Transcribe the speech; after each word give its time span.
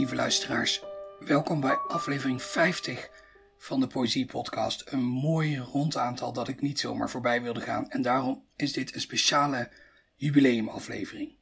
lieve 0.00 0.14
luisteraars. 0.14 0.82
Welkom 1.18 1.60
bij 1.60 1.74
aflevering 1.88 2.42
50 2.42 3.10
van 3.58 3.80
de 3.80 3.86
Poëzie 3.86 4.26
Podcast. 4.26 4.82
Een 4.86 5.02
mooi 5.02 5.58
rond 5.58 5.96
aantal 5.96 6.32
dat 6.32 6.48
ik 6.48 6.60
niet 6.60 6.80
zomaar 6.80 7.10
voorbij 7.10 7.42
wilde 7.42 7.60
gaan. 7.60 7.90
En 7.90 8.02
daarom 8.02 8.44
is 8.56 8.72
dit 8.72 8.94
een 8.94 9.00
speciale 9.00 9.70
jubileumaflevering. 10.16 11.36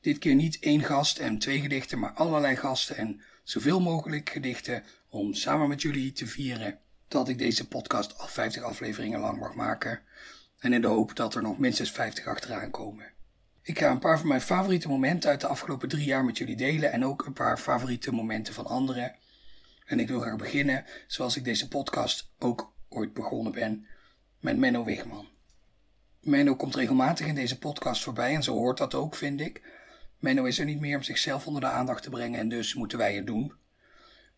Dit 0.00 0.18
keer 0.18 0.34
niet 0.34 0.58
één 0.60 0.82
gast 0.82 1.18
en 1.18 1.38
twee 1.38 1.60
gedichten, 1.60 1.98
maar 1.98 2.12
allerlei 2.12 2.56
gasten 2.56 2.96
en 2.96 3.20
zoveel 3.42 3.80
mogelijk 3.80 4.30
gedichten 4.30 4.84
om 5.08 5.34
samen 5.34 5.68
met 5.68 5.82
jullie 5.82 6.12
te 6.12 6.26
vieren 6.26 6.78
dat 7.08 7.28
ik 7.28 7.38
deze 7.38 7.68
podcast 7.68 8.18
al 8.18 8.26
50 8.26 8.62
afleveringen 8.62 9.20
lang 9.20 9.38
mag 9.38 9.54
maken. 9.54 10.00
En 10.58 10.72
in 10.72 10.80
de 10.80 10.86
hoop 10.86 11.16
dat 11.16 11.34
er 11.34 11.42
nog 11.42 11.58
minstens 11.58 11.90
50 11.90 12.26
achteraan 12.26 12.70
komen. 12.70 13.12
Ik 13.64 13.78
ga 13.78 13.90
een 13.90 13.98
paar 13.98 14.18
van 14.18 14.28
mijn 14.28 14.40
favoriete 14.40 14.88
momenten 14.88 15.30
uit 15.30 15.40
de 15.40 15.46
afgelopen 15.46 15.88
drie 15.88 16.04
jaar 16.04 16.24
met 16.24 16.38
jullie 16.38 16.56
delen 16.56 16.92
en 16.92 17.04
ook 17.04 17.26
een 17.26 17.32
paar 17.32 17.58
favoriete 17.58 18.12
momenten 18.12 18.54
van 18.54 18.66
anderen. 18.66 19.14
En 19.84 20.00
ik 20.00 20.08
wil 20.08 20.20
graag 20.20 20.36
beginnen, 20.36 20.84
zoals 21.06 21.36
ik 21.36 21.44
deze 21.44 21.68
podcast 21.68 22.30
ook 22.38 22.72
ooit 22.88 23.12
begonnen 23.12 23.52
ben, 23.52 23.86
met 24.40 24.56
Menno 24.56 24.84
Wigman. 24.84 25.28
Menno 26.20 26.56
komt 26.56 26.74
regelmatig 26.74 27.26
in 27.26 27.34
deze 27.34 27.58
podcast 27.58 28.02
voorbij 28.02 28.34
en 28.34 28.42
zo 28.42 28.52
hoort 28.52 28.78
dat 28.78 28.94
ook, 28.94 29.14
vind 29.14 29.40
ik. 29.40 29.62
Menno 30.18 30.44
is 30.44 30.58
er 30.58 30.64
niet 30.64 30.80
meer 30.80 30.96
om 30.96 31.02
zichzelf 31.02 31.46
onder 31.46 31.60
de 31.60 31.68
aandacht 31.68 32.02
te 32.02 32.10
brengen 32.10 32.40
en 32.40 32.48
dus 32.48 32.74
moeten 32.74 32.98
wij 32.98 33.14
het 33.14 33.26
doen. 33.26 33.52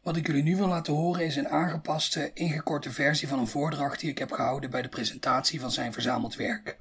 Wat 0.03 0.17
ik 0.17 0.27
jullie 0.27 0.43
nu 0.43 0.57
wil 0.57 0.69
laten 0.69 0.95
horen 0.95 1.25
is 1.25 1.37
een 1.37 1.49
aangepaste, 1.49 2.31
ingekorte 2.35 2.91
versie 2.91 3.29
van 3.29 3.39
een 3.39 3.47
voordracht 3.47 4.01
die 4.01 4.11
ik 4.11 4.19
heb 4.19 4.33
gehouden 4.33 4.71
bij 4.71 4.83
de 4.83 4.89
presentatie 4.89 5.61
van 5.61 5.71
zijn 5.71 5.93
verzameld 5.93 6.37
werk. 6.37 6.79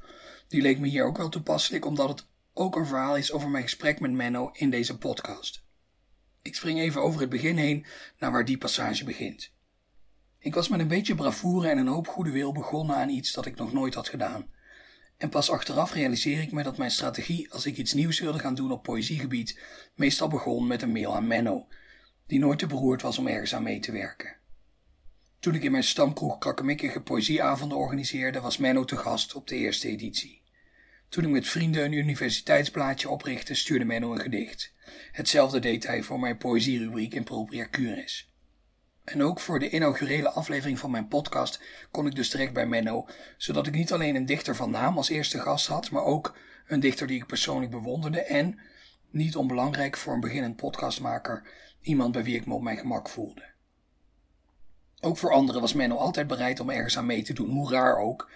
Die 0.47 0.61
leek 0.61 0.80
me 0.80 0.88
hier 0.88 1.05
ook 1.05 1.17
wel 1.17 1.30
toepasselijk 1.30 1.85
omdat 1.85 2.09
het 2.09 2.31
ook 2.54 2.76
een 2.76 2.86
verhaal 2.86 3.18
is 3.18 3.32
over 3.32 3.50
mijn 3.50 3.64
gesprek 3.64 4.00
met 4.00 4.12
Menno 4.12 4.50
in 4.54 4.70
deze 4.70 4.98
podcast. 4.98 5.64
Ik 6.42 6.56
spring 6.56 6.80
even 6.80 7.02
over 7.02 7.22
het 7.22 7.30
begin 7.30 7.58
heen 7.58 7.86
naar 8.20 8.32
waar 8.32 8.46
die 8.46 8.58
passage 8.58 9.04
begint. 9.04 9.52
Ik 10.40 10.54
was 10.54 10.68
met 10.68 10.80
een 10.80 10.88
beetje 10.88 11.16
bravoure 11.16 11.70
en 11.70 11.78
een 11.78 11.88
hoop 11.88 12.08
goede 12.08 12.31
wil 12.31 12.52
begonnen 12.52 12.96
aan 12.96 13.09
iets 13.09 13.34
dat 13.34 13.46
ik 13.46 13.56
nog 13.56 13.74
nooit 13.74 13.94
had 13.94 14.09
gedaan. 14.09 14.52
En 15.18 15.30
pas 15.30 15.50
achteraf 15.50 15.94
realiseer 15.94 16.42
ik 16.42 16.52
me 16.52 16.64
dat 16.64 16.78
mijn 16.78 16.92
strategie 16.92 17.54
als 17.54 17.66
ik 17.66 17.78
iets 17.78 17.94
nieuws 17.94 18.20
wilde 18.20 18.40
gaan 18.40 18.56
doen 18.56 18.72
op 18.72 18.84
poëziegebied 18.84 19.59
meestal 19.96 20.28
begon 20.28 20.68
met 20.68 20.81
een 20.81 20.92
mail 20.92 21.16
aan 21.16 21.28
Menno, 21.28 21.68
die 22.28 22.40
nooit 22.40 22.59
te 22.59 22.68
beroerd 22.68 23.02
was 23.02 23.18
om 23.18 23.28
ergens 23.28 23.56
aan 23.56 23.64
mee 23.64 23.80
te 23.80 23.92
werken. 23.92 24.36
Toen 25.40 25.56
ik 25.56 25.64
in 25.64 25.72
mijn 25.72 25.84
stamkroeg 25.84 26.38
krakkemikkige 26.38 27.02
poëzieavonden 27.02 27.78
organiseerde, 27.78 28.40
was 28.40 28.58
Menno 28.58 28.86
te 28.86 28.98
gast 28.98 29.36
op 29.36 29.48
de 29.48 29.56
eerste 29.56 29.88
editie. 29.88 30.42
Toen 31.14 31.23
ik 31.23 31.30
met 31.30 31.47
vrienden 31.47 31.83
een 31.83 31.92
universiteitsblaadje 31.92 33.09
oprichtte, 33.09 33.53
stuurde 33.53 33.86
Menno 33.86 34.11
een 34.11 34.19
gedicht. 34.19 34.73
Hetzelfde 35.11 35.59
deed 35.59 35.88
hij 35.88 36.03
voor 36.03 36.19
mijn 36.19 36.38
poëzierubriek 36.38 37.14
in 37.14 37.23
Propria 37.23 37.67
Curis. 37.72 38.33
En 39.03 39.23
ook 39.23 39.39
voor 39.39 39.59
de 39.59 39.69
inaugurele 39.69 40.30
aflevering 40.30 40.80
van 40.80 40.91
mijn 40.91 41.08
podcast 41.08 41.61
kon 41.91 42.06
ik 42.06 42.16
dus 42.16 42.30
terecht 42.30 42.53
bij 42.53 42.66
Menno, 42.66 43.08
zodat 43.38 43.67
ik 43.67 43.73
niet 43.73 43.94
alleen 43.94 44.16
een 44.16 44.25
dichter 44.25 44.56
van 44.56 44.72
naam 44.72 44.97
als 44.97 45.09
eerste 45.09 45.39
gast 45.39 45.67
had, 45.67 45.91
maar 45.91 46.03
ook 46.03 46.38
een 46.67 46.80
dichter 46.80 47.08
die 47.08 47.17
ik 47.17 47.25
persoonlijk 47.25 47.72
bewonderde 47.72 48.22
en, 48.22 48.59
niet 49.09 49.36
onbelangrijk 49.36 49.97
voor 49.97 50.14
een 50.14 50.19
beginnend 50.19 50.56
podcastmaker, 50.56 51.47
iemand 51.81 52.11
bij 52.11 52.23
wie 52.23 52.36
ik 52.36 52.45
me 52.45 52.53
op 52.53 52.61
mijn 52.61 52.78
gemak 52.78 53.09
voelde. 53.09 53.44
Ook 55.00 55.17
voor 55.17 55.34
anderen 55.34 55.61
was 55.61 55.73
Menno 55.73 55.95
altijd 55.95 56.28
bereid 56.28 56.59
om 56.59 56.69
ergens 56.69 56.97
aan 56.97 57.06
mee 57.06 57.23
te 57.23 57.34
doen, 57.34 57.50
hoe 57.50 57.72
raar 57.72 57.97
ook, 57.97 58.30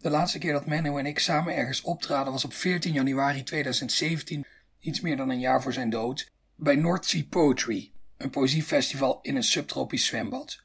de 0.00 0.10
laatste 0.10 0.38
keer 0.38 0.52
dat 0.52 0.66
Menno 0.66 0.96
en 0.96 1.06
ik 1.06 1.18
samen 1.18 1.54
ergens 1.54 1.82
optraden 1.82 2.32
was 2.32 2.44
op 2.44 2.52
14 2.52 2.92
januari 2.92 3.42
2017, 3.42 4.46
iets 4.80 5.00
meer 5.00 5.16
dan 5.16 5.28
een 5.28 5.40
jaar 5.40 5.62
voor 5.62 5.72
zijn 5.72 5.90
dood, 5.90 6.30
bij 6.54 6.76
North 6.76 7.06
Sea 7.06 7.22
Poetry, 7.28 7.92
een 8.16 8.30
poëziefestival 8.30 9.18
in 9.22 9.36
een 9.36 9.42
subtropisch 9.42 10.06
zwembad. 10.06 10.62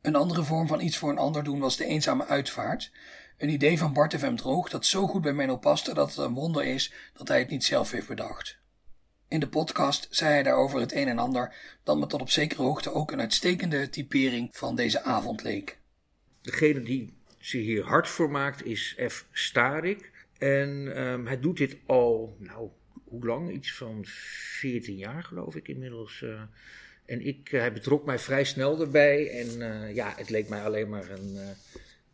Een 0.00 0.14
andere 0.14 0.44
vorm 0.44 0.66
van 0.66 0.80
iets 0.80 0.96
voor 0.96 1.10
een 1.10 1.18
ander 1.18 1.44
doen 1.44 1.58
was 1.58 1.76
de 1.76 1.84
eenzame 1.84 2.26
uitvaart, 2.26 2.92
een 3.38 3.48
idee 3.48 3.78
van 3.78 3.92
Bart 3.92 4.14
FM 4.14 4.34
Droog 4.34 4.68
dat 4.68 4.86
zo 4.86 5.06
goed 5.06 5.22
bij 5.22 5.32
Menno 5.32 5.56
paste 5.56 5.94
dat 5.94 6.08
het 6.08 6.18
een 6.18 6.34
wonder 6.34 6.64
is 6.64 6.92
dat 7.14 7.28
hij 7.28 7.38
het 7.38 7.50
niet 7.50 7.64
zelf 7.64 7.90
heeft 7.90 8.08
bedacht. 8.08 8.58
In 9.28 9.40
de 9.40 9.48
podcast 9.48 10.06
zei 10.10 10.32
hij 10.32 10.42
daarover 10.42 10.80
het 10.80 10.92
een 10.92 11.08
en 11.08 11.18
ander 11.18 11.54
dat 11.82 11.98
me 11.98 12.06
tot 12.06 12.20
op 12.20 12.30
zekere 12.30 12.62
hoogte 12.62 12.92
ook 12.92 13.12
een 13.12 13.20
uitstekende 13.20 13.88
typering 13.88 14.48
van 14.52 14.76
deze 14.76 15.02
avond 15.02 15.42
leek. 15.42 15.80
Degene 16.42 16.82
die 16.82 17.21
zich 17.46 17.62
hier 17.62 17.84
hard 17.84 18.08
voor 18.08 18.30
maakt 18.30 18.64
is 18.64 18.96
F. 19.08 19.26
Starik. 19.32 20.10
En 20.38 21.02
um, 21.02 21.26
hij 21.26 21.40
doet 21.40 21.56
dit 21.56 21.76
al, 21.86 22.36
nou, 22.38 22.68
hoe 23.04 23.26
lang? 23.26 23.52
Iets 23.52 23.74
van 23.74 24.04
14 24.04 24.96
jaar 24.96 25.22
geloof 25.22 25.56
ik 25.56 25.68
inmiddels. 25.68 26.20
Uh, 26.20 26.40
en 27.06 27.26
ik, 27.26 27.52
uh, 27.52 27.60
hij 27.60 27.72
betrok 27.72 28.04
mij 28.04 28.18
vrij 28.18 28.44
snel 28.44 28.80
erbij. 28.80 29.30
En 29.30 29.60
uh, 29.60 29.94
ja, 29.94 30.12
het 30.16 30.30
leek 30.30 30.48
mij 30.48 30.62
alleen 30.62 30.88
maar 30.88 31.10
een 31.10 31.38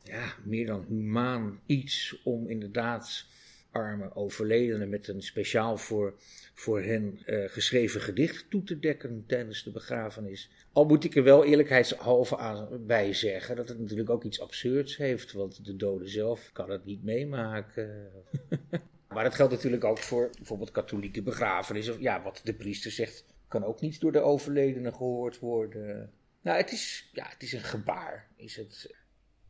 ja, 0.03 0.35
meer 0.45 0.67
dan 0.67 0.85
humaan 0.89 1.61
iets 1.67 2.21
om 2.25 2.49
inderdaad 2.49 3.27
arme 3.71 4.15
overledenen 4.15 4.89
met 4.89 5.09
een 5.09 5.23
speciaal 5.23 5.77
voor, 5.77 6.15
voor 6.55 6.83
hen 6.83 7.19
geschreven 7.27 8.01
gedicht 8.01 8.51
toe 8.51 8.63
te 8.63 8.79
dekken 8.79 9.25
tijdens 9.27 9.63
de 9.63 9.71
begrafenis. 9.71 10.51
Al 10.79 10.85
moet 10.85 11.05
ik 11.05 11.17
er 11.17 11.23
wel 11.23 11.45
eerlijkheidshalve 11.45 12.37
aan 12.37 12.87
bij 12.87 13.15
zeggen 13.15 13.57
dat 13.57 13.69
het 13.69 13.79
natuurlijk 13.79 14.11
ook 14.11 14.25
iets 14.25 14.41
absurds 14.41 14.97
heeft, 14.97 15.33
want 15.33 15.65
de 15.65 15.77
dode 15.77 16.09
zelf 16.09 16.51
kan 16.53 16.71
het 16.71 16.85
niet 16.85 17.05
meemaken. 17.05 18.11
maar 19.15 19.25
dat 19.25 19.35
geldt 19.35 19.53
natuurlijk 19.53 19.85
ook 19.85 19.99
voor 19.99 20.31
bijvoorbeeld 20.37 20.71
katholieke 20.71 21.23
begrafenissen. 21.23 22.01
Ja, 22.01 22.23
wat 22.23 22.41
de 22.45 22.55
priester 22.55 22.91
zegt, 22.91 23.25
kan 23.49 23.65
ook 23.65 23.81
niet 23.81 24.01
door 24.01 24.13
de 24.13 24.21
overledene 24.21 24.93
gehoord 24.93 25.39
worden. 25.39 26.13
Nou, 26.43 26.57
het 26.57 26.73
is, 26.73 27.11
ja, 27.13 27.27
het 27.29 27.43
is 27.43 27.53
een 27.53 27.61
gebaar, 27.61 28.29
is 28.37 28.57
het. 28.57 28.95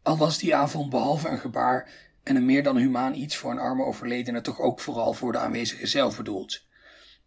Al 0.03 0.17
was 0.17 0.39
die 0.39 0.55
avond 0.55 0.91
behalve 0.91 1.29
een 1.29 1.39
gebaar 1.39 1.91
en 2.23 2.37
een 2.37 2.47
meer 2.47 2.63
dan 2.63 2.77
humaan 2.77 3.15
iets 3.15 3.37
voor 3.37 3.51
een 3.51 3.59
arme 3.59 3.85
overledene 3.85 4.41
toch 4.41 4.61
ook 4.61 4.81
vooral 4.81 5.13
voor 5.13 5.33
de 5.33 5.39
aanwezige 5.39 5.87
zelf 5.87 6.17
bedoeld. 6.17 6.67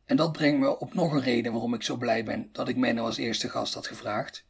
En 0.05 0.15
dat 0.15 0.31
brengt 0.31 0.59
me 0.59 0.79
op 0.79 0.93
nog 0.93 1.13
een 1.13 1.21
reden 1.21 1.51
waarom 1.51 1.73
ik 1.73 1.83
zo 1.83 1.95
blij 1.95 2.23
ben 2.23 2.49
dat 2.51 2.67
ik 2.67 2.75
Menno 2.75 3.05
als 3.05 3.17
eerste 3.17 3.49
gast 3.49 3.73
had 3.73 3.87
gevraagd. 3.87 4.45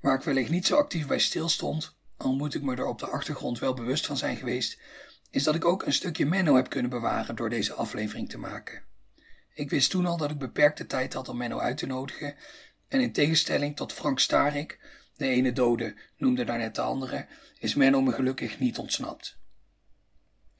Waar 0.00 0.14
ik 0.14 0.22
wellicht 0.22 0.50
niet 0.50 0.66
zo 0.66 0.76
actief 0.76 1.06
bij 1.06 1.18
stilstond, 1.18 1.96
al 2.16 2.34
moet 2.34 2.54
ik 2.54 2.62
me 2.62 2.76
er 2.76 2.86
op 2.86 2.98
de 2.98 3.06
achtergrond 3.06 3.58
wel 3.58 3.74
bewust 3.74 4.06
van 4.06 4.16
zijn 4.16 4.36
geweest, 4.36 4.78
is 5.30 5.42
dat 5.42 5.54
ik 5.54 5.64
ook 5.64 5.82
een 5.82 5.92
stukje 5.92 6.26
Menno 6.26 6.56
heb 6.56 6.68
kunnen 6.68 6.90
bewaren 6.90 7.36
door 7.36 7.50
deze 7.50 7.72
aflevering 7.72 8.28
te 8.28 8.38
maken. 8.38 8.82
Ik 9.54 9.70
wist 9.70 9.90
toen 9.90 10.06
al 10.06 10.16
dat 10.16 10.30
ik 10.30 10.38
beperkte 10.38 10.86
tijd 10.86 11.12
had 11.12 11.28
om 11.28 11.36
Menno 11.36 11.58
uit 11.58 11.76
te 11.76 11.86
nodigen, 11.86 12.34
en 12.88 13.00
in 13.00 13.12
tegenstelling 13.12 13.76
tot 13.76 13.92
Frank 13.92 14.18
Starik, 14.18 14.78
de 15.16 15.26
ene 15.26 15.52
dode 15.52 15.96
noemde 16.16 16.44
daarnet 16.44 16.74
de 16.74 16.80
andere, 16.80 17.26
is 17.58 17.74
Menno 17.74 18.00
me 18.00 18.12
gelukkig 18.12 18.58
niet 18.58 18.78
ontsnapt. 18.78 19.39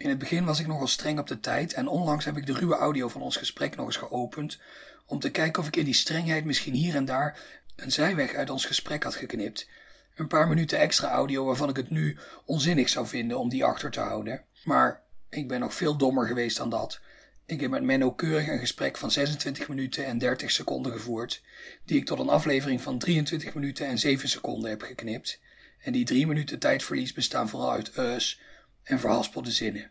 In 0.01 0.09
het 0.09 0.19
begin 0.19 0.45
was 0.45 0.61
ik 0.61 0.67
nogal 0.67 0.87
streng 0.87 1.19
op 1.19 1.27
de 1.27 1.41
tijd 1.41 1.73
en 1.73 1.89
onlangs 1.89 2.25
heb 2.25 2.37
ik 2.37 2.47
de 2.47 2.53
ruwe 2.53 2.75
audio 2.75 3.09
van 3.09 3.23
ons 3.23 3.37
gesprek 3.37 3.77
nog 3.77 3.87
eens 3.87 3.97
geopend 3.97 4.59
om 5.07 5.19
te 5.19 5.31
kijken 5.31 5.63
of 5.63 5.69
ik 5.69 5.77
in 5.77 5.85
die 5.85 5.95
strengheid 5.95 6.45
misschien 6.45 6.75
hier 6.75 6.95
en 6.95 7.05
daar 7.05 7.41
een 7.77 7.93
zijweg 7.93 8.35
uit 8.35 8.51
ons 8.51 8.65
gesprek 8.65 9.03
had 9.03 9.15
geknipt. 9.15 9.69
Een 10.15 10.27
paar 10.27 10.49
minuten 10.49 10.79
extra 10.79 11.11
audio 11.11 11.45
waarvan 11.45 11.69
ik 11.69 11.77
het 11.77 11.91
nu 11.91 12.19
onzinnig 12.45 12.89
zou 12.89 13.07
vinden 13.07 13.39
om 13.39 13.49
die 13.49 13.65
achter 13.65 13.91
te 13.91 14.01
houden. 14.01 14.45
Maar 14.65 15.03
ik 15.31 15.49
ben 15.49 15.61
nog 15.61 15.75
veel 15.75 15.97
dommer 15.97 16.27
geweest 16.27 16.57
dan 16.57 16.71
dat. 16.71 17.01
Ik 17.47 17.61
heb 17.61 17.71
met 17.71 17.83
Menno 17.83 18.13
keurig 18.13 18.49
een 18.49 18.59
gesprek 18.59 18.97
van 18.97 19.11
26 19.11 19.69
minuten 19.69 20.07
en 20.07 20.19
30 20.19 20.51
seconden 20.51 20.93
gevoerd, 20.93 21.43
die 21.85 21.99
ik 21.99 22.07
tot 22.07 22.19
een 22.19 22.29
aflevering 22.29 22.81
van 22.81 22.99
23 22.99 23.55
minuten 23.55 23.87
en 23.87 23.99
7 23.99 24.29
seconden 24.29 24.71
heb 24.71 24.83
geknipt. 24.83 25.41
En 25.79 25.93
die 25.93 26.05
drie 26.05 26.27
minuten 26.27 26.59
tijdverlies 26.59 27.13
bestaan 27.13 27.49
vooral 27.49 27.73
uit 27.73 27.99
us, 27.99 28.41
en 28.83 29.01
verhaspelde 29.01 29.51
zinnen. 29.51 29.91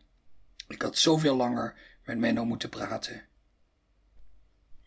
Ik 0.68 0.81
had 0.81 0.97
zoveel 0.97 1.36
langer 1.36 1.75
met 2.03 2.18
Menno 2.18 2.45
moeten 2.45 2.69
praten. 2.69 3.27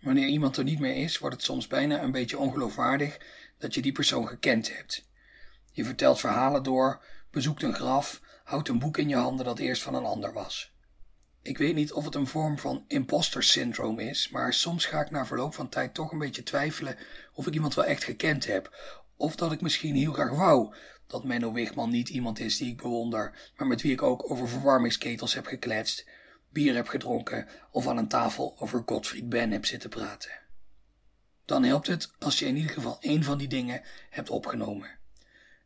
Wanneer 0.00 0.26
iemand 0.26 0.56
er 0.56 0.64
niet 0.64 0.78
meer 0.78 0.96
is, 0.96 1.18
wordt 1.18 1.36
het 1.36 1.44
soms 1.44 1.66
bijna 1.66 2.02
een 2.02 2.12
beetje 2.12 2.38
ongeloofwaardig 2.38 3.18
dat 3.58 3.74
je 3.74 3.82
die 3.82 3.92
persoon 3.92 4.28
gekend 4.28 4.76
hebt. 4.76 5.08
Je 5.70 5.84
vertelt 5.84 6.20
verhalen 6.20 6.62
door, 6.62 7.04
bezoekt 7.30 7.62
een 7.62 7.74
graf, 7.74 8.20
houdt 8.44 8.68
een 8.68 8.78
boek 8.78 8.98
in 8.98 9.08
je 9.08 9.16
handen 9.16 9.44
dat 9.44 9.58
eerst 9.58 9.82
van 9.82 9.94
een 9.94 10.04
ander 10.04 10.32
was. 10.32 10.72
Ik 11.42 11.58
weet 11.58 11.74
niet 11.74 11.92
of 11.92 12.04
het 12.04 12.14
een 12.14 12.26
vorm 12.26 12.58
van 12.58 12.84
imposter 12.88 13.42
syndroom 13.42 13.98
is, 13.98 14.28
maar 14.28 14.52
soms 14.52 14.86
ga 14.86 15.00
ik 15.00 15.10
na 15.10 15.26
verloop 15.26 15.54
van 15.54 15.68
tijd 15.68 15.94
toch 15.94 16.12
een 16.12 16.18
beetje 16.18 16.42
twijfelen 16.42 16.96
of 17.32 17.46
ik 17.46 17.54
iemand 17.54 17.74
wel 17.74 17.84
echt 17.84 18.04
gekend 18.04 18.46
heb, 18.46 18.76
of 19.16 19.36
dat 19.36 19.52
ik 19.52 19.60
misschien 19.60 19.94
heel 19.94 20.12
graag 20.12 20.30
wou 20.30 20.74
dat 21.12 21.24
Menno 21.24 21.52
Wigman 21.52 21.90
niet 21.90 22.08
iemand 22.08 22.38
is 22.38 22.56
die 22.56 22.70
ik 22.70 22.76
bewonder, 22.76 23.50
maar 23.56 23.66
met 23.66 23.82
wie 23.82 23.92
ik 23.92 24.02
ook 24.02 24.30
over 24.30 24.48
verwarmingsketels 24.48 25.34
heb 25.34 25.46
gekletst, 25.46 26.06
bier 26.48 26.74
heb 26.74 26.88
gedronken 26.88 27.48
of 27.70 27.86
aan 27.86 27.96
een 27.96 28.08
tafel 28.08 28.56
over 28.58 28.82
Gottfried 28.86 29.28
Ben 29.28 29.50
heb 29.50 29.66
zitten 29.66 29.90
praten. 29.90 30.30
Dan 31.44 31.64
helpt 31.64 31.86
het 31.86 32.10
als 32.18 32.38
je 32.38 32.46
in 32.46 32.56
ieder 32.56 32.72
geval 32.72 32.96
één 33.00 33.22
van 33.22 33.38
die 33.38 33.48
dingen 33.48 33.82
hebt 34.10 34.30
opgenomen. 34.30 34.98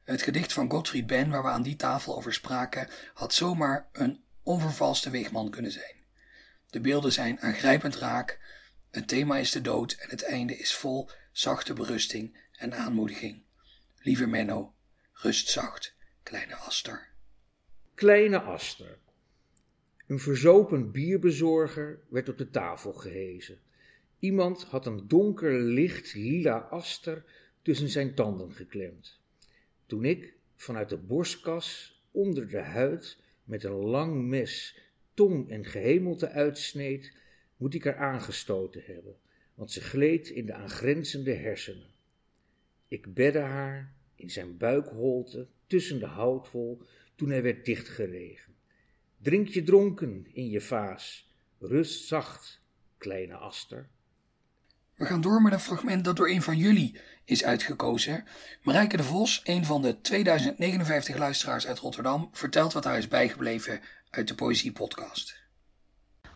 Het 0.04 0.22
gedicht 0.22 0.52
van 0.52 0.70
Gottfried 0.70 1.06
Ben, 1.06 1.30
waar 1.30 1.42
we 1.42 1.48
aan 1.48 1.62
die 1.62 1.76
tafel 1.76 2.16
over 2.16 2.32
spraken, 2.32 2.88
had 3.14 3.34
zomaar 3.34 3.88
een 3.92 4.22
onvervalste 4.42 5.10
Wigman 5.10 5.50
kunnen 5.50 5.72
zijn. 5.72 5.94
De 6.70 6.80
beelden 6.80 7.12
zijn 7.12 7.40
aangrijpend 7.40 7.96
raak, 7.96 8.40
het 8.90 9.08
thema 9.08 9.36
is 9.36 9.50
de 9.50 9.60
dood 9.60 9.92
en 9.92 10.10
het 10.10 10.24
einde 10.24 10.56
is 10.56 10.74
vol 10.74 11.10
zachte 11.32 11.72
berusting 11.72 12.38
en 12.52 12.74
aanmoediging. 12.74 13.42
Lieve 13.96 14.26
Menno, 14.26 14.75
rust 15.22 15.48
zacht, 15.48 15.94
kleine 16.22 16.54
Aster. 16.54 17.08
Kleine 17.94 18.40
Aster. 18.40 18.98
Een 20.06 20.18
verzopen 20.18 20.90
bierbezorger 20.90 22.00
werd 22.08 22.28
op 22.28 22.38
de 22.38 22.50
tafel 22.50 22.92
gehezen. 22.92 23.58
Iemand 24.18 24.64
had 24.64 24.86
een 24.86 25.08
donker 25.08 25.60
licht 25.60 26.14
lila 26.14 26.58
aster 26.58 27.24
tussen 27.62 27.88
zijn 27.88 28.14
tanden 28.14 28.52
geklemd. 28.52 29.20
Toen 29.86 30.04
ik 30.04 30.34
vanuit 30.56 30.88
de 30.88 30.96
borstkas 30.98 32.00
onder 32.10 32.48
de 32.48 32.60
huid 32.60 33.18
met 33.44 33.64
een 33.64 33.72
lang 33.72 34.28
mes 34.28 34.78
tong 35.14 35.50
en 35.50 35.64
gehemelte 35.64 36.28
uitsneed, 36.28 37.12
moet 37.56 37.74
ik 37.74 37.84
haar 37.84 37.96
aangestoten 37.96 38.82
hebben, 38.84 39.16
want 39.54 39.72
ze 39.72 39.80
gleed 39.80 40.28
in 40.28 40.46
de 40.46 40.54
aangrenzende 40.54 41.34
hersenen. 41.34 41.90
Ik 42.88 43.14
bedde 43.14 43.40
haar 43.40 43.95
in 44.16 44.30
zijn 44.30 44.56
buikholte 44.56 45.48
tussen 45.66 45.98
de 45.98 46.06
houtwol 46.06 46.82
toen 47.14 47.30
hij 47.30 47.42
werd 47.42 47.64
dichtgeregen. 47.64 48.54
Drink 49.18 49.48
je 49.48 49.62
dronken 49.62 50.26
in 50.32 50.48
je 50.48 50.60
vaas, 50.60 51.30
rust 51.58 52.06
zacht, 52.06 52.60
kleine 52.98 53.34
aster. 53.34 53.88
We 54.94 55.04
gaan 55.04 55.20
door 55.20 55.42
met 55.42 55.52
een 55.52 55.60
fragment 55.60 56.04
dat 56.04 56.16
door 56.16 56.28
een 56.28 56.42
van 56.42 56.56
jullie 56.56 57.00
is 57.24 57.44
uitgekozen. 57.44 58.24
Marijke 58.62 58.96
de 58.96 59.02
Vos, 59.02 59.40
een 59.44 59.64
van 59.64 59.82
de 59.82 60.00
2059 60.00 61.16
luisteraars 61.16 61.66
uit 61.66 61.78
Rotterdam, 61.78 62.28
vertelt 62.32 62.72
wat 62.72 62.84
haar 62.84 62.98
is 62.98 63.08
bijgebleven 63.08 63.80
uit 64.10 64.28
de 64.28 64.34
Poëzie 64.34 64.72
Podcast. 64.72 65.44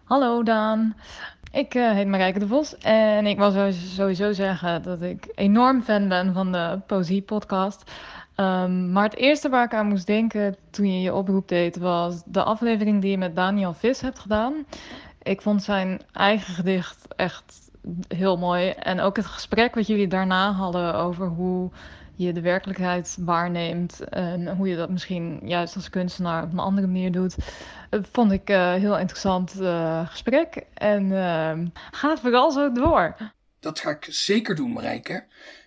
Hallo 0.04 0.42
Daan, 0.42 0.96
ik 1.52 1.74
uh, 1.74 1.90
heet 1.90 2.06
Marijke 2.06 2.38
de 2.38 2.46
Vos 2.46 2.78
en 2.78 3.26
ik 3.26 3.38
wil 3.38 3.72
sowieso 3.72 4.32
zeggen 4.32 4.82
dat 4.82 5.02
ik 5.02 5.32
enorm 5.34 5.82
fan 5.82 6.08
ben 6.08 6.32
van 6.32 6.52
de 6.52 6.80
Poëzie 6.86 7.22
Podcast. 7.22 7.90
Um, 8.36 8.92
maar 8.92 9.04
het 9.04 9.16
eerste 9.16 9.48
waar 9.48 9.64
ik 9.64 9.74
aan 9.74 9.88
moest 9.88 10.06
denken 10.06 10.56
toen 10.70 10.92
je 10.92 11.00
je 11.00 11.14
oproep 11.14 11.48
deed 11.48 11.76
was 11.76 12.22
de 12.24 12.42
aflevering 12.42 13.00
die 13.00 13.10
je 13.10 13.18
met 13.18 13.36
Daniel 13.36 13.72
Vis 13.72 14.00
hebt 14.00 14.18
gedaan. 14.18 14.54
Ik 15.22 15.42
vond 15.42 15.62
zijn 15.62 16.00
eigen 16.12 16.54
gedicht 16.54 17.14
echt 17.16 17.70
heel 18.08 18.36
mooi. 18.36 18.68
En 18.68 19.00
ook 19.00 19.16
het 19.16 19.26
gesprek 19.26 19.74
wat 19.74 19.86
jullie 19.86 20.08
daarna 20.08 20.52
hadden 20.52 20.94
over 20.94 21.26
hoe 21.26 21.70
je 22.26 22.32
de 22.32 22.40
werkelijkheid 22.40 23.16
waarneemt. 23.20 24.00
En 24.00 24.56
hoe 24.56 24.68
je 24.68 24.76
dat 24.76 24.90
misschien 24.90 25.40
juist 25.44 25.76
als 25.76 25.90
kunstenaar 25.90 26.42
op 26.42 26.52
een 26.52 26.58
andere 26.58 26.86
manier 26.86 27.12
doet. 27.12 27.36
Dat 27.90 28.08
vond 28.12 28.32
ik 28.32 28.48
een 28.48 28.80
heel 28.80 28.98
interessant 28.98 29.60
uh, 29.60 30.08
gesprek. 30.08 30.64
En 30.74 31.04
uh, 31.04 31.58
ga 31.90 32.16
vooral 32.16 32.50
zo 32.50 32.72
door. 32.72 33.16
Dat 33.60 33.80
ga 33.80 33.90
ik 33.90 34.06
zeker 34.08 34.54
doen, 34.54 34.72
Marijke. 34.72 35.24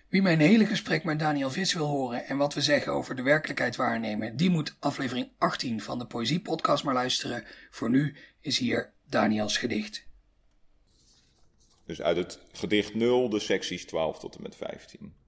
Wie 0.08 0.22
mijn 0.22 0.40
hele 0.40 0.66
gesprek 0.66 1.04
met 1.04 1.18
Daniel 1.18 1.50
Vis 1.50 1.72
wil 1.72 1.86
horen 1.86 2.26
en 2.26 2.36
wat 2.36 2.54
we 2.54 2.60
zeggen 2.60 2.92
over 2.92 3.16
de 3.16 3.22
werkelijkheid 3.22 3.76
waarnemen, 3.76 4.36
die 4.36 4.50
moet 4.50 4.76
aflevering 4.78 5.28
18 5.38 5.80
van 5.80 5.98
de 5.98 6.06
Poëzie 6.06 6.40
Podcast 6.40 6.84
maar 6.84 6.94
luisteren. 6.94 7.44
Voor 7.70 7.90
nu 7.90 8.16
is 8.40 8.58
hier 8.58 8.92
Daniels 9.08 9.56
gedicht. 9.56 10.06
Dus 11.86 12.02
uit 12.02 12.16
het 12.16 12.38
gedicht 12.52 12.94
0, 12.94 13.28
de 13.28 13.38
secties 13.38 13.84
12 13.84 14.18
tot 14.18 14.36
en 14.36 14.42
met 14.42 14.56
15. 14.56 15.23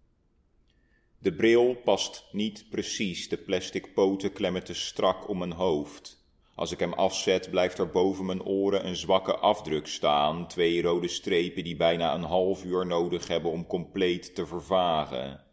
De 1.19 1.33
bril 1.33 1.75
past 1.75 2.25
niet 2.33 2.67
precies, 2.71 3.29
de 3.29 3.37
plastic 3.37 3.95
poten 3.95 4.33
klemmen 4.33 4.65
te 4.65 4.75
strak 4.75 5.29
om 5.29 5.39
mijn 5.39 5.53
hoofd. 5.53 6.25
Als 6.55 6.73
ik 6.73 6.79
hem 6.79 6.93
afzet, 6.93 7.51
blijft 7.51 7.79
er 7.79 7.91
boven 7.91 8.27
mijn 8.27 8.43
oren 8.43 8.87
een 8.87 8.97
zwakke 8.97 9.37
afdruk 9.37 9.87
staan, 9.87 10.49
twee 10.49 10.83
rode 10.83 11.09
strepen 11.09 11.65
die 11.65 11.77
bijna 11.77 12.15
een 12.15 12.23
half 12.23 12.65
uur 12.65 12.87
nodig 12.87 13.29
hebben 13.29 13.51
om 13.51 13.67
compleet 13.67 14.35
te 14.35 14.47
vervagen. 14.47 15.45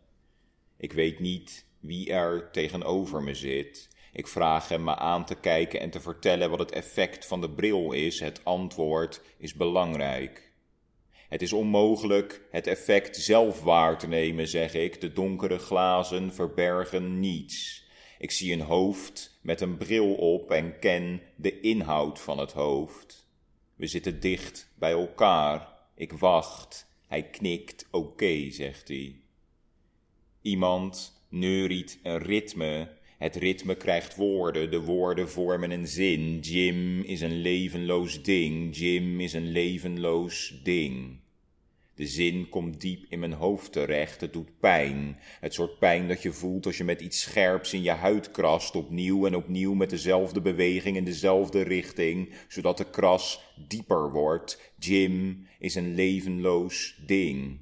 Ik 0.78 0.94
weet 0.94 1.20
niet 1.20 1.66
wie 1.80 2.12
er 2.12 2.52
tegenover 2.52 3.24
me 3.24 3.34
zit. 3.34 3.90
Ik 4.14 4.28
vraag 4.28 4.68
hem 4.68 4.84
me 4.84 4.96
aan 4.96 5.26
te 5.26 5.36
kijken 5.36 5.80
en 5.80 5.90
te 5.90 6.00
vertellen 6.00 6.50
wat 6.50 6.60
het 6.60 6.72
effect 6.72 7.26
van 7.26 7.42
de 7.42 7.50
bril 7.50 7.92
is. 7.92 8.20
Het 8.20 8.42
antwoord 8.44 9.22
is 9.38 9.54
belangrijk. 9.54 10.53
Het 11.34 11.42
is 11.42 11.54
onmogelijk 11.54 12.42
het 12.52 12.68
effect 12.68 13.18
zelf 13.18 13.62
waar 13.62 13.98
te 14.00 14.08
nemen, 14.08 14.48
zeg 14.48 14.74
ik. 14.74 15.02
De 15.02 15.14
donkere 15.14 15.58
glazen 15.58 16.34
verbergen 16.34 17.20
niets. 17.20 17.86
Ik 18.20 18.32
zie 18.32 18.54
een 18.54 18.62
hoofd 18.62 19.40
met 19.42 19.62
een 19.62 19.78
bril 19.78 20.14
op 20.14 20.52
en 20.52 20.80
ken 20.80 21.22
de 21.36 21.60
inhoud 21.60 22.20
van 22.20 22.38
het 22.38 22.52
hoofd. 22.52 23.28
We 23.76 23.88
zitten 23.88 24.20
dicht 24.20 24.74
bij 24.76 24.92
elkaar. 24.92 25.68
Ik 25.96 26.12
wacht. 26.12 26.88
Hij 27.08 27.24
knikt, 27.24 27.88
oké, 27.92 28.52
zegt 28.52 28.88
hij. 28.88 29.16
Iemand 30.42 31.24
neuriet 31.30 32.00
een 32.04 32.18
ritme. 32.18 32.92
Het 33.18 33.36
ritme 33.36 33.76
krijgt 33.76 34.16
woorden, 34.16 34.72
de 34.72 34.82
woorden 34.82 35.30
vormen 35.30 35.72
een 35.72 35.88
zin. 35.88 36.40
Jim 36.40 37.02
is 37.02 37.22
een 37.22 37.42
levenloos 37.42 38.24
ding, 38.24 38.78
Jim 38.78 39.20
is 39.20 39.34
een 39.34 39.52
levenloos 39.52 40.60
ding. 40.64 41.22
De 41.96 42.08
zin 42.08 42.50
komt 42.50 42.82
diep 42.82 43.06
in 43.10 43.20
mijn 43.20 43.34
hoofd 43.34 43.72
terecht. 43.72 44.22
Het 44.22 44.34
doet 44.34 44.60
pijn. 44.60 45.18
Het 45.40 45.54
soort 45.54 45.80
pijn 45.80 46.08
dat 46.08 46.22
je 46.22 46.34
voelt 46.34 46.66
als 46.66 46.78
je 46.78 46.84
met 46.84 47.02
iets 47.02 47.22
scherps 47.22 47.74
in 47.74 47.84
je 47.84 47.92
huid 47.92 48.32
krast, 48.32 48.76
opnieuw 48.76 49.26
en 49.26 49.36
opnieuw 49.36 49.74
met 49.74 49.90
dezelfde 49.90 50.42
beweging 50.42 50.98
in 50.98 51.04
dezelfde 51.04 51.62
richting, 51.62 52.34
zodat 52.48 52.78
de 52.78 52.90
kras 52.90 53.54
dieper 53.68 54.12
wordt. 54.12 54.74
Jim 54.80 55.48
is 55.60 55.76
een 55.76 55.96
levenloos 55.96 57.00
ding. 57.06 57.60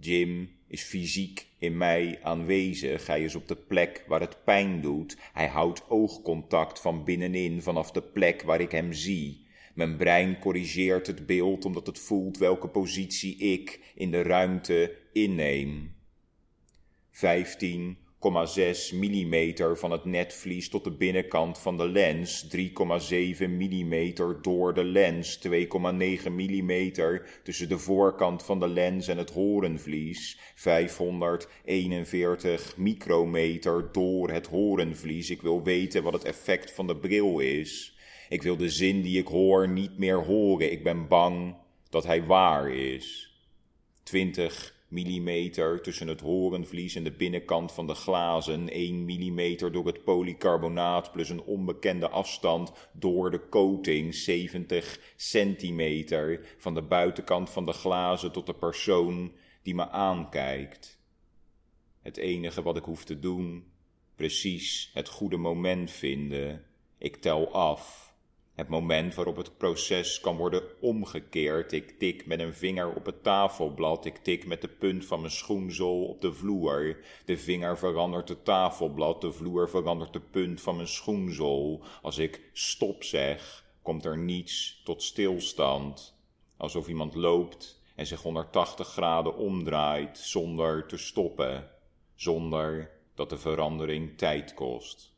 Jim 0.00 0.50
is 0.68 0.82
fysiek 0.82 1.46
in 1.58 1.76
mij 1.76 2.18
aanwezig. 2.22 3.06
Hij 3.06 3.24
is 3.24 3.34
op 3.34 3.48
de 3.48 3.56
plek 3.56 4.04
waar 4.06 4.20
het 4.20 4.44
pijn 4.44 4.80
doet. 4.80 5.16
Hij 5.32 5.46
houdt 5.46 5.82
oogcontact 5.88 6.80
van 6.80 7.04
binnenin 7.04 7.62
vanaf 7.62 7.90
de 7.90 8.02
plek 8.02 8.42
waar 8.42 8.60
ik 8.60 8.70
hem 8.70 8.92
zie. 8.92 9.45
Mijn 9.76 9.96
brein 9.96 10.38
corrigeert 10.38 11.06
het 11.06 11.26
beeld 11.26 11.64
omdat 11.64 11.86
het 11.86 11.98
voelt 11.98 12.38
welke 12.38 12.68
positie 12.68 13.36
ik 13.36 13.80
in 13.94 14.10
de 14.10 14.22
ruimte 14.22 14.96
inneem. 15.12 15.94
15,6 17.12 17.20
mm 18.92 19.54
van 19.76 19.90
het 19.90 20.04
netvlies 20.04 20.68
tot 20.68 20.84
de 20.84 20.96
binnenkant 20.96 21.58
van 21.58 21.76
de 21.76 21.88
lens, 21.88 22.56
3,7 22.56 22.62
mm 23.48 24.14
door 24.42 24.74
de 24.74 24.84
lens, 24.84 25.40
2,9 25.48 25.54
mm 26.30 26.92
tussen 27.42 27.68
de 27.68 27.78
voorkant 27.78 28.42
van 28.42 28.60
de 28.60 28.68
lens 28.68 29.08
en 29.08 29.18
het 29.18 29.30
horenvlies, 29.30 30.38
541 30.54 32.76
micrometer 32.76 33.88
door 33.92 34.30
het 34.30 34.46
horenvlies. 34.46 35.30
Ik 35.30 35.42
wil 35.42 35.62
weten 35.62 36.02
wat 36.02 36.12
het 36.12 36.24
effect 36.24 36.70
van 36.70 36.86
de 36.86 36.96
bril 36.96 37.38
is. 37.38 37.95
Ik 38.28 38.42
wil 38.42 38.56
de 38.56 38.70
zin 38.70 39.02
die 39.02 39.18
ik 39.18 39.26
hoor 39.26 39.68
niet 39.68 39.98
meer 39.98 40.24
horen. 40.24 40.72
Ik 40.72 40.82
ben 40.82 41.08
bang 41.08 41.56
dat 41.90 42.04
hij 42.04 42.24
waar 42.24 42.70
is. 42.70 43.34
20 44.02 44.74
millimeter 44.88 45.82
tussen 45.82 46.08
het 46.08 46.20
horenvlies 46.20 46.94
en 46.94 47.04
de 47.04 47.12
binnenkant 47.12 47.72
van 47.72 47.86
de 47.86 47.94
glazen, 47.94 48.68
1 48.68 49.04
millimeter 49.04 49.72
door 49.72 49.86
het 49.86 50.04
polycarbonaat 50.04 51.12
plus 51.12 51.28
een 51.28 51.42
onbekende 51.42 52.08
afstand 52.08 52.72
door 52.92 53.30
de 53.30 53.48
coating, 53.48 54.14
70 54.14 55.00
centimeter 55.16 56.54
van 56.58 56.74
de 56.74 56.82
buitenkant 56.82 57.50
van 57.50 57.64
de 57.64 57.72
glazen 57.72 58.32
tot 58.32 58.46
de 58.46 58.54
persoon 58.54 59.32
die 59.62 59.74
me 59.74 59.88
aankijkt. 59.88 60.98
Het 62.02 62.16
enige 62.16 62.62
wat 62.62 62.76
ik 62.76 62.84
hoef 62.84 63.04
te 63.04 63.18
doen, 63.18 63.64
precies 64.14 64.90
het 64.94 65.08
goede 65.08 65.36
moment 65.36 65.90
vinden. 65.90 66.64
Ik 66.98 67.16
tel 67.16 67.52
af. 67.52 68.05
Het 68.56 68.68
moment 68.68 69.14
waarop 69.14 69.36
het 69.36 69.56
proces 69.56 70.20
kan 70.20 70.36
worden 70.36 70.62
omgekeerd. 70.80 71.72
Ik 71.72 71.98
tik 71.98 72.26
met 72.26 72.40
een 72.40 72.54
vinger 72.54 72.94
op 72.94 73.06
het 73.06 73.22
tafelblad. 73.22 74.04
Ik 74.04 74.16
tik 74.16 74.46
met 74.46 74.60
de 74.60 74.68
punt 74.68 75.04
van 75.04 75.20
mijn 75.20 75.32
schoenzool 75.32 76.04
op 76.04 76.20
de 76.20 76.32
vloer. 76.32 76.96
De 77.24 77.36
vinger 77.36 77.78
verandert 77.78 78.28
het 78.28 78.44
tafelblad. 78.44 79.20
De 79.20 79.32
vloer 79.32 79.68
verandert 79.68 80.12
de 80.12 80.20
punt 80.20 80.60
van 80.60 80.76
mijn 80.76 80.88
schoenzool. 80.88 81.84
Als 82.02 82.18
ik 82.18 82.50
stop 82.52 83.04
zeg, 83.04 83.64
komt 83.82 84.04
er 84.04 84.18
niets 84.18 84.80
tot 84.84 85.02
stilstand. 85.02 86.18
Alsof 86.56 86.88
iemand 86.88 87.14
loopt 87.14 87.82
en 87.94 88.06
zich 88.06 88.22
180 88.22 88.88
graden 88.88 89.36
omdraait 89.36 90.18
zonder 90.18 90.86
te 90.86 90.96
stoppen. 90.96 91.70
Zonder 92.14 92.90
dat 93.14 93.30
de 93.30 93.38
verandering 93.38 94.18
tijd 94.18 94.54
kost. 94.54 95.15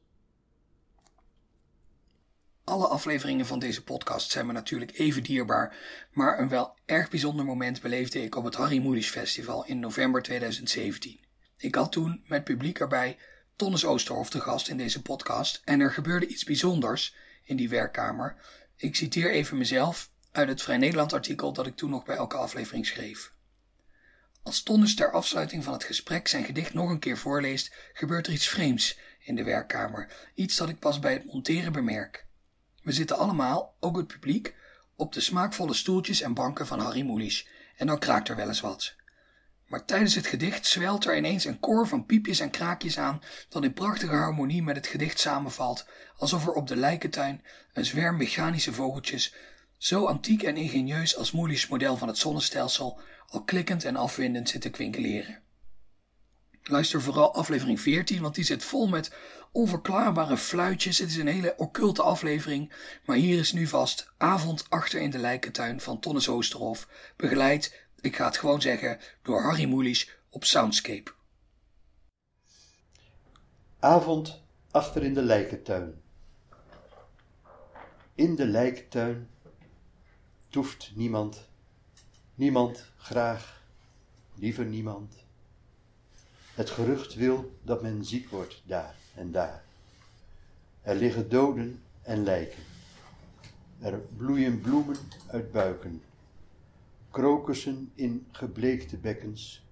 Alle 2.68 2.86
afleveringen 2.86 3.46
van 3.46 3.58
deze 3.58 3.84
podcast 3.84 4.30
zijn 4.30 4.46
me 4.46 4.52
natuurlijk 4.52 4.98
even 4.98 5.22
dierbaar, 5.22 5.76
maar 6.12 6.38
een 6.38 6.48
wel 6.48 6.76
erg 6.86 7.10
bijzonder 7.10 7.44
moment 7.44 7.80
beleefde 7.80 8.22
ik 8.22 8.36
op 8.36 8.44
het 8.44 8.54
Harry 8.54 8.78
Moedisch 8.78 9.10
Festival 9.10 9.64
in 9.64 9.80
november 9.80 10.22
2017. 10.22 11.20
Ik 11.56 11.74
had 11.74 11.92
toen 11.92 12.24
met 12.26 12.44
publiek 12.44 12.78
erbij 12.78 13.18
Tonnes 13.56 13.84
Oosterhof 13.84 14.30
te 14.30 14.40
gast 14.40 14.68
in 14.68 14.76
deze 14.76 15.02
podcast 15.02 15.62
en 15.64 15.80
er 15.80 15.92
gebeurde 15.92 16.26
iets 16.26 16.44
bijzonders 16.44 17.14
in 17.44 17.56
die 17.56 17.68
werkkamer. 17.68 18.36
Ik 18.76 18.96
citeer 18.96 19.30
even 19.30 19.58
mezelf 19.58 20.10
uit 20.32 20.48
het 20.48 20.62
Vrij 20.62 20.78
Nederland 20.78 21.12
artikel 21.12 21.52
dat 21.52 21.66
ik 21.66 21.76
toen 21.76 21.90
nog 21.90 22.04
bij 22.04 22.16
elke 22.16 22.36
aflevering 22.36 22.86
schreef. 22.86 23.32
Als 24.42 24.62
Tonnes 24.62 24.94
ter 24.94 25.10
afsluiting 25.12 25.64
van 25.64 25.72
het 25.72 25.84
gesprek 25.84 26.28
zijn 26.28 26.44
gedicht 26.44 26.74
nog 26.74 26.90
een 26.90 26.98
keer 26.98 27.18
voorleest, 27.18 27.74
gebeurt 27.92 28.26
er 28.26 28.32
iets 28.32 28.48
vreemds 28.48 28.98
in 29.18 29.34
de 29.34 29.44
werkkamer. 29.44 30.12
Iets 30.34 30.56
dat 30.56 30.68
ik 30.68 30.78
pas 30.78 30.98
bij 30.98 31.12
het 31.12 31.24
monteren 31.24 31.72
bemerk. 31.72 32.26
We 32.88 32.94
zitten 32.94 33.18
allemaal, 33.18 33.74
ook 33.80 33.96
het 33.96 34.06
publiek, 34.06 34.54
op 34.96 35.12
de 35.12 35.20
smaakvolle 35.20 35.74
stoeltjes 35.74 36.20
en 36.20 36.34
banken 36.34 36.66
van 36.66 36.78
Harry 36.78 37.02
Mulisch, 37.02 37.46
en 37.76 37.86
dan 37.86 37.98
kraakt 37.98 38.28
er 38.28 38.36
wel 38.36 38.48
eens 38.48 38.60
wat. 38.60 38.94
Maar 39.66 39.84
tijdens 39.84 40.14
het 40.14 40.26
gedicht 40.26 40.66
zwelt 40.66 41.04
er 41.04 41.16
ineens 41.16 41.44
een 41.44 41.60
koor 41.60 41.88
van 41.88 42.06
piepjes 42.06 42.40
en 42.40 42.50
kraakjes 42.50 42.98
aan, 42.98 43.22
dat 43.48 43.64
in 43.64 43.72
prachtige 43.72 44.14
harmonie 44.14 44.62
met 44.62 44.76
het 44.76 44.86
gedicht 44.86 45.18
samenvalt, 45.20 45.86
alsof 46.16 46.46
er 46.46 46.52
op 46.52 46.66
de 46.66 46.76
lijkentuin 46.76 47.42
een 47.72 47.84
zwerm 47.84 48.16
mechanische 48.16 48.72
vogeltjes, 48.72 49.34
zo 49.76 50.04
antiek 50.04 50.42
en 50.42 50.56
ingenieus 50.56 51.16
als 51.16 51.32
Mulisch 51.32 51.68
model 51.68 51.96
van 51.96 52.08
het 52.08 52.18
zonnestelsel, 52.18 53.00
al 53.26 53.44
klikkend 53.44 53.84
en 53.84 53.96
afwindend 53.96 54.48
zitten 54.48 54.70
kwinkeleren. 54.70 55.42
Luister 56.62 57.02
vooral 57.02 57.34
aflevering 57.34 57.80
14, 57.80 58.22
want 58.22 58.34
die 58.34 58.44
zit 58.44 58.64
vol 58.64 58.88
met 58.88 59.12
onverklaarbare 59.52 60.36
fluitjes. 60.36 60.98
Het 60.98 61.08
is 61.08 61.16
een 61.16 61.26
hele 61.26 61.54
occulte 61.56 62.02
aflevering, 62.02 62.72
maar 63.04 63.16
hier 63.16 63.38
is 63.38 63.52
nu 63.52 63.66
vast 63.66 64.12
Avond 64.16 64.66
achter 64.68 65.00
in 65.00 65.10
de 65.10 65.18
lijkentuin 65.18 65.80
van 65.80 66.00
Tonnes 66.00 66.28
Oosterhof, 66.28 66.88
begeleid, 67.16 67.86
ik 68.00 68.16
ga 68.16 68.24
het 68.24 68.36
gewoon 68.36 68.60
zeggen, 68.60 68.98
door 69.22 69.42
Harry 69.42 69.64
Mulisch 69.64 70.10
op 70.30 70.44
Soundscape. 70.44 71.12
Avond 73.78 74.42
achter 74.70 75.02
in 75.02 75.14
de 75.14 75.22
lijkentuin. 75.22 76.02
In 78.14 78.34
de 78.34 78.46
lijkentuin 78.46 79.28
toeft 80.48 80.92
niemand, 80.94 81.48
niemand 82.34 82.84
graag, 82.96 83.62
liever 84.34 84.64
niemand. 84.64 85.27
Het 86.58 86.70
gerucht 86.70 87.14
wil 87.14 87.52
dat 87.62 87.82
men 87.82 88.04
ziek 88.04 88.28
wordt 88.28 88.62
daar 88.66 88.94
en 89.14 89.32
daar. 89.32 89.64
Er 90.82 90.94
liggen 90.94 91.28
doden 91.28 91.82
en 92.02 92.22
lijken. 92.22 92.62
Er 93.80 93.98
bloeien 94.16 94.60
bloemen 94.60 94.96
uit 95.26 95.52
buiken. 95.52 96.02
Krokussen 97.10 97.90
in 97.94 98.26
gebleekte 98.30 98.96
bekkens, 98.96 99.66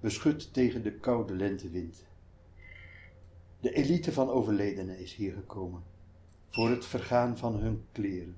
beschut 0.00 0.52
tegen 0.52 0.82
de 0.82 0.92
koude 0.92 1.34
lentewind. 1.34 2.04
De 3.60 3.72
elite 3.72 4.12
van 4.12 4.28
overledenen 4.28 4.98
is 4.98 5.14
hier 5.14 5.32
gekomen, 5.32 5.82
voor 6.48 6.70
het 6.70 6.86
vergaan 6.86 7.38
van 7.38 7.56
hun 7.56 7.84
kleren, 7.92 8.36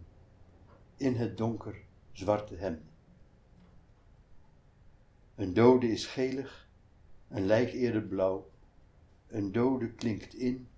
in 0.96 1.16
het 1.16 1.36
donker 1.36 1.76
zwarte 2.12 2.54
hemden. 2.54 2.88
Een 5.34 5.54
dode 5.54 5.90
is 5.90 6.06
gelig, 6.06 6.61
een 7.32 7.46
lijk 7.46 7.72
eerder 7.72 8.02
blauw, 8.02 8.50
een 9.26 9.52
dode 9.52 9.92
klinkt 9.92 10.34
in, 10.34 10.68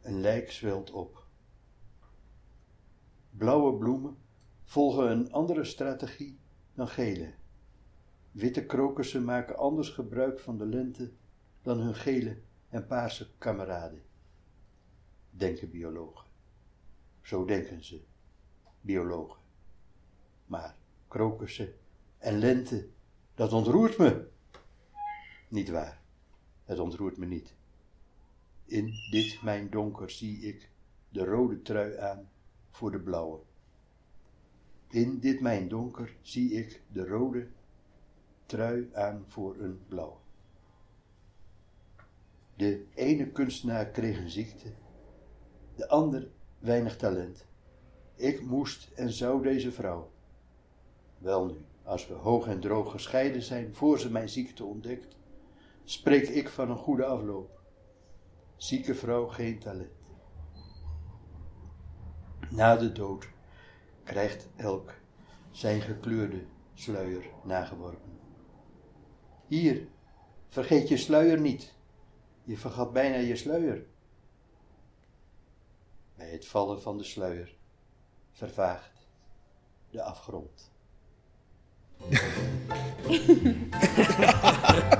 een 0.00 0.20
lijk 0.20 0.50
zwelt 0.50 0.90
op. 0.90 1.26
Blauwe 3.30 3.78
bloemen 3.78 4.16
volgen 4.64 5.10
een 5.10 5.32
andere 5.32 5.64
strategie 5.64 6.38
dan 6.74 6.88
gele. 6.88 7.32
Witte 8.30 8.66
krokussen 8.66 9.24
maken 9.24 9.56
anders 9.56 9.88
gebruik 9.88 10.40
van 10.40 10.58
de 10.58 10.66
lente 10.66 11.12
dan 11.62 11.78
hun 11.78 11.94
gele 11.94 12.38
en 12.68 12.86
paarse 12.86 13.30
kameraden. 13.38 14.02
Denken 15.30 15.70
biologen. 15.70 16.26
Zo 17.22 17.44
denken 17.44 17.84
ze, 17.84 18.02
biologen. 18.80 19.40
Maar 20.46 20.76
krokussen 21.08 21.74
en 22.18 22.38
lente, 22.38 22.88
dat 23.34 23.52
ontroert 23.52 23.98
me. 23.98 24.28
Niet 25.50 25.68
waar, 25.68 26.00
het 26.64 26.78
ontroert 26.78 27.16
me 27.16 27.26
niet. 27.26 27.54
In 28.64 28.94
dit 29.10 29.42
mijn 29.42 29.70
donker 29.70 30.10
zie 30.10 30.38
ik 30.38 30.70
de 31.08 31.24
rode 31.24 31.62
trui 31.62 31.96
aan 31.96 32.28
voor 32.70 32.90
de 32.90 32.98
blauwe. 32.98 33.40
In 34.88 35.18
dit 35.18 35.40
mijn 35.40 35.68
donker 35.68 36.16
zie 36.22 36.52
ik 36.52 36.82
de 36.92 37.06
rode 37.06 37.48
trui 38.46 38.90
aan 38.94 39.24
voor 39.26 39.56
een 39.58 39.80
blauwe. 39.88 40.16
De 42.56 42.86
ene 42.94 43.30
kunstenaar 43.30 43.86
kreeg 43.86 44.18
een 44.18 44.30
ziekte, 44.30 44.72
de 45.74 45.88
ander 45.88 46.30
weinig 46.58 46.96
talent. 46.96 47.46
Ik 48.14 48.42
moest 48.42 48.90
en 48.94 49.10
zou 49.10 49.42
deze 49.42 49.72
vrouw. 49.72 50.10
Wel 51.18 51.46
nu, 51.46 51.56
als 51.82 52.08
we 52.08 52.14
hoog 52.14 52.46
en 52.46 52.60
droog 52.60 52.90
gescheiden 52.90 53.42
zijn 53.42 53.74
voor 53.74 53.98
ze 53.98 54.10
mijn 54.10 54.28
ziekte 54.28 54.64
ontdekt, 54.64 55.18
spreek 55.90 56.28
ik 56.28 56.48
van 56.48 56.70
een 56.70 56.76
goede 56.76 57.04
afloop. 57.04 57.60
Zieke 58.56 58.94
vrouw 58.94 59.26
geen 59.26 59.58
talent. 59.58 59.90
Na 62.50 62.76
de 62.76 62.92
dood 62.92 63.28
krijgt 64.04 64.48
elk 64.56 64.94
zijn 65.50 65.80
gekleurde 65.80 66.44
sluier 66.74 67.24
nageworpen. 67.44 68.18
Hier, 69.46 69.88
vergeet 70.48 70.88
je 70.88 70.96
sluier 70.96 71.40
niet. 71.40 71.74
Je 72.42 72.56
vergat 72.56 72.92
bijna 72.92 73.16
je 73.16 73.36
sluier. 73.36 73.86
Bij 76.14 76.30
het 76.30 76.46
vallen 76.46 76.82
van 76.82 76.98
de 76.98 77.04
sluier 77.04 77.56
vervaagt 78.32 79.08
de 79.90 80.02
afgrond. 80.02 80.72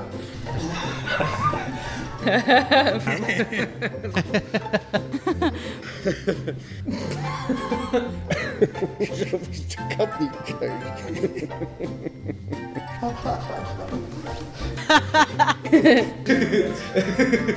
Zo 8.99 9.39
is 9.49 9.67
de 9.67 9.95
kat 9.97 10.19
niet. 10.19 10.31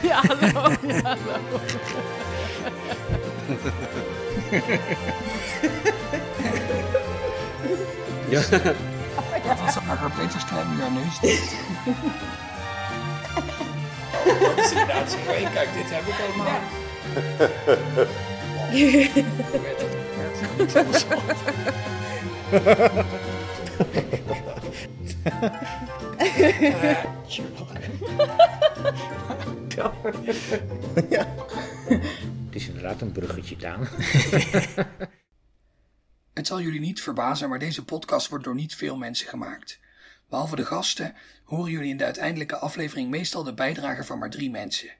Ja, 0.02 0.22
hallo. 0.26 0.60
hallo. 1.02 1.60
Ja, 8.28 8.40
Dat 9.46 9.60
was 9.60 9.74
Peters 10.18 10.44
klein 10.44 10.76
jaar 10.78 10.90
neus. 10.92 11.20
Dat 14.24 14.58
is 14.58 14.70
inderdaad 14.70 15.10
zo. 15.10 15.16
Kijk, 15.52 15.68
dit 15.74 15.90
heb 15.90 16.06
ik 16.06 16.14
allemaal. 16.20 16.60
het 32.44 32.54
is 32.54 32.68
inderdaad 32.68 33.00
een 33.00 33.12
bruggetje, 33.12 33.56
Daan. 33.56 33.88
Het 36.34 36.46
zal 36.46 36.60
jullie 36.60 36.80
niet 36.80 37.02
verbazen, 37.02 37.48
maar 37.48 37.58
deze 37.58 37.84
podcast 37.84 38.28
wordt 38.28 38.44
door 38.44 38.54
niet 38.54 38.74
veel 38.74 38.96
mensen 38.96 39.28
gemaakt. 39.28 39.80
Behalve 40.28 40.56
de 40.56 40.64
gasten 40.64 41.14
horen 41.44 41.70
jullie 41.70 41.90
in 41.90 41.96
de 41.96 42.04
uiteindelijke 42.04 42.56
aflevering 42.56 43.10
meestal 43.10 43.44
de 43.44 43.54
bijdrage 43.54 44.04
van 44.04 44.18
maar 44.18 44.30
drie 44.30 44.50
mensen. 44.50 44.90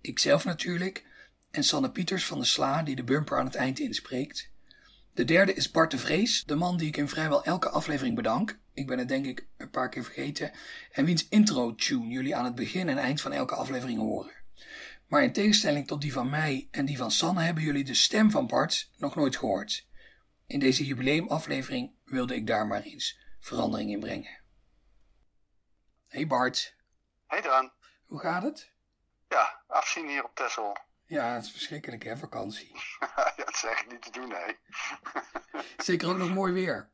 Ikzelf 0.00 0.44
natuurlijk 0.44 1.04
en 1.50 1.64
Sanne 1.64 1.90
Pieters 1.90 2.26
van 2.26 2.38
de 2.38 2.44
Sla 2.44 2.82
die 2.82 2.96
de 2.96 3.04
bumper 3.04 3.38
aan 3.38 3.46
het 3.46 3.54
eind 3.54 3.78
inspreekt. 3.78 4.50
De 5.14 5.24
derde 5.24 5.54
is 5.54 5.70
Bart 5.70 5.90
de 5.90 5.98
Vrees, 5.98 6.44
de 6.44 6.54
man 6.54 6.76
die 6.76 6.88
ik 6.88 6.96
in 6.96 7.08
vrijwel 7.08 7.44
elke 7.44 7.68
aflevering 7.68 8.14
bedank. 8.14 8.58
Ik 8.74 8.86
ben 8.86 8.98
het 8.98 9.08
denk 9.08 9.26
ik 9.26 9.46
een 9.56 9.70
paar 9.70 9.88
keer 9.88 10.04
vergeten. 10.04 10.50
En 10.92 11.04
wiens 11.04 11.28
intro-tune 11.28 12.08
jullie 12.08 12.36
aan 12.36 12.44
het 12.44 12.54
begin 12.54 12.88
en 12.88 12.98
eind 12.98 13.20
van 13.20 13.32
elke 13.32 13.54
aflevering 13.54 13.98
horen. 13.98 14.32
Maar 15.06 15.22
in 15.22 15.32
tegenstelling 15.32 15.86
tot 15.86 16.00
die 16.00 16.12
van 16.12 16.30
mij 16.30 16.68
en 16.70 16.84
die 16.84 16.96
van 16.96 17.10
Sanne 17.10 17.42
hebben 17.42 17.62
jullie 17.62 17.84
de 17.84 17.94
stem 17.94 18.30
van 18.30 18.46
Bart 18.46 18.90
nog 18.96 19.14
nooit 19.14 19.36
gehoord. 19.36 19.86
In 20.46 20.58
deze 20.58 20.84
jubileumaflevering 20.84 21.90
wilde 22.04 22.34
ik 22.34 22.46
daar 22.46 22.66
maar 22.66 22.82
eens 22.82 23.18
verandering 23.40 23.90
in 23.90 24.00
brengen. 24.00 24.44
Hey 26.16 26.26
Bart, 26.26 26.74
Hey 27.26 27.40
Dan. 27.40 27.72
hoe 28.06 28.20
gaat 28.20 28.42
het? 28.42 28.70
Ja, 29.28 29.60
afzien 29.68 30.08
hier 30.08 30.24
op 30.24 30.34
Texel. 30.34 30.76
Ja, 31.04 31.32
het 31.34 31.44
is 31.44 31.50
verschrikkelijk 31.50 32.02
hè, 32.04 32.16
vakantie. 32.16 32.72
ja, 33.16 33.32
dat 33.36 33.48
is 33.54 33.64
echt 33.64 33.86
niet 33.86 34.02
te 34.02 34.10
doen, 34.10 34.28
nee. 34.28 34.58
Zeker 35.76 36.08
ook 36.08 36.16
nog 36.16 36.30
mooi 36.34 36.52
weer. 36.52 36.90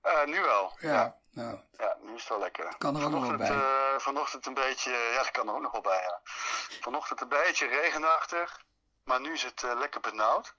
Eh, 0.00 0.24
nu 0.24 0.40
wel. 0.40 0.76
Ja, 0.80 1.16
nou, 1.30 1.58
Ja, 1.76 1.96
nu 2.02 2.14
is 2.14 2.20
het 2.20 2.28
wel 2.28 2.38
lekker. 2.38 2.74
Kan 2.78 2.96
er 2.96 3.04
ook 3.04 3.10
nog 3.10 3.26
wel 3.26 3.36
bij. 3.36 3.50
eh, 3.50 3.98
vanochtend 3.98 4.46
een 4.46 4.54
beetje, 4.54 4.90
ja, 4.90 5.16
dat 5.22 5.30
kan 5.30 5.48
er 5.48 5.54
ook 5.54 5.62
nog 5.62 5.72
wel 5.72 5.80
bij, 5.80 6.00
ja. 6.02 6.20
Vanochtend 6.80 7.20
een 7.20 7.28
beetje 7.28 7.66
regenachtig, 7.66 8.64
maar 9.04 9.20
nu 9.20 9.32
is 9.32 9.42
het 9.42 9.62
eh, 9.62 9.78
lekker 9.78 10.00
benauwd. 10.00 10.54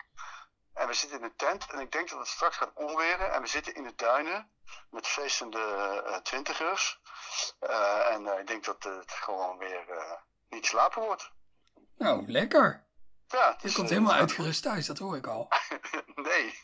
En 0.79 0.88
we 0.88 0.93
zitten 0.93 1.17
in 1.17 1.24
een 1.24 1.36
tent 1.36 1.71
en 1.71 1.79
ik 1.79 1.91
denk 1.91 2.09
dat 2.09 2.19
het 2.19 2.27
straks 2.27 2.57
gaat 2.57 2.71
onweren. 2.74 3.33
En 3.33 3.41
we 3.41 3.48
zitten 3.48 3.75
in 3.75 3.83
de 3.83 3.95
duinen 3.95 4.51
met 4.89 5.07
feestende 5.07 5.59
eh, 6.05 6.15
twintigers. 6.15 7.00
Eh, 7.59 8.12
en 8.12 8.27
eh, 8.27 8.39
ik 8.39 8.48
denk 8.48 8.65
dat 8.65 8.83
het 8.83 9.12
gewoon 9.12 9.57
weer 9.57 9.86
niet 10.50 10.65
slapen 10.65 11.01
wordt. 11.01 11.31
Nou, 11.98 12.31
lekker. 12.31 12.88
Ja, 13.27 13.51
het 13.51 13.62
Je 13.62 13.74
komt 13.74 13.89
helemaal 13.89 14.13
uitgerust 14.13 14.63
thuis, 14.63 14.86
dat 14.86 14.98
hoor 14.98 15.17
ik 15.17 15.27
al. 15.27 15.48
Nee. 16.15 16.63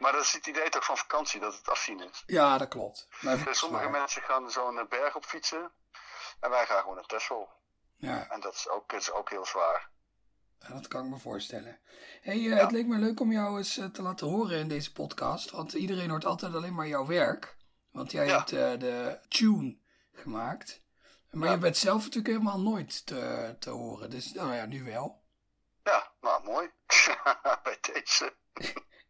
maar 0.00 0.12
dat 0.12 0.22
is 0.22 0.32
het 0.32 0.46
idee 0.46 0.68
toch 0.68 0.84
van 0.84 0.96
vakantie, 0.96 1.40
dat 1.40 1.54
het 1.54 1.68
afzien 1.68 2.00
is. 2.00 2.22
Ja, 2.26 2.58
dat 2.58 2.68
klopt. 2.68 3.08
Maar 3.20 3.48
sommige 3.50 3.88
mensen 3.88 4.22
gaan 4.22 4.50
zo'n 4.50 4.86
berg 4.88 5.14
op 5.14 5.24
fietsen. 5.24 5.72
En 6.40 6.50
wij 6.50 6.66
gaan 6.66 6.80
gewoon 6.80 6.94
naar 6.94 7.06
Texel. 7.06 7.52
Ja, 7.96 8.26
En 8.30 8.40
dat 8.40 8.54
is 8.54 8.68
ook, 8.68 8.90
dat 8.90 9.00
is 9.00 9.10
ook 9.10 9.30
heel 9.30 9.46
zwaar. 9.46 9.90
Dat 10.72 10.88
kan 10.88 11.04
ik 11.04 11.10
me 11.10 11.18
voorstellen. 11.18 11.78
Hey, 12.20 12.50
eh, 12.52 12.60
Het 12.60 12.70
leek 12.70 12.86
me 12.86 12.98
leuk 12.98 13.20
om 13.20 13.32
jou 13.32 13.58
eens 13.58 13.76
eh, 13.78 13.84
te 13.86 14.02
laten 14.02 14.26
horen 14.26 14.58
in 14.58 14.68
deze 14.68 14.92
podcast. 14.92 15.50
Want 15.50 15.72
iedereen 15.72 16.10
hoort 16.10 16.24
altijd 16.24 16.54
alleen 16.54 16.74
maar 16.74 16.88
jouw 16.88 17.06
werk. 17.06 17.56
Want 17.92 18.12
jij 18.12 18.26
Ja. 18.26 18.36
hebt 18.38 18.52
eh, 18.52 18.78
de 18.78 19.18
tune 19.28 19.76
gemaakt. 20.12 20.82
Maar 21.30 21.48
Ja. 21.48 21.54
je 21.54 21.60
bent 21.60 21.76
zelf 21.76 21.98
natuurlijk 22.02 22.26
helemaal 22.26 22.60
nooit 22.60 23.06
te, 23.06 23.56
te 23.58 23.70
horen. 23.70 24.10
Dus 24.10 24.32
nou 24.32 24.54
ja, 24.54 24.66
nu 24.66 24.84
wel. 24.84 25.22
Ja, 25.82 26.12
nou 26.20 26.44
mooi. 26.44 26.70
Bij 27.64 27.78
deze. 27.92 28.34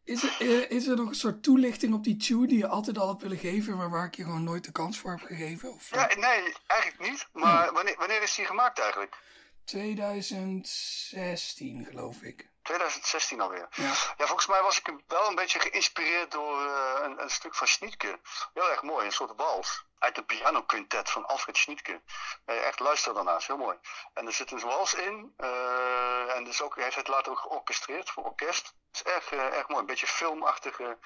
Is 0.04 0.23
er, 0.40 0.70
is 0.70 0.87
er 0.87 0.96
nog 0.96 1.08
een 1.08 1.14
soort 1.14 1.42
toelichting 1.42 1.94
op 1.94 2.04
die 2.04 2.16
tune 2.16 2.46
die 2.46 2.58
je 2.58 2.66
altijd 2.68 2.99
al 2.99 3.08
hebt 3.08 3.23
willen 3.23 3.38
geven, 3.38 3.76
maar 3.76 3.90
waar 3.90 4.06
ik 4.06 4.14
je 4.14 4.25
gewoon 4.25 4.44
nooit 4.44 4.64
de 4.64 4.73
kans 4.73 4.99
voor 4.99 5.11
heb 5.11 5.20
gegeven? 5.20 5.73
Of, 5.73 5.90
Ja, 5.90 6.06
nee, 6.06 6.54
eigenlijk 6.66 7.11
niet. 7.11 7.28
Maar 7.32 7.73
wanneer, 7.73 7.96
wanneer 7.99 8.23
is 8.23 8.34
die 8.34 8.44
gemaakt 8.46 8.78
eigenlijk? 8.80 9.16
2016 9.64 11.85
geloof 11.85 12.23
ik. 12.23 12.52
2016 12.62 13.40
alweer. 13.40 13.68
Ja. 13.71 13.87
Ja, 14.16 14.26
volgens 14.26 14.47
mij 14.47 14.62
was 14.62 14.78
ik 14.78 14.92
wel 15.06 15.28
een 15.28 15.35
beetje 15.35 15.61
geïnspireerd 15.61 16.30
door 16.30 16.66
eh, 16.66 16.94
een, 17.02 17.23
een 17.23 17.30
stuk 17.30 17.54
van 17.54 17.66
Schnietke. 17.66 18.21
Heel 18.54 18.71
erg 18.71 18.83
mooi, 18.83 19.06
een 19.06 19.12
soort 19.12 19.33
wals. 19.37 19.85
Uit 19.99 20.14
de 20.14 20.25
piano 20.25 20.62
quintet 20.62 21.11
van 21.11 21.26
Alfred 21.26 21.56
Schnietke. 21.56 22.02
Eh, 22.44 22.66
echt 22.66 22.80
luister 22.80 23.14
daarnaast, 23.14 23.47
heel 23.47 23.56
mooi. 23.56 23.76
En 24.14 24.26
er 24.26 24.33
zit 24.33 24.50
een 24.50 24.61
wals 24.61 24.94
in. 24.94 25.33
eh, 25.37 26.37
en 26.37 26.44
dus 26.44 26.62
ook, 26.62 26.75
hij 26.75 26.85
heeft 26.85 26.97
het 26.97 27.09
later 27.09 27.33
ook 27.33 27.38
georchestreerd 27.38 28.11
voor 28.11 28.25
orkest. 28.25 28.66
Het 28.92 29.06
is 29.06 29.12
erg, 29.12 29.30
erg 29.30 29.68
mooi. 29.68 29.80
Een 29.80 29.87
beetje 29.87 30.06
filmachtige 30.06 30.99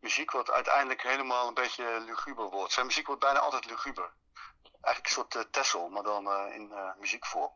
muziek, 0.00 0.30
wat 0.30 0.50
uiteindelijk 0.50 1.02
helemaal 1.02 1.48
een 1.48 1.54
beetje 1.54 2.00
luguber 2.00 2.50
wordt. 2.50 2.72
Zijn 2.72 2.86
muziek 2.86 3.06
wordt 3.06 3.22
bijna 3.22 3.38
altijd 3.38 3.64
luguber. 3.64 4.12
Eigenlijk 4.80 5.06
een 5.06 5.12
soort 5.22 5.34
uh, 5.34 5.42
Tessel, 5.50 5.88
maar 5.88 6.02
dan 6.02 6.26
uh, 6.26 6.54
in 6.54 6.68
uh, 6.70 6.90
muziekvorm. 7.00 7.50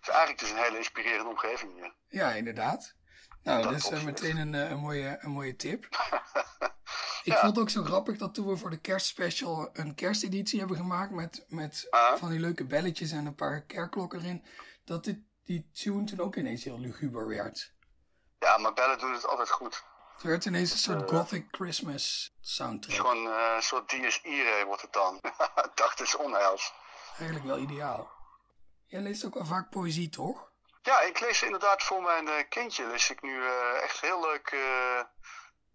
Dus 0.00 0.08
eigenlijk 0.08 0.38
dus 0.38 0.50
een 0.50 0.56
hele 0.56 0.76
inspirerende 0.76 1.30
omgeving 1.30 1.72
hier. 1.72 1.94
Ja, 2.08 2.30
inderdaad. 2.32 2.94
Nou, 3.42 3.62
Dat 3.62 3.80
dat 3.82 3.92
is 3.92 4.02
meteen 4.02 4.36
een, 4.36 4.52
een, 4.52 4.78
mooie, 4.78 5.18
een 5.20 5.30
mooie 5.30 5.56
tip. 5.56 5.84
Ik 7.24 7.32
Ja. 7.32 7.40
vond 7.40 7.50
het 7.56 7.58
ook 7.64 7.70
zo 7.70 7.82
grappig 7.82 8.16
dat 8.16 8.34
toen 8.34 8.46
we 8.46 8.56
voor 8.56 8.70
de 8.70 8.80
kerstspecial 8.80 9.68
een 9.72 9.94
kersteditie 9.94 10.58
hebben 10.58 10.76
gemaakt 10.76 11.10
met, 11.10 11.44
met 11.48 11.86
Ah. 11.90 12.16
van 12.16 12.30
die 12.30 12.40
leuke 12.40 12.64
belletjes 12.66 13.10
en 13.12 13.26
een 13.26 13.34
paar 13.34 13.62
kerkklokken 13.62 14.20
erin, 14.20 14.44
dat 14.84 15.04
dit, 15.04 15.18
die 15.44 15.70
tune 15.72 16.04
toen 16.04 16.20
ook 16.20 16.36
ineens 16.36 16.64
heel 16.64 16.78
luguber 16.80 17.28
werd. 17.28 17.72
Ja, 18.38 18.58
maar 18.58 18.72
bellen 18.72 18.98
doen 18.98 19.12
het 19.12 19.26
altijd 19.26 19.50
goed. 19.50 19.84
Het 20.14 20.22
werd 20.22 20.44
ineens 20.44 20.72
een 20.72 20.78
soort 20.78 21.10
gothic 21.10 21.46
Christmas 21.50 22.32
soundtrack. 22.40 22.96
Gewoon 22.96 23.26
uh, 23.26 23.52
een 23.56 23.62
soort 23.62 23.90
Dies 23.90 24.20
Irae 24.22 24.64
wordt 24.64 24.82
het 24.82 24.92
dan. 24.92 25.20
Dacht 25.74 26.00
is 26.00 26.14
onheils. 26.16 26.72
Eigenlijk 27.16 27.44
wel 27.46 27.58
ideaal. 27.58 28.10
Jij 28.86 29.00
leest 29.00 29.24
ook 29.24 29.34
wel 29.34 29.44
vaak 29.46 29.70
poëzie, 29.70 30.08
toch? 30.08 30.52
Ja, 30.82 31.00
ik 31.00 31.20
lees 31.20 31.42
inderdaad 31.42 31.82
voor 31.82 32.02
mijn 32.02 32.26
uh, 32.26 32.32
kindje. 32.48 32.86
Lees 32.86 33.10
ik 33.10 33.22
nu 33.22 33.36
uh, 33.36 33.82
echt 33.82 34.00
heel 34.00 34.20
leuk. 34.20 34.50
Uh, 34.52 35.00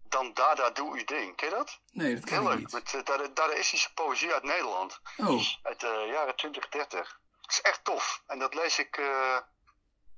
dan 0.08 0.34
Dada 0.34 0.70
Doe 0.70 0.90
Uw 0.98 1.04
Ding. 1.04 1.36
Ken 1.36 1.48
je 1.48 1.54
dat? 1.54 1.80
Nee, 1.92 2.14
dat 2.14 2.24
ken 2.24 2.32
heel 2.32 2.42
ik 2.42 2.48
leuk. 2.48 2.58
niet. 2.58 2.72
Met 2.72 3.08
uh, 3.08 3.26
Dadaïstische 3.34 3.92
poëzie 3.94 4.32
uit 4.32 4.42
Nederland. 4.42 5.00
Oh, 5.16 5.42
Uit 5.62 5.80
de 5.80 6.08
jaren 6.12 6.36
20, 6.36 6.68
30. 6.68 7.20
Dat 7.40 7.50
is 7.50 7.60
echt 7.60 7.84
tof. 7.84 8.22
En 8.26 8.38
dat 8.38 8.54
lees 8.54 8.78
ik 8.78 9.00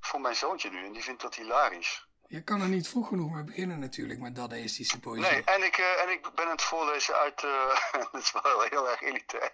voor 0.01 0.21
mijn 0.21 0.37
zoontje 0.37 0.71
nu. 0.71 0.87
En 0.87 0.93
die 0.93 1.03
vindt 1.03 1.23
dat 1.23 1.35
hilarisch. 1.35 2.07
Je 2.33 2.43
kan 2.43 2.61
er 2.61 2.69
niet 2.69 2.89
vroeg 2.89 3.09
genoeg 3.09 3.31
mee 3.31 3.45
beginnen 3.45 3.79
natuurlijk 3.79 4.21
met 4.21 4.37
dadaïstische 4.37 5.01
poëzie. 5.01 5.31
Nee, 5.31 5.45
en 5.45 5.63
ik, 5.63 5.79
uh, 5.79 6.03
en 6.03 6.09
ik 6.11 6.35
ben 6.35 6.49
het 6.49 6.63
voorlezen 6.63 7.15
uit, 7.15 7.43
uh, 7.43 7.77
dat 8.13 8.23
is 8.23 8.33
wel 8.33 8.61
heel 8.61 8.91
erg 8.91 9.01
elitair, 9.01 9.53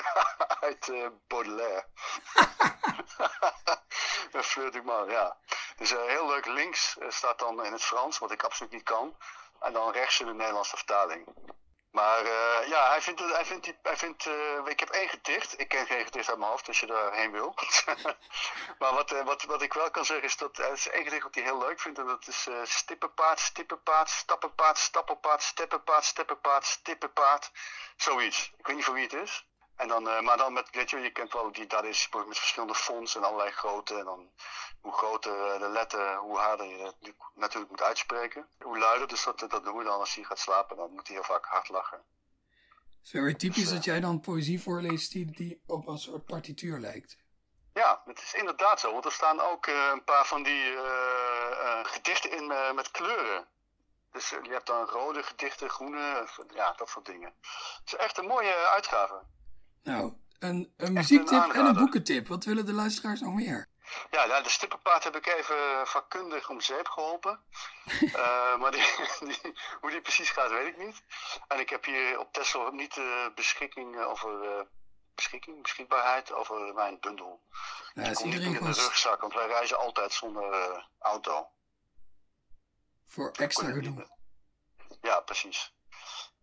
uit 0.66 0.88
uh, 0.88 1.06
Baudelaire. 1.26 1.84
Fleur 4.42 4.70
du 4.70 4.82
Mal, 4.82 5.10
ja. 5.10 5.36
Dus 5.76 5.90
heel 5.90 6.28
leuk 6.28 6.46
links 6.46 6.96
staat 7.08 7.38
dan 7.38 7.64
in 7.64 7.72
het 7.72 7.84
Frans, 7.84 8.18
wat 8.18 8.32
ik 8.32 8.42
absoluut 8.42 8.72
niet 8.72 8.82
kan. 8.82 9.16
En 9.60 9.72
dan 9.72 9.92
rechts 9.92 10.20
in 10.20 10.26
de 10.26 10.34
Nederlandse 10.34 10.76
vertaling. 10.76 11.26
Maar 11.90 12.24
uh, 12.24 12.68
ja, 12.68 12.88
hij 12.88 13.02
vindt, 13.02 13.20
hij 13.20 13.44
vindt, 13.44 13.72
hij 13.82 13.96
vindt 13.96 14.26
uh, 14.26 14.66
ik 14.66 14.80
heb 14.80 14.90
één 14.90 15.08
gedicht. 15.08 15.60
Ik 15.60 15.68
ken 15.68 15.86
geen 15.86 16.04
gedicht 16.04 16.28
uit 16.28 16.38
mijn 16.38 16.50
hoofd 16.50 16.68
als 16.68 16.80
je 16.80 16.86
daarheen 16.86 17.32
wil. 17.32 17.54
maar 18.78 18.94
wat, 18.94 19.12
uh, 19.12 19.24
wat, 19.24 19.42
wat 19.42 19.62
ik 19.62 19.72
wel 19.72 19.90
kan 19.90 20.04
zeggen 20.04 20.26
is 20.26 20.36
dat 20.36 20.56
het 20.56 20.72
is 20.72 20.88
één 20.88 21.04
gedicht 21.04 21.22
wat 21.22 21.34
hij 21.34 21.44
heel 21.44 21.58
leuk 21.58 21.80
vindt. 21.80 21.98
En 21.98 22.06
dat 22.06 22.28
is 22.28 22.48
stippenpaard, 22.62 23.40
stippenpaard, 23.40 24.10
stappenpaard, 24.10 24.78
stappenpaard, 24.78 25.42
steppenpaard, 25.42 26.04
steppenpaard, 26.04 26.66
stippenpaard. 26.66 27.50
Zoiets. 27.96 28.52
Ik 28.58 28.66
weet 28.66 28.76
niet 28.76 28.84
van 28.84 28.94
wie 28.94 29.02
het 29.02 29.12
is. 29.12 29.46
En 29.78 29.88
dan, 29.88 30.08
uh, 30.08 30.20
maar 30.20 30.36
dan 30.36 30.52
met, 30.52 30.70
weet 30.70 30.90
je, 30.90 30.98
je 30.98 31.12
kent 31.12 31.32
wel 31.32 31.52
die 31.52 31.66
daar 31.66 31.84
is 31.84 32.08
met 32.12 32.38
verschillende 32.38 32.74
fonts 32.74 33.16
en 33.16 33.24
allerlei 33.24 33.50
grootte. 33.50 33.98
En 33.98 34.04
dan 34.04 34.30
hoe 34.80 34.92
groter 34.92 35.58
de 35.58 35.68
letter, 35.68 36.16
hoe 36.16 36.38
harder 36.38 36.66
je 36.66 36.84
het 36.84 37.14
natuurlijk 37.34 37.70
moet 37.70 37.82
uitspreken. 37.82 38.48
Hoe 38.58 38.78
luider, 38.78 39.08
dus 39.08 39.24
dat, 39.24 39.38
dat 39.38 39.64
doe 39.64 39.78
je 39.78 39.84
dan 39.84 39.98
als 39.98 40.14
hij 40.14 40.24
gaat 40.24 40.38
slapen, 40.38 40.76
dan 40.76 40.90
moet 40.90 41.06
hij 41.06 41.16
heel 41.16 41.24
vaak 41.24 41.44
hard 41.44 41.68
lachen. 41.68 41.98
Het 41.98 42.98
is 43.02 43.10
very 43.10 43.34
typisch 43.34 43.64
dus, 43.64 43.72
dat 43.72 43.84
jij 43.84 44.00
dan 44.00 44.20
poëzie 44.20 44.62
voorleest 44.62 45.12
die, 45.12 45.30
die 45.30 45.62
op 45.66 45.86
een 45.86 45.98
soort 45.98 46.24
partituur 46.24 46.78
lijkt. 46.78 47.16
Ja, 47.72 48.02
het 48.04 48.18
is 48.18 48.34
inderdaad 48.34 48.80
zo, 48.80 48.92
want 48.92 49.04
er 49.04 49.12
staan 49.12 49.40
ook 49.40 49.66
uh, 49.66 49.90
een 49.92 50.04
paar 50.04 50.26
van 50.26 50.42
die 50.42 50.64
uh, 50.64 50.80
uh, 51.50 51.84
gedichten 51.84 52.30
in 52.30 52.46
met 52.74 52.90
kleuren. 52.90 53.48
Dus 54.12 54.28
je 54.28 54.50
hebt 54.50 54.66
dan 54.66 54.84
rode 54.84 55.22
gedichten, 55.22 55.70
groene, 55.70 56.28
ja, 56.54 56.72
dat 56.72 56.88
soort 56.88 57.06
dingen. 57.06 57.34
Het 57.78 57.82
is 57.86 57.94
echt 57.94 58.18
een 58.18 58.26
mooie 58.26 58.54
uitgave. 58.54 59.22
Nou, 59.82 60.12
een, 60.38 60.72
een 60.76 60.92
muziektip 60.92 61.42
een 61.42 61.52
en 61.52 61.66
een 61.66 61.74
boekentip. 61.74 62.28
Wat 62.28 62.44
willen 62.44 62.66
de 62.66 62.72
luisteraars 62.72 63.20
nog 63.20 63.34
meer? 63.34 63.68
Ja, 64.10 64.26
nou, 64.26 64.42
de 64.42 64.48
stippenpaard 64.48 65.04
heb 65.04 65.16
ik 65.16 65.26
even 65.26 65.86
vakkundig 65.86 66.50
om 66.50 66.60
zeep 66.60 66.88
geholpen. 66.88 67.40
uh, 68.00 68.56
maar 68.60 68.70
die, 68.70 68.82
die, 69.28 69.58
hoe 69.80 69.90
die 69.90 70.00
precies 70.00 70.30
gaat, 70.30 70.50
weet 70.50 70.66
ik 70.66 70.78
niet. 70.78 71.02
En 71.48 71.58
ik 71.58 71.68
heb 71.68 71.84
hier 71.84 72.18
op 72.18 72.32
Tesla 72.32 72.70
niet 72.70 72.94
de 72.94 73.32
beschikking 73.34 74.00
over 74.00 74.44
uh, 74.44 74.60
beschikking, 75.14 75.62
beschikbaarheid 75.62 76.32
over 76.32 76.74
mijn 76.74 77.00
bundel. 77.00 77.42
Nou, 77.94 78.08
dus 78.08 78.18
is 78.18 78.24
ik 78.24 78.30
kom 78.30 78.30
niet 78.30 78.60
in 78.60 78.64
de 78.64 78.80
rugzak, 78.80 79.20
want 79.20 79.34
wij 79.34 79.46
reizen 79.46 79.78
altijd 79.78 80.12
zonder 80.12 80.52
uh, 80.52 80.82
auto. 80.98 81.50
Voor 83.06 83.30
extra 83.30 83.70
gedoe. 83.70 84.06
Ja, 85.00 85.20
precies. 85.20 85.72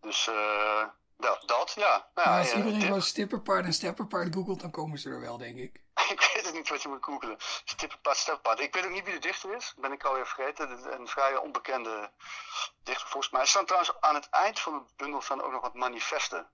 Dus 0.00 0.26
uh, 0.26 0.88
dat, 1.16 1.42
dat, 1.46 1.72
ja. 1.76 2.08
Nou, 2.14 2.28
ja 2.28 2.38
als 2.38 2.54
iedereen 2.54 2.80
gewoon 2.80 3.02
stipperpaard 3.02 3.64
en 3.64 3.72
stepperpaard 3.72 4.34
googelt, 4.34 4.60
dan 4.60 4.70
komen 4.70 4.98
ze 4.98 5.10
er 5.10 5.20
wel, 5.20 5.38
denk 5.38 5.56
ik. 5.56 5.80
ik 6.14 6.30
weet 6.34 6.44
het 6.44 6.54
niet 6.54 6.68
wat 6.68 6.82
je 6.82 6.88
moet 6.88 7.04
googelen. 7.04 7.36
Stippenpaard, 7.64 8.16
steppenpaard. 8.16 8.60
Ik 8.60 8.74
weet 8.74 8.84
ook 8.84 8.90
niet 8.92 9.04
wie 9.04 9.14
de 9.14 9.20
dichter 9.20 9.56
is. 9.56 9.74
Ben 9.78 9.92
ik 9.92 10.04
alweer 10.04 10.26
vergeten. 10.26 10.92
Een 11.00 11.06
vrij 11.06 11.36
onbekende 11.36 12.10
dichter 12.82 13.08
volgens 13.08 13.32
mij. 13.32 13.40
Er 13.40 13.46
staan 13.46 13.64
trouwens 13.64 14.00
aan 14.00 14.14
het 14.14 14.28
eind 14.30 14.60
van 14.60 14.74
het 14.74 14.96
bundel 14.96 15.20
staan 15.20 15.42
ook 15.42 15.52
nog 15.52 15.60
wat 15.60 15.74
manifesten. 15.74 16.46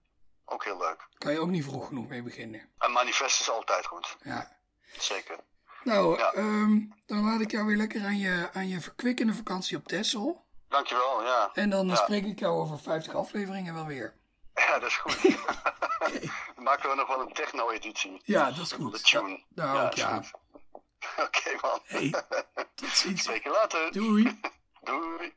Ook 0.44 0.64
heel 0.64 0.78
leuk. 0.78 1.08
Kan 1.18 1.32
je 1.32 1.40
ook 1.40 1.48
niet 1.48 1.64
vroeg 1.64 1.86
genoeg 1.86 2.08
mee 2.08 2.22
beginnen. 2.22 2.68
Een 2.78 2.92
manifest 2.92 3.40
is 3.40 3.50
altijd 3.50 3.86
goed. 3.86 4.16
Ja. 4.22 4.56
Zeker. 4.98 5.36
Nou, 5.84 6.18
ja. 6.18 6.34
um, 6.34 6.94
dan 7.06 7.24
laat 7.24 7.40
ik 7.40 7.50
jou 7.50 7.66
weer 7.66 7.76
lekker 7.76 8.04
aan 8.04 8.18
je, 8.18 8.48
aan 8.52 8.68
je 8.68 8.80
verkwikkende 8.80 9.34
vakantie 9.34 9.76
op 9.76 9.88
Texel. 9.88 10.44
Dankjewel, 10.68 11.22
ja. 11.24 11.50
En 11.52 11.70
dan 11.70 11.86
ja. 11.86 11.94
spreek 11.94 12.24
ik 12.24 12.38
jou 12.38 12.60
over 12.60 12.78
50 12.78 13.14
afleveringen 13.14 13.74
wel 13.74 13.86
weer. 13.86 14.20
Ja, 14.66 14.78
dat 14.78 14.88
is 14.88 14.96
goed. 14.96 15.22
Dan 16.54 16.64
maken 16.68 16.90
we 16.90 16.96
nog 16.96 17.08
wel 17.08 17.20
een 17.20 17.32
techno-editie. 17.32 18.20
Ja, 18.24 18.50
dat 18.50 18.64
is 18.64 18.72
goed. 18.72 18.92
De 18.92 19.00
tune. 19.00 19.44
Nou, 19.48 19.76
ja. 19.76 19.90
ja. 19.94 20.16
Oké, 21.16 21.22
okay, 21.22 21.58
man. 21.62 21.80
Hey, 21.84 22.14
tot 22.74 22.88
ziens. 22.88 23.30
Later. 23.44 23.92
Doei. 23.92 24.40
Doei. 24.82 25.32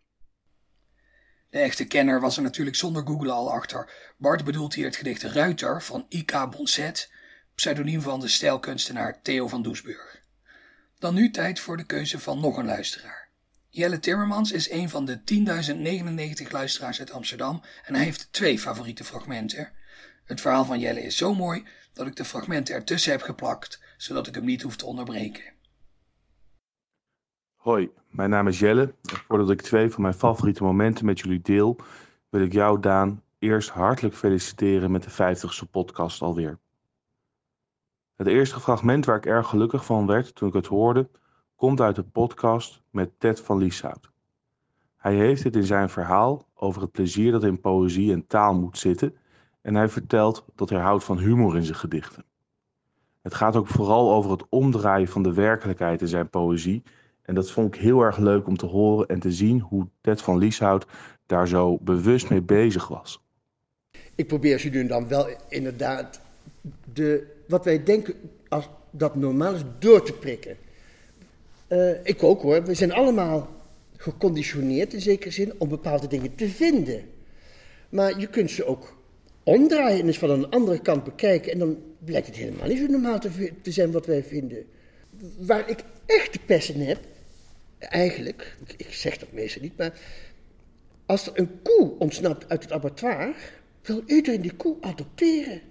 De 1.50 1.60
echte 1.60 1.86
kenner 1.86 2.22
was 2.22 2.38
er 2.38 2.44
natuurlijk 2.44 2.76
zonder 2.76 3.06
Google 3.06 3.32
al 3.32 3.52
achter. 3.52 4.14
Bart 4.18 4.44
bedoelt 4.44 4.74
hier 4.74 4.86
het 4.86 4.96
gedicht 4.96 5.24
Ruiter 5.24 5.82
van 5.82 6.06
I.K. 6.10 6.50
Bonset, 6.50 7.12
pseudoniem 7.56 8.02
van 8.02 8.20
de 8.20 8.28
stijlkunstenaar 8.28 9.22
Theo 9.22 9.48
van 9.48 9.62
Doesburg. 9.62 10.22
Dan 11.00 11.14
nu 11.14 11.32
tijd 11.32 11.60
voor 11.60 11.78
de 11.78 11.86
keuze 11.86 12.20
van 12.20 12.40
nog 12.40 12.58
een 12.58 12.66
luisteraar. 12.66 13.25
Jelle 13.76 14.00
Timmermans 14.00 14.52
is 14.52 14.72
een 14.72 14.90
van 14.90 15.06
de 15.06 15.20
10.099 16.46 16.52
luisteraars 16.52 17.00
uit 17.00 17.12
Amsterdam 17.12 17.62
en 17.86 17.96
hij 17.96 18.04
heeft 18.04 18.34
twee 18.34 18.60
favoriete 18.60 19.04
fragmenten. 19.04 19.72
Het 20.26 20.42
verhaal 20.42 20.66
van 20.66 20.80
Jelle 20.80 21.04
is 21.04 21.18
zo 21.18 21.34
mooi 21.34 21.68
dat 21.94 22.08
ik 22.08 22.16
de 22.16 22.26
fragmenten 22.26 22.76
ertussen 22.76 23.12
heb 23.12 23.22
geplakt, 23.22 23.84
zodat 23.98 24.28
ik 24.28 24.36
hem 24.36 24.46
niet 24.46 24.62
hoef 24.62 24.76
te 24.76 24.86
onderbreken. 24.86 25.44
Hoi, 27.56 27.90
mijn 28.10 28.30
naam 28.30 28.48
is 28.48 28.60
Jelle. 28.60 28.94
Voordat 29.28 29.50
ik 29.50 29.62
twee 29.62 29.90
van 29.90 30.02
mijn 30.02 30.14
favoriete 30.14 30.64
momenten 30.64 31.06
met 31.06 31.20
jullie 31.20 31.42
deel, 31.42 31.80
wil 32.30 32.42
ik 32.42 32.54
jou, 32.54 32.80
Daan, 32.80 33.24
eerst 33.40 33.70
hartelijk 33.70 34.16
feliciteren 34.16 34.92
met 34.92 35.04
de 35.04 35.12
50ste 35.12 35.72
podcast 35.72 36.22
alweer. 36.22 36.60
Het 38.16 38.28
eerste 38.28 38.60
fragment 38.60 39.06
waar 39.06 39.18
ik 39.18 39.26
erg 39.26 39.48
gelukkig 39.48 39.86
van 39.86 40.06
werd 40.06 40.36
toen 40.36 40.48
ik 40.48 40.54
het 40.54 40.68
hoorde, 40.68 41.10
komt 41.56 41.82
uit 41.82 41.96
de 41.96 42.04
podcast 42.04 42.82
met 42.90 43.10
Ted 43.18 43.40
van 43.40 43.58
Lieshout. 43.58 44.12
Hij 44.98 45.16
heeft 45.16 45.44
het 45.44 45.56
in 45.56 45.64
zijn 45.64 45.90
verhaal 45.90 46.48
over 46.54 46.82
het 46.82 46.92
plezier 46.92 47.32
dat 47.32 47.44
in 47.44 47.60
poëzie 47.60 48.12
en 48.12 48.28
taal 48.28 48.54
moet 48.54 48.78
zitten 48.78 49.16
en 49.62 49.76
hij 49.76 49.90
vertelt 49.90 50.46
dat 50.56 50.70
hij 50.70 50.80
houdt 50.80 51.04
van 51.04 51.18
humor 51.18 51.56
in 51.56 51.64
zijn 51.64 51.78
gedichten. 51.78 52.26
Het 53.22 53.34
gaat 53.34 53.56
ook 53.56 53.68
vooral 53.68 54.14
over 54.14 54.32
het 54.32 54.46
omdraaien 54.50 55.08
van 55.08 55.24
de 55.24 55.34
werkelijkheid 55.34 56.02
in 56.02 56.08
zijn 56.08 56.30
poëzie 56.30 56.84
en 57.22 57.36
dat 57.36 57.52
vond 57.52 57.76
ik 57.76 57.82
heel 57.82 58.02
erg 58.02 58.18
leuk 58.18 58.48
om 58.48 58.58
te 58.58 58.66
horen 58.66 59.08
en 59.08 59.20
te 59.20 59.32
zien 59.32 59.60
hoe 59.60 59.88
Ted 60.02 60.22
van 60.22 60.38
Lieshout 60.38 60.86
daar 61.26 61.48
zo 61.48 61.78
bewust 61.78 62.30
mee 62.30 62.42
bezig 62.42 62.88
was. 62.88 63.24
Ik 64.16 64.28
probeer 64.28 64.60
ze 64.60 64.70
nu 64.70 64.88
dan 64.88 65.08
wel 65.08 65.28
inderdaad 65.50 66.22
de, 66.94 67.44
wat 67.48 67.66
wij 67.66 67.84
denken 67.84 68.16
als 68.48 68.70
dat 68.92 69.16
normaal 69.16 69.54
is 69.54 69.64
door 69.80 70.02
te 70.04 70.14
prikken. 70.14 70.58
Uh, 71.70 71.90
ik 72.04 72.24
ook 72.24 72.42
hoor. 72.42 72.64
We 72.64 72.74
zijn 72.74 72.94
allemaal 72.94 73.56
geconditioneerd 73.98 74.94
in 74.94 75.02
zekere 75.02 75.32
zin 75.32 75.54
om 75.58 75.70
bepaalde 75.70 76.08
dingen 76.08 76.36
te 76.36 76.50
vinden. 76.50 77.02
Maar 77.90 78.20
je 78.20 78.28
kunt 78.28 78.52
ze 78.52 78.66
ook 78.66 78.98
omdraaien 79.44 80.00
en 80.00 80.08
eens 80.08 80.18
van 80.18 80.30
een 80.30 80.50
andere 80.50 80.80
kant 80.80 81.04
bekijken. 81.04 81.52
En 81.52 81.60
dan 81.60 81.78
blijkt 82.00 82.28
het 82.28 82.36
helemaal 82.36 82.68
niet 82.68 82.78
zo 82.78 82.86
normaal 82.86 83.20
te, 83.20 83.52
te 83.62 83.72
zijn 83.72 83.92
wat 83.92 84.06
wij 84.06 84.24
vinden. 84.24 84.66
Waar 85.38 85.70
ik 85.70 85.80
echt 86.06 86.34
de 86.34 86.40
pest 86.46 86.70
in 86.70 86.82
heb, 86.82 87.00
eigenlijk, 87.80 88.58
ik, 88.78 88.94
zeg 88.94 89.18
dat 89.18 89.32
meestal 89.32 89.62
niet, 89.62 89.78
maar 89.78 90.00
als 91.06 91.28
er 91.28 91.32
een 91.36 91.62
koe 91.62 91.92
ontsnapt 92.00 92.50
uit 92.50 92.64
het 92.64 92.72
abattoir, 92.72 93.36
wil 93.82 94.04
iedereen 94.06 94.42
die 94.42 94.56
koe 94.56 94.76
adopteren. 94.82 95.62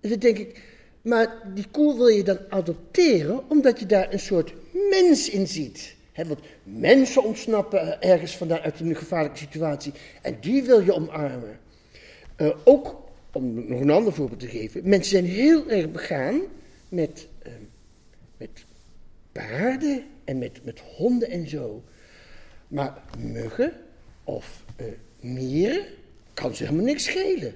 En 0.00 0.10
dan 0.10 0.18
denk 0.18 0.38
ik, 0.38 0.62
maar 1.02 1.42
die 1.54 1.66
koe 1.70 1.96
wil 1.96 2.06
je 2.06 2.24
dan 2.24 2.38
adopteren 2.48 3.50
omdat 3.50 3.80
je 3.80 3.86
daar 3.86 4.12
een 4.12 4.20
soort 4.20 4.52
mens 4.90 5.30
in 5.30 5.46
ziet. 5.46 5.96
Want 6.26 6.40
mensen 6.62 7.24
ontsnappen 7.24 8.02
ergens 8.02 8.36
vandaan 8.36 8.60
uit 8.60 8.80
een 8.80 8.96
gevaarlijke 8.96 9.38
situatie 9.38 9.92
en 10.22 10.36
die 10.40 10.62
wil 10.62 10.80
je 10.80 10.94
omarmen. 10.94 11.58
Uh, 12.36 12.56
ook, 12.64 12.96
om 13.32 13.68
nog 13.68 13.80
een 13.80 13.90
ander 13.90 14.12
voorbeeld 14.12 14.40
te 14.40 14.48
geven, 14.48 14.88
mensen 14.88 15.10
zijn 15.10 15.24
heel 15.24 15.70
erg 15.70 15.90
begaan 15.90 16.40
met, 16.88 17.28
uh, 17.46 17.52
met 18.36 18.64
paarden 19.32 20.04
en 20.24 20.38
met, 20.38 20.64
met 20.64 20.80
honden 20.80 21.30
en 21.30 21.48
zo. 21.48 21.82
Maar 22.68 23.02
muggen 23.18 23.72
of 24.24 24.64
uh, 24.80 24.86
mieren 25.20 25.84
kan 26.34 26.54
ze 26.54 26.64
helemaal 26.64 26.84
niks 26.84 27.04
schelen. 27.04 27.54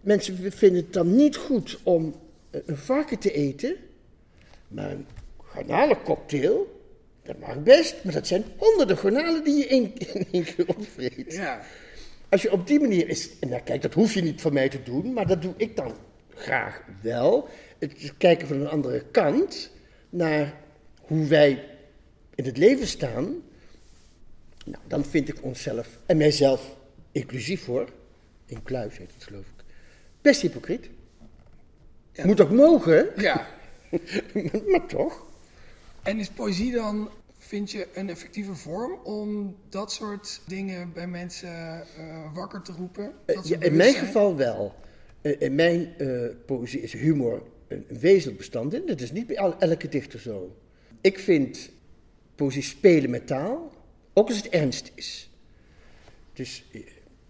Mensen 0.00 0.52
vinden 0.52 0.82
het 0.82 0.92
dan 0.92 1.16
niet 1.16 1.36
goed 1.36 1.78
om 1.82 2.14
een 2.50 2.76
varken 2.76 3.18
te 3.18 3.32
eten, 3.32 3.76
maar 4.68 4.96
garnalencocktail, 5.58 6.82
dat 7.22 7.38
mag 7.38 7.62
best, 7.62 8.04
maar 8.04 8.12
dat 8.12 8.26
zijn 8.26 8.44
honderden 8.56 8.98
garnalen 8.98 9.44
die 9.44 9.56
je 9.56 9.66
in, 9.66 9.94
één 10.32 10.44
keer 10.44 10.68
opvreet. 10.68 11.32
Ja. 11.32 11.60
Als 12.28 12.42
je 12.42 12.52
op 12.52 12.66
die 12.66 12.80
manier 12.80 13.08
is, 13.08 13.30
en 13.40 13.48
nou, 13.48 13.62
kijk, 13.62 13.82
dat 13.82 13.94
hoef 13.94 14.14
je 14.14 14.22
niet 14.22 14.40
van 14.40 14.52
mij 14.52 14.68
te 14.68 14.82
doen, 14.82 15.12
maar 15.12 15.26
dat 15.26 15.42
doe 15.42 15.54
ik 15.56 15.76
dan 15.76 15.94
graag 16.34 16.82
wel. 17.02 17.48
Het 17.78 18.12
kijken 18.18 18.48
van 18.48 18.60
een 18.60 18.68
andere 18.68 19.04
kant 19.10 19.70
naar 20.10 20.54
hoe 21.00 21.26
wij 21.26 21.64
in 22.34 22.44
het 22.44 22.56
leven 22.56 22.86
staan. 22.86 23.42
Nou, 24.64 24.82
dan 24.86 25.04
vind 25.04 25.28
ik 25.28 25.42
onszelf 25.42 25.98
en 26.06 26.16
mijzelf, 26.16 26.76
inclusief 27.12 27.64
hoor, 27.64 27.88
in 28.46 28.62
kluis 28.62 28.98
heet 28.98 29.12
het 29.14 29.24
geloof 29.24 29.44
ik, 29.56 29.64
best 30.20 30.40
hypocriet. 30.40 30.88
Moet 32.22 32.40
ook 32.40 32.50
mogen. 32.50 33.08
Ja. 33.16 33.46
maar 34.70 34.86
toch. 34.86 35.26
En 36.08 36.18
is 36.18 36.28
poëzie 36.28 36.72
dan, 36.72 37.10
vind 37.38 37.70
je, 37.70 37.88
een 37.94 38.08
effectieve 38.08 38.54
vorm 38.54 39.00
om 39.04 39.56
dat 39.68 39.92
soort 39.92 40.40
dingen 40.46 40.92
bij 40.92 41.06
mensen 41.06 41.84
uh, 41.98 42.34
wakker 42.34 42.62
te 42.62 42.72
roepen? 42.72 43.12
Ja, 43.42 43.60
in 43.60 43.76
mijn 43.76 43.94
geval 43.94 44.36
wel. 44.36 44.74
Uh, 45.22 45.40
in 45.40 45.54
mijn 45.54 45.94
poëzie 46.46 46.80
is 46.80 46.92
humor 46.92 47.42
een, 47.68 47.84
een 47.88 47.98
wezenlijk 47.98 48.38
bestand 48.38 48.74
in. 48.74 48.86
Dat 48.86 49.00
is 49.00 49.12
niet 49.12 49.26
bij 49.26 49.36
elke 49.58 49.88
dichter 49.88 50.20
zo. 50.20 50.56
Ik 51.00 51.18
vind 51.18 51.70
poëzie 52.34 52.62
spelen 52.62 53.10
met 53.10 53.26
taal, 53.26 53.72
ook 54.12 54.28
als 54.28 54.36
het 54.36 54.48
ernst 54.48 54.92
is. 54.94 55.30
Dus 56.32 56.64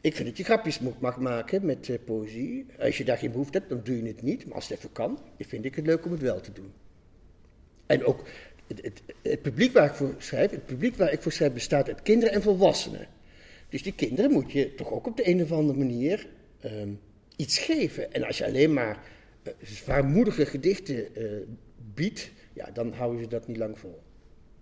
ik 0.00 0.14
vind 0.16 0.28
dat 0.28 0.36
je 0.36 0.44
grapjes 0.44 0.80
mag 0.98 1.18
maken 1.18 1.66
met 1.66 1.88
uh, 1.88 1.96
poëzie. 2.04 2.66
Als 2.78 2.98
je 2.98 3.04
daar 3.04 3.18
geen 3.18 3.32
behoefte 3.32 3.58
hebt, 3.58 3.70
dan 3.70 3.80
doe 3.84 3.96
je 3.96 4.08
het 4.08 4.22
niet. 4.22 4.46
Maar 4.46 4.54
als 4.54 4.68
het 4.68 4.78
even 4.78 4.92
kan, 4.92 5.18
vind 5.38 5.64
ik 5.64 5.74
het 5.74 5.86
leuk 5.86 6.04
om 6.04 6.12
het 6.12 6.20
wel 6.20 6.40
te 6.40 6.52
doen. 6.52 6.72
En 7.86 8.04
ook 8.04 8.24
het, 8.68 8.82
het, 8.82 9.02
het, 9.22 9.42
publiek 9.42 9.72
waar 9.72 9.86
ik 9.86 9.94
voor 9.94 10.14
schrijf, 10.18 10.50
het 10.50 10.66
publiek 10.66 10.96
waar 10.96 11.12
ik 11.12 11.22
voor 11.22 11.32
schrijf, 11.32 11.52
bestaat 11.52 11.88
uit 11.88 12.02
kinderen 12.02 12.34
en 12.34 12.42
volwassenen. 12.42 13.06
Dus 13.68 13.82
die 13.82 13.92
kinderen 13.92 14.30
moet 14.30 14.52
je 14.52 14.74
toch 14.74 14.92
ook 14.92 15.06
op 15.06 15.16
de 15.16 15.28
een 15.28 15.42
of 15.42 15.52
andere 15.52 15.78
manier 15.78 16.26
um, 16.64 17.00
iets 17.36 17.58
geven. 17.58 18.12
En 18.12 18.24
als 18.24 18.38
je 18.38 18.46
alleen 18.46 18.72
maar 18.72 18.98
uh, 19.42 19.52
zwaarmoedige 19.62 20.46
gedichten 20.46 21.08
uh, 21.16 21.30
biedt, 21.94 22.30
ja, 22.52 22.70
dan 22.72 22.92
houden 22.92 23.22
ze 23.22 23.28
dat 23.28 23.46
niet 23.46 23.56
lang 23.56 23.78
vol. 23.78 24.02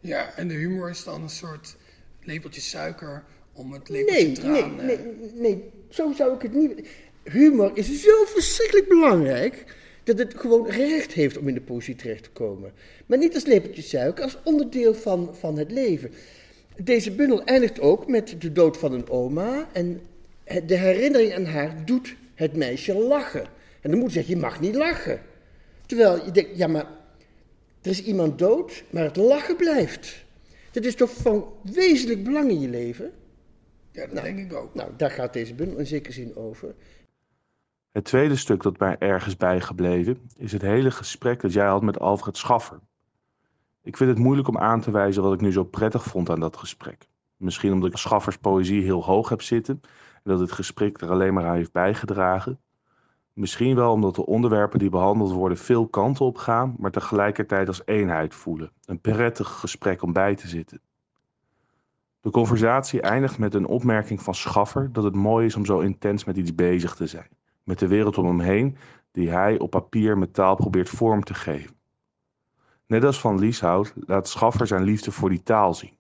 Ja, 0.01 0.35
en 0.37 0.49
de 0.49 0.55
humor 0.55 0.91
is 0.91 1.05
dan 1.05 1.23
een 1.23 1.29
soort 1.29 1.77
lepeltje 2.23 2.61
suiker 2.61 3.25
om 3.53 3.73
het 3.73 3.89
lepeltje 3.89 4.25
nee, 4.25 4.33
traan... 4.33 4.77
Nee, 4.77 4.99
nee, 4.99 5.33
nee, 5.35 5.71
zo 5.89 6.13
zou 6.13 6.35
ik 6.35 6.43
het 6.43 6.55
niet... 6.55 6.89
Humor 7.25 7.71
is 7.75 8.03
zo 8.03 8.25
verschrikkelijk 8.25 8.89
belangrijk 8.89 9.65
dat 10.07 10.19
het 10.19 10.35
gewoon 10.37 10.69
recht 10.69 11.13
heeft 11.13 11.39
om 11.39 11.49
in 11.49 11.55
de 11.55 11.61
poëzie 11.61 11.95
terecht 11.95 12.23
te 12.23 12.31
komen. 12.31 12.73
Maar 13.07 13.19
niet 13.19 13.35
als 13.35 13.45
lepeltje 13.45 13.83
suiker, 13.83 14.25
als 14.25 14.39
onderdeel 14.45 14.95
van, 14.95 15.35
van 15.35 15.59
het 15.59 15.71
leven. 15.71 16.11
Deze 16.77 17.11
bundel 17.11 17.45
eindigt 17.45 17.81
ook 17.81 18.09
met 18.09 18.35
de 18.39 18.53
dood 18.53 18.77
van 18.77 18.93
een 18.93 19.09
oma 19.09 19.69
en 19.73 20.01
de 20.67 20.77
herinnering 20.77 21.35
aan 21.35 21.45
haar 21.45 21.85
doet 21.85 22.17
het 22.35 22.57
meisje 22.57 22.95
lachen. 22.95 23.47
En 23.81 23.91
dan 23.91 24.01
moet 24.01 24.13
zeggen, 24.13 24.35
je 24.35 24.41
mag 24.41 24.61
niet 24.61 24.75
lachen. 24.75 25.21
Terwijl 25.87 26.25
je 26.25 26.31
denkt, 26.31 26.57
ja 26.57 26.67
maar 26.67 26.87
er 27.83 27.91
is 27.91 28.03
iemand 28.03 28.39
dood, 28.39 28.85
maar 28.91 29.05
het 29.05 29.17
lachen 29.17 29.57
blijft. 29.57 30.25
Dat 30.71 30.85
is 30.85 30.95
toch 30.95 31.11
van 31.11 31.53
wezenlijk 31.63 32.25
belang 32.25 32.51
in 32.51 32.61
je 32.61 32.69
leven? 32.69 33.13
Ja, 33.91 34.03
dat 34.03 34.13
nou, 34.13 34.25
denk 34.25 34.51
ik 34.51 34.57
ook. 34.57 34.75
Nou, 34.75 34.91
daar 34.97 35.11
gaat 35.11 35.33
deze 35.33 35.55
bundel 35.55 35.79
in 35.79 35.87
zekere 35.87 36.13
zin 36.13 36.37
over. 36.37 36.75
Het 37.97 38.05
tweede 38.05 38.37
stuk 38.37 38.63
dat 38.63 38.79
mij 38.79 38.97
ergens 38.99 39.37
bijgebleven 39.37 40.19
is 40.37 40.53
het 40.53 40.63
hele 40.63 40.91
gesprek 40.91 41.41
dat 41.41 41.53
jij 41.53 41.67
had 41.67 41.83
met 41.83 41.99
Alfred 41.99 42.37
Schaffer. 42.37 42.81
Ik 43.83 43.97
vind 43.97 44.11
het 44.11 44.19
moeilijk 44.19 44.49
om 44.49 44.59
aan 44.59 44.81
te 44.81 44.91
wijzen 44.91 45.23
wat 45.23 45.33
ik 45.33 45.41
nu 45.41 45.53
zo 45.53 45.65
prettig 45.65 46.05
vond 46.05 46.31
aan 46.31 46.41
dat 46.41 46.57
gesprek. 46.57 47.09
Misschien 47.37 47.73
omdat 47.73 47.91
ik 47.91 47.97
Schaffers 47.97 48.37
poëzie 48.39 48.83
heel 48.83 49.05
hoog 49.05 49.29
heb 49.29 49.43
zitten 49.43 49.81
en 50.15 50.31
dat 50.31 50.41
het 50.41 50.53
gesprek 50.53 51.01
er 51.01 51.11
alleen 51.11 51.35
maar 51.35 51.47
aan 51.47 51.55
heeft 51.55 51.73
bijgedragen. 51.73 52.61
Misschien 53.33 53.75
wel 53.75 53.93
omdat 53.93 54.15
de 54.15 54.27
onderwerpen 54.27 54.79
die 54.79 54.91
behandeld 54.91 55.33
worden 55.33 55.59
veel 55.59 55.89
kanten 55.89 56.25
op 56.25 56.37
gaan, 56.37 56.75
maar 56.79 56.91
tegelijkertijd 56.91 57.69
als 57.69 57.83
eenheid 57.85 58.35
voelen. 58.35 58.73
Een 58.85 59.01
prettig 59.01 59.49
gesprek 59.49 60.03
om 60.03 60.13
bij 60.13 60.35
te 60.35 60.49
zitten. 60.49 60.81
De 62.21 62.31
conversatie 62.31 63.01
eindigt 63.01 63.39
met 63.39 63.55
een 63.55 63.67
opmerking 63.67 64.23
van 64.23 64.35
Schaffer 64.35 64.93
dat 64.93 65.05
het 65.05 65.15
mooi 65.15 65.47
is 65.47 65.57
om 65.57 65.65
zo 65.65 65.79
intens 65.79 66.25
met 66.25 66.37
iets 66.37 66.55
bezig 66.55 66.95
te 66.95 67.07
zijn. 67.07 67.29
Met 67.67 67.79
de 67.79 67.87
wereld 67.87 68.19
om 68.19 68.27
hem 68.27 68.41
heen, 68.41 68.77
die 69.13 69.31
hij 69.31 69.59
op 69.59 69.71
papier 69.71 70.19
met 70.19 70.35
taal 70.35 70.55
probeert 70.55 70.89
vorm 70.89 71.25
te 71.25 71.35
geven. 71.35 71.77
Net 72.87 73.05
als 73.05 73.21
van 73.21 73.39
Lieshout 73.39 73.93
laat 74.07 74.29
Schaffer 74.29 74.67
zijn 74.67 74.83
liefde 74.83 75.11
voor 75.11 75.29
die 75.29 75.43
taal 75.43 75.75
zien. 75.75 75.97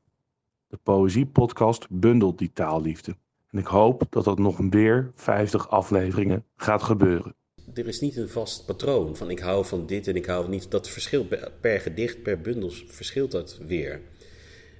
De 0.66 0.78
Poëzie-podcast 0.82 1.86
bundelt 1.90 2.38
die 2.38 2.52
taalliefde. 2.52 3.16
En 3.50 3.58
ik 3.58 3.66
hoop 3.66 4.02
dat 4.10 4.24
dat 4.24 4.38
nog 4.38 4.58
weer 4.70 5.10
50 5.14 5.68
afleveringen 5.70 6.44
gaat 6.56 6.82
gebeuren. 6.82 7.34
Er 7.74 7.86
is 7.86 8.00
niet 8.00 8.16
een 8.16 8.28
vast 8.28 8.66
patroon 8.66 9.16
van 9.16 9.30
ik 9.30 9.38
hou 9.38 9.64
van 9.64 9.86
dit 9.86 10.06
en 10.06 10.16
ik 10.16 10.26
hou 10.26 10.48
niet. 10.48 10.70
Dat 10.70 10.88
verschilt 10.88 11.28
per 11.60 11.80
gedicht, 11.80 12.22
per 12.22 12.40
bundel 12.40 12.70
verschilt 12.70 13.30
dat 13.30 13.58
weer. 13.66 14.00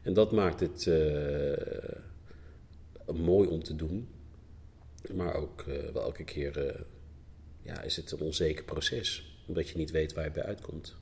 En 0.03 0.15
dat 0.15 0.33
maakt 0.33 0.61
het 0.61 0.87
uh, 0.87 0.95
mooi 3.17 3.49
om 3.49 3.63
te 3.63 3.77
doen. 3.77 4.09
Maar 5.15 5.35
ook 5.35 5.65
uh, 5.69 5.75
wel 5.93 6.03
elke 6.03 6.25
keer 6.25 6.67
uh, 6.67 6.81
ja, 7.63 7.83
is 7.83 7.97
het 7.97 8.11
een 8.11 8.21
onzeker 8.21 8.65
proces. 8.65 9.37
Omdat 9.47 9.69
je 9.69 9.77
niet 9.77 9.91
weet 9.91 10.13
waar 10.13 10.25
je 10.25 10.31
bij 10.31 10.43
uitkomt. 10.43 10.97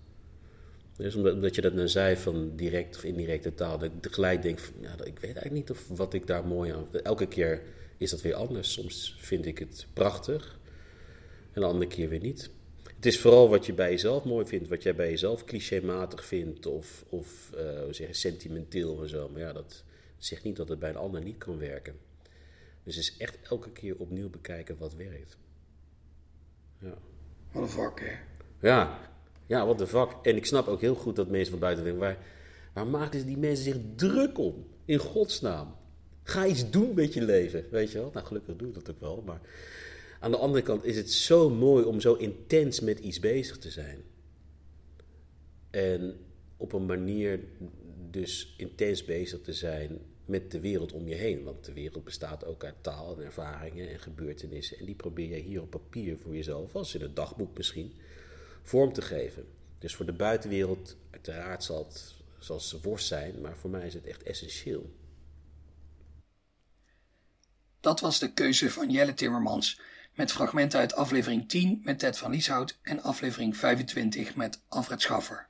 Dus 0.96 1.14
omdat, 1.14 1.54
je 1.54 1.60
dat 1.60 1.74
nou 1.74 1.88
zei 1.88 2.16
van 2.16 2.56
direct 2.56 2.96
of 2.96 3.04
indirecte 3.04 3.54
taal, 3.54 3.78
dat 3.78 3.90
ik 3.92 4.02
tegelijk 4.02 4.42
denk 4.42 4.58
van, 4.58 4.74
ik 4.82 5.18
weet 5.18 5.22
eigenlijk 5.22 5.52
niet 5.52 5.70
of 5.70 5.88
wat 5.88 6.14
ik 6.14 6.26
daar 6.26 6.46
mooi 6.46 6.72
aan... 6.72 6.86
Elke 7.02 7.26
keer 7.26 7.62
is 7.96 8.10
dat 8.10 8.22
weer 8.22 8.34
anders. 8.34 8.72
Soms 8.72 9.16
vind 9.18 9.46
ik 9.46 9.58
het 9.58 9.86
prachtig 9.92 10.58
en 11.52 11.60
de 11.60 11.66
andere 11.66 11.86
keer 11.86 12.08
weer 12.08 12.20
niet. 12.20 12.50
Het 12.96 13.06
is 13.06 13.20
vooral 13.20 13.48
wat 13.48 13.66
je 13.66 13.72
bij 13.72 13.90
jezelf 13.90 14.24
mooi 14.24 14.46
vindt, 14.46 14.68
wat 14.68 14.82
jij 14.82 14.94
bij 14.94 15.10
jezelf 15.10 15.44
clichématig 15.44 16.24
vindt 16.24 16.66
of, 16.66 17.04
of 17.08 17.50
hoe 17.84 17.94
zeg 17.94 18.16
sentimenteel 18.16 19.02
en 19.02 19.08
zo. 19.08 19.28
Maar 19.28 19.40
ja, 19.40 19.52
dat 19.52 19.84
zegt 20.18 20.44
niet 20.44 20.56
dat 20.56 20.68
het 20.68 20.78
bij 20.78 20.90
een 20.90 20.96
ander 20.96 21.22
niet 21.22 21.38
kan 21.38 21.58
werken. 21.58 21.94
Dus 22.84 22.96
het 22.96 23.04
is 23.04 23.16
echt 23.16 23.38
elke 23.42 23.70
keer 23.70 23.96
opnieuw 23.96 24.30
bekijken 24.30 24.78
wat 24.78 24.94
werkt. 24.94 25.36
Ja. 26.78 26.98
Wat 27.52 27.62
een 27.62 27.68
vak, 27.68 28.00
hè? 28.00 28.12
Ja, 28.68 29.10
ja, 29.46 29.66
wat 29.66 29.80
een 29.80 29.88
vak. 29.88 30.26
En 30.26 30.36
ik 30.36 30.46
snap 30.46 30.66
ook 30.66 30.80
heel 30.80 30.94
goed 30.94 31.16
dat 31.16 31.28
mensen 31.28 31.50
van 31.50 31.60
buiten 31.60 31.84
denken, 31.84 32.02
waar, 32.02 32.18
waar 32.72 32.86
maken 32.86 33.26
die 33.26 33.38
mensen 33.38 33.64
zich 33.64 33.76
druk 33.96 34.38
om? 34.38 34.66
In 34.84 34.98
godsnaam. 34.98 35.76
Ga 36.22 36.46
iets 36.46 36.70
doen 36.70 36.94
met 36.94 37.14
je 37.14 37.22
leven, 37.22 37.66
weet 37.70 37.92
je 37.92 37.98
wel. 37.98 38.10
Nou, 38.12 38.26
gelukkig 38.26 38.56
doe 38.56 38.68
ik 38.68 38.74
dat 38.74 38.90
ook 38.90 39.00
wel, 39.00 39.22
maar... 39.26 39.40
Aan 40.20 40.30
de 40.30 40.36
andere 40.36 40.62
kant 40.62 40.84
is 40.84 40.96
het 40.96 41.12
zo 41.12 41.50
mooi 41.50 41.84
om 41.84 42.00
zo 42.00 42.14
intens 42.14 42.80
met 42.80 42.98
iets 42.98 43.20
bezig 43.20 43.58
te 43.58 43.70
zijn. 43.70 43.98
En 45.70 46.16
op 46.56 46.72
een 46.72 46.86
manier 46.86 47.40
dus 48.10 48.54
intens 48.56 49.04
bezig 49.04 49.40
te 49.40 49.52
zijn 49.52 49.98
met 50.24 50.50
de 50.50 50.60
wereld 50.60 50.92
om 50.92 51.08
je 51.08 51.14
heen. 51.14 51.44
Want 51.44 51.64
de 51.64 51.72
wereld 51.72 52.04
bestaat 52.04 52.44
ook 52.44 52.64
uit 52.64 52.82
taal 52.82 53.16
en 53.16 53.24
ervaringen 53.24 53.90
en 53.90 53.98
gebeurtenissen. 53.98 54.78
En 54.78 54.84
die 54.84 54.94
probeer 54.94 55.28
je 55.36 55.42
hier 55.42 55.62
op 55.62 55.70
papier 55.70 56.18
voor 56.18 56.34
jezelf, 56.34 56.74
als 56.74 56.94
in 56.94 57.00
het 57.00 57.16
dagboek 57.16 57.56
misschien, 57.56 57.92
vorm 58.62 58.92
te 58.92 59.02
geven. 59.02 59.46
Dus 59.78 59.94
voor 59.94 60.06
de 60.06 60.12
buitenwereld, 60.12 60.96
uiteraard 61.10 61.64
zal 61.64 61.78
het 61.78 62.14
zoals 62.38 62.80
worst 62.82 63.06
zijn, 63.06 63.40
maar 63.40 63.56
voor 63.56 63.70
mij 63.70 63.86
is 63.86 63.94
het 63.94 64.06
echt 64.06 64.22
essentieel. 64.22 64.92
Dat 67.80 68.00
was 68.00 68.18
de 68.18 68.32
keuze 68.32 68.70
van 68.70 68.90
Jelle 68.90 69.14
Timmermans 69.14 69.80
met 70.14 70.32
fragmenten 70.32 70.80
uit 70.80 70.94
aflevering 70.94 71.48
10 71.48 71.80
met 71.84 71.98
Ted 71.98 72.18
van 72.18 72.30
Lieshout 72.30 72.78
en 72.82 73.02
aflevering 73.02 73.56
25 73.56 74.36
met 74.36 74.60
Alfred 74.68 75.00
Schaffer. 75.00 75.48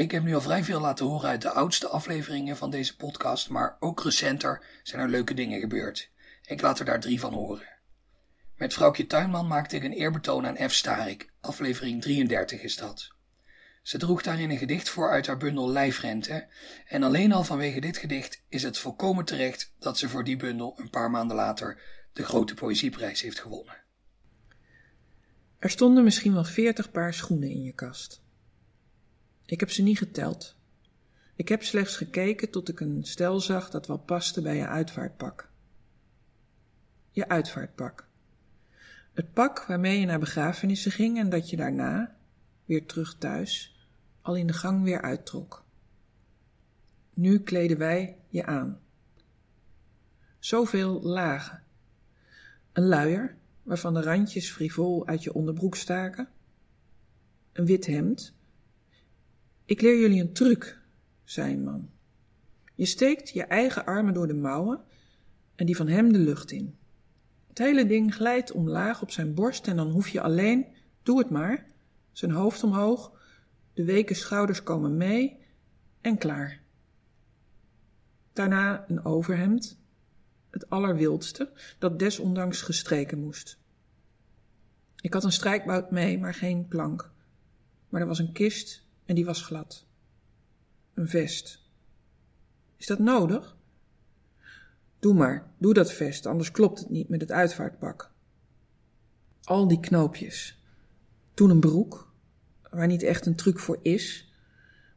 Ik 0.00 0.10
heb 0.10 0.22
nu 0.22 0.34
al 0.34 0.40
vrij 0.40 0.64
veel 0.64 0.80
laten 0.80 1.06
horen 1.06 1.28
uit 1.28 1.42
de 1.42 1.50
oudste 1.50 1.88
afleveringen 1.88 2.56
van 2.56 2.70
deze 2.70 2.96
podcast, 2.96 3.48
maar 3.48 3.76
ook 3.80 4.02
recenter 4.02 4.64
zijn 4.82 5.02
er 5.02 5.08
leuke 5.08 5.34
dingen 5.34 5.60
gebeurd. 5.60 6.10
Ik 6.46 6.60
laat 6.60 6.78
er 6.78 6.84
daar 6.84 7.00
drie 7.00 7.20
van 7.20 7.32
horen. 7.32 7.68
Met 8.56 8.74
vrouwtje 8.74 9.06
Tuinman 9.06 9.46
maakte 9.46 9.76
ik 9.76 9.84
een 9.84 9.92
eerbetoon 9.92 10.46
aan 10.46 10.68
F. 10.68 10.72
Starik, 10.72 11.30
aflevering 11.40 12.02
33 12.02 12.62
is 12.62 12.76
dat. 12.76 13.14
Ze 13.82 13.98
droeg 13.98 14.22
daarin 14.22 14.50
een 14.50 14.58
gedicht 14.58 14.88
voor 14.88 15.10
uit 15.10 15.26
haar 15.26 15.36
bundel 15.36 15.70
Lijfrente, 15.70 16.48
en 16.86 17.02
alleen 17.02 17.32
al 17.32 17.44
vanwege 17.44 17.80
dit 17.80 17.96
gedicht 17.96 18.42
is 18.48 18.62
het 18.62 18.78
volkomen 18.78 19.24
terecht 19.24 19.74
dat 19.78 19.98
ze 19.98 20.08
voor 20.08 20.24
die 20.24 20.36
bundel 20.36 20.74
een 20.76 20.90
paar 20.90 21.10
maanden 21.10 21.36
later 21.36 21.80
de 22.12 22.24
grote 22.24 22.54
poëzieprijs 22.54 23.20
heeft 23.20 23.40
gewonnen. 23.40 23.76
Er 25.58 25.70
stonden 25.70 26.04
misschien 26.04 26.32
wel 26.32 26.44
veertig 26.44 26.90
paar 26.90 27.14
schoenen 27.14 27.50
in 27.50 27.62
je 27.62 27.72
kast. 27.72 28.22
Ik 29.50 29.60
heb 29.60 29.70
ze 29.70 29.82
niet 29.82 29.98
geteld. 29.98 30.56
Ik 31.34 31.48
heb 31.48 31.62
slechts 31.62 31.96
gekeken 31.96 32.50
tot 32.50 32.68
ik 32.68 32.80
een 32.80 33.04
stel 33.04 33.40
zag 33.40 33.70
dat 33.70 33.86
wel 33.86 33.98
paste 33.98 34.42
bij 34.42 34.56
je 34.56 34.66
uitvaartpak. 34.66 35.50
Je 37.10 37.28
uitvaartpak. 37.28 38.08
Het 39.12 39.32
pak 39.32 39.64
waarmee 39.66 40.00
je 40.00 40.06
naar 40.06 40.18
begrafenissen 40.18 40.92
ging 40.92 41.18
en 41.18 41.28
dat 41.28 41.50
je 41.50 41.56
daarna, 41.56 42.16
weer 42.64 42.86
terug 42.86 43.18
thuis, 43.18 43.76
al 44.20 44.36
in 44.36 44.46
de 44.46 44.52
gang 44.52 44.82
weer 44.82 45.02
uittrok. 45.02 45.64
Nu 47.14 47.40
kleden 47.40 47.78
wij 47.78 48.16
je 48.28 48.46
aan. 48.46 48.80
Zoveel 50.38 51.02
lagen. 51.02 51.62
Een 52.72 52.86
luier, 52.86 53.36
waarvan 53.62 53.94
de 53.94 54.02
randjes 54.02 54.50
frivol 54.50 55.06
uit 55.06 55.22
je 55.22 55.32
onderbroek 55.32 55.76
staken. 55.76 56.28
Een 57.52 57.66
wit 57.66 57.86
hemd. 57.86 58.38
Ik 59.70 59.80
leer 59.80 60.00
jullie 60.00 60.20
een 60.20 60.32
truc, 60.32 60.78
zei 61.24 61.56
man. 61.56 61.90
Je 62.74 62.84
steekt 62.84 63.30
je 63.30 63.42
eigen 63.42 63.86
armen 63.86 64.14
door 64.14 64.26
de 64.26 64.34
mouwen 64.34 64.80
en 65.54 65.66
die 65.66 65.76
van 65.76 65.88
hem 65.88 66.12
de 66.12 66.18
lucht 66.18 66.50
in. 66.50 66.78
Het 67.48 67.58
hele 67.58 67.86
ding 67.86 68.14
glijdt 68.14 68.52
omlaag 68.52 69.02
op 69.02 69.10
zijn 69.10 69.34
borst 69.34 69.66
en 69.66 69.76
dan 69.76 69.90
hoef 69.90 70.08
je 70.08 70.20
alleen, 70.20 70.66
doe 71.02 71.18
het 71.18 71.30
maar, 71.30 71.66
zijn 72.12 72.30
hoofd 72.30 72.62
omhoog, 72.62 73.12
de 73.74 73.84
weken 73.84 74.16
schouders 74.16 74.62
komen 74.62 74.96
mee 74.96 75.38
en 76.00 76.18
klaar. 76.18 76.60
Daarna 78.32 78.84
een 78.88 79.04
overhemd, 79.04 79.80
het 80.50 80.70
allerwildste, 80.70 81.52
dat 81.78 81.98
desondanks 81.98 82.62
gestreken 82.62 83.18
moest. 83.18 83.58
Ik 85.00 85.12
had 85.12 85.24
een 85.24 85.32
strijkbout 85.32 85.90
mee, 85.90 86.18
maar 86.18 86.34
geen 86.34 86.68
plank. 86.68 87.12
Maar 87.88 88.00
er 88.00 88.06
was 88.06 88.18
een 88.18 88.32
kist 88.32 88.88
en 89.10 89.16
die 89.16 89.24
was 89.24 89.42
glad. 89.42 89.86
Een 90.94 91.08
vest. 91.08 91.62
Is 92.76 92.86
dat 92.86 92.98
nodig? 92.98 93.56
Doe 94.98 95.14
maar, 95.14 95.50
doe 95.58 95.74
dat 95.74 95.92
vest, 95.92 96.26
anders 96.26 96.50
klopt 96.50 96.78
het 96.78 96.90
niet 96.90 97.08
met 97.08 97.20
het 97.20 97.32
uitvaartpak. 97.32 98.12
Al 99.42 99.68
die 99.68 99.80
knoopjes. 99.80 100.62
Toen 101.34 101.50
een 101.50 101.60
broek, 101.60 102.12
waar 102.70 102.86
niet 102.86 103.02
echt 103.02 103.26
een 103.26 103.36
truc 103.36 103.58
voor 103.58 103.78
is, 103.82 104.32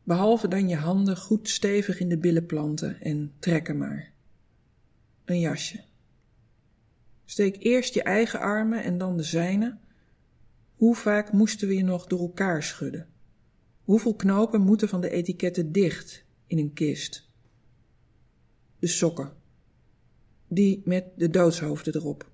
behalve 0.04 0.48
dan 0.48 0.70
je 0.70 0.76
handen 0.76 1.18
goed 1.18 1.50
stevig 1.50 2.00
in 2.00 2.10
de 2.10 2.18
billen 2.18 2.46
planten 2.46 3.02
en 3.02 3.34
trekken 3.40 3.78
maar 3.78 4.12
een 5.26 5.40
jasje. 5.40 5.84
Steek 7.26 7.56
eerst 7.60 7.94
je 7.94 8.04
eigen 8.04 8.40
armen 8.40 8.84
en 8.84 8.98
dan 8.98 9.18
de 9.18 9.24
zijne. 9.24 9.78
Hoe 10.76 10.96
vaak 10.96 11.32
moesten 11.32 11.68
we 11.68 11.76
je 11.76 11.84
nog 11.84 12.08
door 12.08 12.20
elkaar 12.20 12.64
schudden? 12.64 13.13
Hoeveel 13.84 14.16
knopen 14.16 14.62
moeten 14.62 14.90
van 14.90 15.02
de 15.02 15.10
etiketten 15.10 15.72
dicht 15.72 16.24
in 16.48 16.58
een 16.58 16.74
kist? 16.74 17.30
De 18.80 18.88
sokken. 18.88 19.34
Die 20.48 20.82
met 20.86 21.06
de 21.16 21.30
doodshoofden 21.30 21.96
erop. 21.96 22.32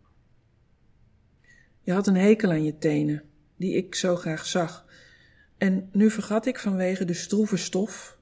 Je 1.81 1.91
had 1.91 2.07
een 2.07 2.15
hekel 2.15 2.49
aan 2.49 2.63
je 2.63 2.77
tenen, 2.77 3.23
die 3.55 3.75
ik 3.75 3.95
zo 3.95 4.15
graag 4.15 4.45
zag. 4.45 4.85
En 5.57 5.89
nu 5.91 6.09
vergat 6.09 6.45
ik 6.45 6.59
vanwege 6.59 7.05
de 7.05 7.13
stroeve 7.13 7.57
stof 7.57 8.19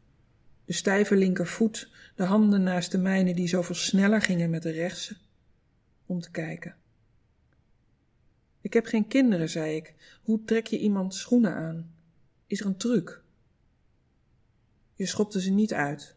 de 0.67 0.73
stijve 0.73 1.15
linkervoet, 1.15 1.89
de 2.15 2.23
handen 2.23 2.63
naast 2.63 2.91
de 2.91 2.97
mijne 2.97 3.33
die 3.33 3.47
zoveel 3.47 3.75
sneller 3.75 4.21
gingen 4.21 4.49
met 4.49 4.63
de 4.63 4.69
rechtse, 4.69 5.17
om 6.05 6.19
te 6.19 6.31
kijken. 6.31 6.75
Ik 8.61 8.73
heb 8.73 8.85
geen 8.85 9.07
kinderen, 9.07 9.49
zei 9.49 9.75
ik. 9.75 9.93
Hoe 10.23 10.43
trek 10.43 10.67
je 10.67 10.79
iemand 10.79 11.13
schoenen 11.13 11.53
aan? 11.53 11.91
Is 12.47 12.59
er 12.59 12.65
een 12.65 12.77
truc? 12.77 13.21
Je 14.95 15.05
schopte 15.05 15.41
ze 15.41 15.49
niet 15.49 15.73
uit. 15.73 16.15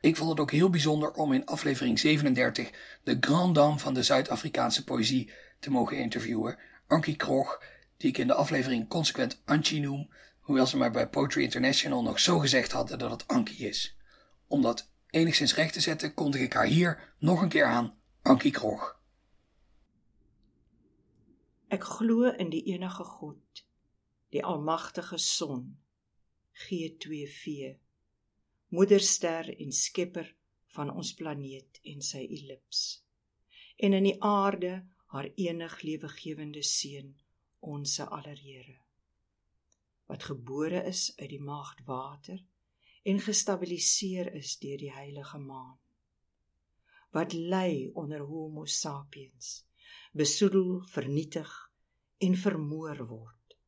Ik 0.00 0.16
vond 0.16 0.30
het 0.30 0.40
ook 0.40 0.50
heel 0.50 0.70
bijzonder 0.70 1.12
om 1.12 1.32
in 1.32 1.46
aflevering 1.46 1.98
37 1.98 2.70
de 3.02 3.16
grand 3.20 3.54
dame 3.54 3.78
van 3.78 3.94
de 3.94 4.02
Zuid-Afrikaanse 4.02 4.84
poëzie 4.84 5.32
te 5.58 5.70
mogen 5.70 5.98
interviewen, 5.98 6.58
Ankie 6.86 7.16
Krog, 7.16 7.62
die 7.96 8.08
ik 8.08 8.18
in 8.18 8.26
de 8.26 8.34
aflevering 8.34 8.88
consequent 8.88 9.42
Antje 9.44 9.80
noem, 9.80 10.10
hoewel 10.40 10.66
ze 10.66 10.76
maar 10.76 10.90
bij 10.90 11.08
Poetry 11.08 11.42
International 11.42 12.02
nog 12.02 12.20
zo 12.20 12.38
gezegd 12.38 12.72
hadden 12.72 12.98
dat 12.98 13.10
het 13.10 13.28
Ankie 13.28 13.66
is. 13.66 13.96
Om 14.46 14.62
dat 14.62 14.90
enigszins 15.10 15.54
recht 15.54 15.72
te 15.72 15.80
zetten, 15.80 16.14
kondig 16.14 16.40
ik 16.40 16.52
haar 16.52 16.66
hier 16.66 17.14
nog 17.18 17.42
een 17.42 17.48
keer 17.48 17.64
aan, 17.64 17.94
Ankie 18.22 18.52
Krog. 18.52 19.02
Ek 21.74 21.86
glo 21.96 22.30
in 22.30 22.52
die 22.52 22.62
enige 22.70 23.06
God, 23.08 23.64
die 24.30 24.44
almagtige 24.44 25.18
son, 25.18 25.66
G2V, 26.64 27.74
moederster 28.74 29.50
en 29.56 29.74
skepper 29.74 30.30
van 30.76 30.92
ons 30.94 31.14
planeet 31.18 31.80
en 31.90 32.04
sy 32.04 32.22
ellips. 32.38 32.84
En 33.82 33.96
in 33.98 34.06
die 34.06 34.16
aarde 34.22 34.76
haar 35.14 35.30
enig 35.34 35.80
lewegewende 35.82 36.62
seun, 36.62 37.14
ons 37.64 37.98
aller 38.04 38.38
Here 38.38 38.80
wat 40.06 40.26
gebore 40.28 40.82
is 40.84 41.12
uit 41.16 41.30
die 41.32 41.40
maagd 41.40 41.84
water 41.88 42.40
en 43.08 43.20
gestabiliseer 43.24 44.34
is 44.36 44.56
deur 44.60 44.80
die 44.80 44.92
heilige 44.92 45.38
maan 45.40 45.78
wat 47.16 47.32
lê 47.32 47.88
onder 47.94 48.26
homo 48.28 48.66
sapiens 48.68 49.62
besoedel 50.12 50.80
vernietig 50.94 51.52
en 52.26 52.36
vermoor 52.46 53.04
word 53.10 53.58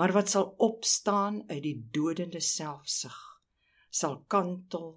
maar 0.00 0.14
wat 0.16 0.32
sal 0.32 0.54
opstaan 0.68 1.42
uit 1.50 1.62
die 1.68 1.78
dodende 1.98 2.40
selfsug 2.40 3.20
sal 4.02 4.18
kantel 4.34 4.90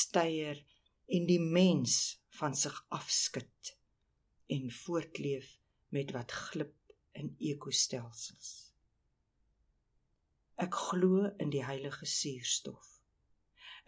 steier 0.00 0.64
en 1.10 1.26
die 1.26 1.42
mens 1.42 2.00
van 2.40 2.54
sig 2.54 2.76
afskud 2.88 3.76
en 4.56 4.70
voortleef 4.82 5.54
met 5.94 6.14
wat 6.14 6.34
glip 6.48 6.76
in 7.18 7.34
ekostelsels 7.52 8.70
Ek 10.60 10.74
glo 10.76 11.22
in 11.40 11.48
die 11.48 11.62
heilige 11.64 12.04
suurstof. 12.04 12.88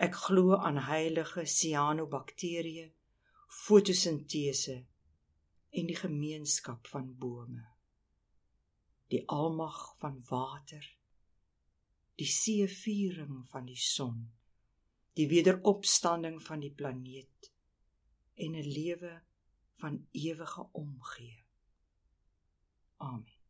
Ek 0.00 0.14
glo 0.16 0.54
aan 0.56 0.78
heilige 0.86 1.42
cyanobakterieë, 1.44 2.86
fotosintese 3.52 4.78
en 5.72 5.88
die 5.88 5.96
gemeenskap 5.96 6.86
van 6.86 7.14
bome. 7.18 7.64
Die 9.12 9.22
almag 9.28 9.94
van 10.00 10.20
water, 10.28 10.84
die 12.20 12.28
seeviering 12.28 13.42
van 13.48 13.68
die 13.68 13.80
son, 13.80 14.30
die 15.16 15.28
wederopstanding 15.28 16.40
van 16.44 16.60
die 16.60 16.72
planeet 16.72 17.52
en 18.34 18.56
'n 18.56 18.68
lewe 18.68 19.22
van 19.80 20.06
ewige 20.10 20.68
omgee. 20.72 21.44
Amen. 22.96 23.40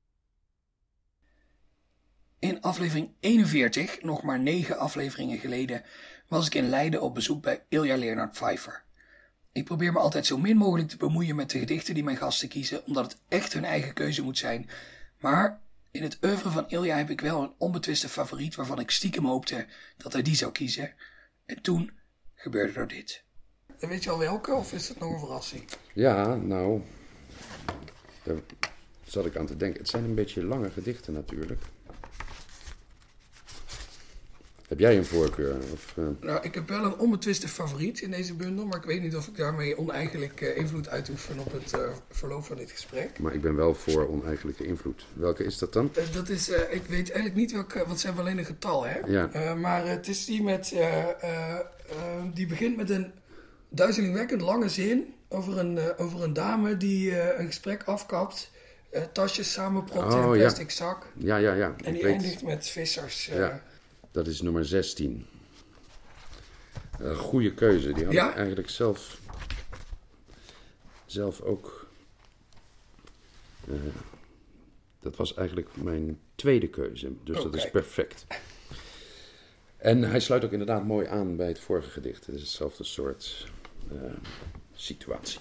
In 2.39 2.61
aflevering 2.61 3.15
41, 3.21 4.03
nog 4.03 4.23
maar 4.23 4.41
negen 4.41 4.79
afleveringen 4.79 5.39
geleden, 5.39 5.85
was 6.29 6.47
ik 6.47 6.55
in 6.55 6.69
Leiden 6.69 7.03
op 7.03 7.15
bezoek 7.15 7.43
bij 7.43 7.65
Ilja 7.69 7.97
Leonard 7.97 8.33
Pfeiffer. 8.33 8.85
Ik 9.53 9.65
probeer 9.65 9.93
me 9.93 9.99
altijd 9.99 10.27
zo 10.27 10.39
min 10.39 10.57
mogelijk 10.57 10.89
te 10.89 10.97
bemoeien 10.97 11.37
met 11.37 11.51
de 11.51 11.59
gedichten 11.59 11.95
die 11.95 12.05
mijn 12.05 12.17
gasten 12.17 12.49
kiezen, 12.49 12.87
omdat 12.87 13.13
het 13.13 13.21
echt 13.29 13.53
hun 13.53 13.65
eigen 13.65 13.93
keuze 13.93 14.23
moet 14.23 14.39
zijn. 14.39 14.69
Maar 15.21 15.61
in 15.91 16.03
het 16.03 16.19
oeuvre 16.25 16.51
van 16.51 16.69
Ilja 16.69 16.97
heb 16.97 17.11
ik 17.11 17.21
wel 17.21 17.43
een 17.43 17.53
onbetwiste 17.59 18.09
favoriet 18.09 18.55
waarvan 18.55 18.81
ik 18.81 18.91
stiekem 18.91 19.25
hoopte 19.25 19.67
dat 19.97 20.13
hij 20.13 20.23
die 20.23 20.37
zou 20.37 20.53
kiezen. 20.53 20.95
En 21.47 21.63
toen 21.63 21.91
gebeurde 22.35 22.81
er 22.81 22.89
dit. 22.89 23.25
Weet 23.79 24.05
je 24.05 24.11
al 24.11 24.19
welke 24.19 24.55
of 24.55 24.73
is 24.73 24.89
het 24.89 24.99
nog 24.99 25.13
een 25.13 25.19
verrassing? 25.19 25.65
Ja, 25.95 26.35
nou, 26.35 26.83
daar 28.23 28.37
zat 29.05 29.27
ik 29.27 29.37
aan 29.37 29.47
te 29.47 29.57
denken. 29.57 29.81
Het 29.81 29.91
zijn 29.91 30.05
een 30.05 30.15
beetje 30.15 30.45
lange 30.45 30.71
gedichten 30.71 31.13
natuurlijk. 31.13 31.63
Heb 34.73 34.81
jij 34.81 34.97
een 34.97 35.05
voorkeur? 35.05 35.57
Of, 35.73 35.95
uh... 35.99 36.05
Nou, 36.21 36.43
ik 36.43 36.55
heb 36.55 36.69
wel 36.69 36.85
een 36.85 36.97
onbetwiste 36.99 37.49
favoriet 37.49 38.01
in 38.01 38.11
deze 38.11 38.35
bundel, 38.35 38.67
maar 38.67 38.77
ik 38.77 38.85
weet 38.85 39.03
niet 39.03 39.17
of 39.17 39.27
ik 39.27 39.37
daarmee 39.37 39.79
oneigenlijk 39.79 40.41
invloed 40.41 40.89
uitoefen 40.89 41.39
op 41.39 41.53
het 41.53 41.73
uh, 41.75 41.81
verloop 42.11 42.45
van 42.45 42.57
dit 42.57 42.71
gesprek. 42.71 43.19
Maar 43.19 43.35
ik 43.35 43.41
ben 43.41 43.57
wel 43.57 43.75
voor 43.75 44.09
oneigenlijke 44.09 44.67
invloed. 44.67 45.07
Welke 45.13 45.45
is 45.45 45.59
dat 45.59 45.73
dan? 45.73 45.93
Dat 46.13 46.29
is, 46.29 46.49
ik 46.49 46.83
weet 46.87 47.11
eigenlijk 47.11 47.35
niet 47.35 47.53
welke, 47.53 47.85
want 47.87 48.01
ze 48.01 48.07
hebben 48.07 48.25
alleen 48.25 48.39
een 48.39 48.45
getal, 48.45 48.85
hè? 48.85 48.99
Ja. 49.07 49.55
maar 49.55 49.87
het 49.87 50.09
is 50.09 50.25
die 50.25 50.43
met, 50.43 50.75
die 52.35 52.47
begint 52.47 52.77
met 52.77 52.91
een 52.91 53.13
duizelingwekkend 53.69 54.41
lange 54.41 54.69
zin 54.69 55.15
over 55.29 55.59
een, 55.59 55.79
over 55.97 56.23
een 56.23 56.33
dame 56.33 56.77
die 56.77 57.23
een 57.39 57.47
gesprek 57.47 57.83
afkapt. 57.85 58.51
tasjes 59.13 59.53
samenpropt 59.53 60.13
oh, 60.13 60.21
in 60.21 60.31
een 60.31 60.39
plastic 60.39 60.71
ja. 60.71 60.77
zak. 60.77 61.07
Ja, 61.17 61.37
ja, 61.37 61.55
ja. 61.55 61.75
En 61.85 61.93
die 61.93 62.05
eindigt 62.05 62.43
met 62.43 62.69
vissers. 62.69 63.27
Ja. 63.27 63.63
Dat 64.13 64.27
is 64.27 64.41
nummer 64.41 64.65
16. 64.65 65.27
Een 66.99 67.17
goede 67.17 67.55
keuze. 67.55 67.93
Die 67.93 68.05
had 68.05 68.13
ja? 68.13 68.31
ik 68.31 68.37
eigenlijk 68.37 68.69
zelf, 68.69 69.21
zelf 71.07 71.41
ook. 71.41 71.91
Uh, 73.69 73.75
dat 75.01 75.17
was 75.17 75.35
eigenlijk 75.35 75.77
mijn 75.77 76.21
tweede 76.35 76.69
keuze. 76.69 77.13
Dus 77.25 77.39
okay. 77.39 77.51
dat 77.51 77.61
is 77.61 77.71
perfect. 77.71 78.27
En 79.77 80.03
hij 80.03 80.21
sluit 80.21 80.45
ook 80.45 80.53
inderdaad 80.53 80.85
mooi 80.85 81.07
aan 81.07 81.37
bij 81.37 81.49
het 81.49 81.59
vorige 81.59 81.91
gedicht. 81.91 82.27
Het 82.27 82.35
is 82.35 82.41
hetzelfde 82.41 82.85
soort 82.85 83.47
uh, 83.93 84.13
situatie. 84.75 85.41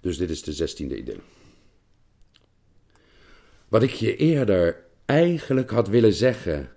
Dus 0.00 0.16
dit 0.16 0.30
is 0.30 0.42
de 0.42 0.52
zestiende 0.52 0.96
idylle. 0.96 1.20
Wat 3.70 3.82
ik 3.82 3.90
je 3.90 4.16
eerder 4.16 4.84
eigenlijk 5.04 5.70
had 5.70 5.88
willen 5.88 6.12
zeggen, 6.12 6.68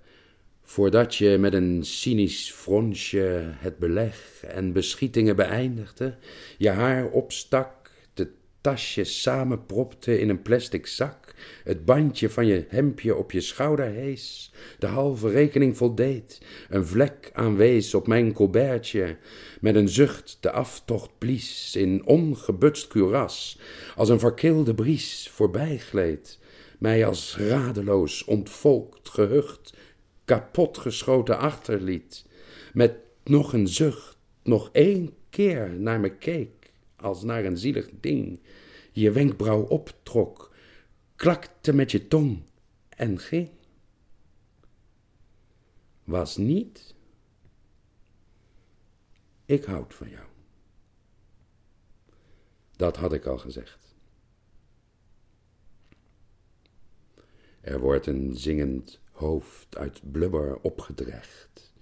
voordat 0.61 1.15
je 1.15 1.37
met 1.37 1.53
een 1.53 1.83
cynisch 1.83 2.51
fronsje 2.51 3.53
het 3.57 3.77
beleg 3.77 4.43
en 4.47 4.73
beschietingen 4.73 5.35
beëindigde, 5.35 6.15
je 6.57 6.69
haar 6.69 7.09
opstak, 7.09 7.91
de 8.13 8.31
tasjes 8.61 9.21
samenpropte 9.21 10.19
in 10.19 10.29
een 10.29 10.41
plastic 10.41 10.87
zak, 10.87 11.33
het 11.63 11.85
bandje 11.85 12.29
van 12.29 12.45
je 12.45 12.65
hemdje 12.67 13.15
op 13.15 13.31
je 13.31 13.41
schouder 13.41 13.85
hees, 13.85 14.53
de 14.79 14.87
halve 14.87 15.29
rekening 15.29 15.77
voldeed, 15.77 16.41
een 16.69 16.85
vlek 16.85 17.29
aanwees 17.33 17.93
op 17.93 18.07
mijn 18.07 18.33
colbertje, 18.33 19.17
met 19.61 19.75
een 19.75 19.89
zucht 19.89 20.37
de 20.39 20.51
aftocht 20.51 21.09
blies 21.17 21.75
in 21.75 22.05
ongebutst 22.05 22.87
kuras, 22.87 23.59
als 23.95 24.09
een 24.09 24.19
verkilde 24.19 24.73
bries 24.73 25.29
voorbijgleed, 25.33 26.41
mij 26.83 27.05
als 27.05 27.37
radeloos, 27.37 28.23
ontvolkt, 28.23 29.09
gehucht, 29.09 29.77
kapotgeschoten 30.25 31.37
achterliet, 31.37 32.25
met 32.73 32.95
nog 33.23 33.53
een 33.53 33.67
zucht, 33.67 34.17
nog 34.41 34.69
één 34.71 35.15
keer 35.29 35.79
naar 35.79 35.99
me 35.99 36.17
keek, 36.17 36.73
als 36.95 37.23
naar 37.23 37.45
een 37.45 37.57
zielig 37.57 37.89
ding, 37.99 38.39
je 38.91 39.11
wenkbrauw 39.11 39.61
optrok, 39.61 40.55
klakte 41.15 41.73
met 41.73 41.91
je 41.91 42.07
tong 42.07 42.43
en 42.89 43.19
ging. 43.19 43.49
Was 46.03 46.37
niet, 46.37 46.95
ik 49.45 49.63
houd 49.63 49.93
van 49.93 50.09
jou. 50.09 50.27
Dat 52.75 52.95
had 52.95 53.13
ik 53.13 53.25
al 53.25 53.37
gezegd. 53.37 53.82
Er 57.63 57.79
wordt 57.79 58.07
een 58.07 58.35
zingend 58.35 58.99
hoofd 59.11 59.77
uit 59.77 60.01
blubber 60.11 60.57
opgedrecht. 60.61 61.73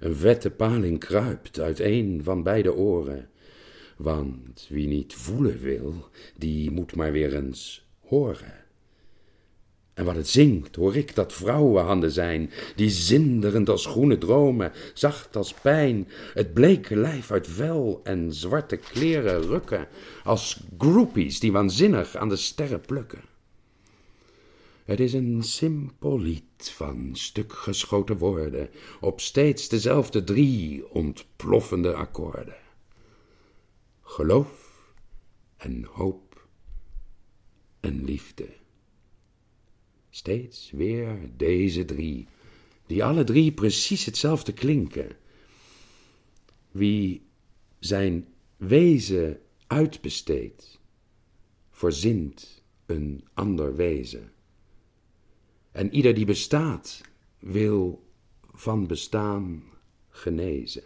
Een 0.00 0.14
vette 0.14 0.50
paling 0.50 0.98
kruipt 0.98 1.60
uit 1.60 1.78
een 1.78 2.20
van 2.22 2.42
beide 2.42 2.74
oren. 2.74 3.28
Want 3.96 4.66
wie 4.68 4.88
niet 4.88 5.14
voelen 5.14 5.58
wil, 5.58 5.94
die 6.36 6.70
moet 6.70 6.96
maar 6.96 7.12
weer 7.12 7.34
eens 7.34 7.88
horen. 8.00 8.54
En 9.94 10.04
wat 10.04 10.16
het 10.16 10.28
zingt, 10.28 10.76
hoor 10.76 10.96
ik 10.96 11.14
dat 11.14 11.32
vrouwenhanden 11.32 12.10
zijn, 12.10 12.50
die 12.76 12.90
zinderend 12.90 13.68
als 13.68 13.86
groene 13.86 14.18
dromen, 14.18 14.72
zacht 14.94 15.36
als 15.36 15.54
pijn, 15.54 16.08
het 16.34 16.52
bleke 16.52 16.96
lijf 16.96 17.30
uit 17.30 17.46
vel 17.46 18.00
en 18.04 18.34
zwarte 18.34 18.76
kleren 18.76 19.42
rukken, 19.42 19.88
als 20.24 20.62
groupies 20.78 21.40
die 21.40 21.52
waanzinnig 21.52 22.16
aan 22.16 22.28
de 22.28 22.36
sterren 22.36 22.80
plukken. 22.80 23.29
Het 24.90 25.00
is 25.00 25.12
een 25.12 25.42
simpel 25.42 26.20
lied 26.20 26.70
van 26.70 27.10
stuk 27.16 27.52
geschoten 27.52 28.18
woorden, 28.18 28.70
op 29.00 29.20
steeds 29.20 29.68
dezelfde 29.68 30.24
drie 30.24 30.90
ontploffende 30.90 31.94
akkoorden. 31.94 32.56
Geloof 34.02 34.92
en 35.56 35.84
hoop 35.84 36.46
en 37.80 38.04
liefde. 38.04 38.48
Steeds 40.08 40.70
weer 40.70 41.30
deze 41.36 41.84
drie, 41.84 42.26
die 42.86 43.04
alle 43.04 43.24
drie 43.24 43.52
precies 43.52 44.04
hetzelfde 44.04 44.52
klinken. 44.52 45.16
Wie 46.70 47.26
zijn 47.78 48.28
wezen 48.56 49.40
uitbesteedt, 49.66 50.80
verzint 51.70 52.62
een 52.86 53.24
ander 53.34 53.76
wezen. 53.76 54.32
En 55.72 55.94
ieder 55.94 56.14
die 56.14 56.24
bestaat, 56.24 57.00
wil 57.38 58.08
van 58.52 58.86
bestaan 58.86 59.62
genezen. 60.08 60.82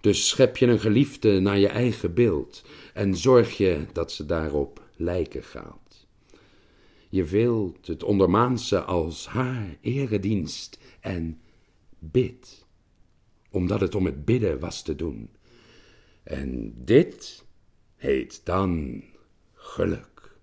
Dus 0.00 0.28
schep 0.28 0.56
je 0.56 0.66
een 0.66 0.80
geliefde 0.80 1.40
naar 1.40 1.58
je 1.58 1.68
eigen 1.68 2.14
beeld 2.14 2.64
en 2.94 3.16
zorg 3.16 3.56
je 3.56 3.86
dat 3.92 4.12
ze 4.12 4.26
daarop 4.26 4.82
lijken 4.96 5.44
gaat. 5.44 6.06
Je 7.08 7.24
wilt 7.24 7.86
het 7.86 8.02
ondermaanse 8.02 8.82
als 8.82 9.26
haar 9.26 9.76
eredienst 9.80 10.78
en 11.00 11.40
bid, 11.98 12.66
omdat 13.50 13.80
het 13.80 13.94
om 13.94 14.04
het 14.04 14.24
bidden 14.24 14.58
was 14.58 14.82
te 14.82 14.96
doen. 14.96 15.30
En 16.22 16.74
dit 16.84 17.44
heet 17.96 18.44
dan 18.44 19.02
geluk. 19.52 20.36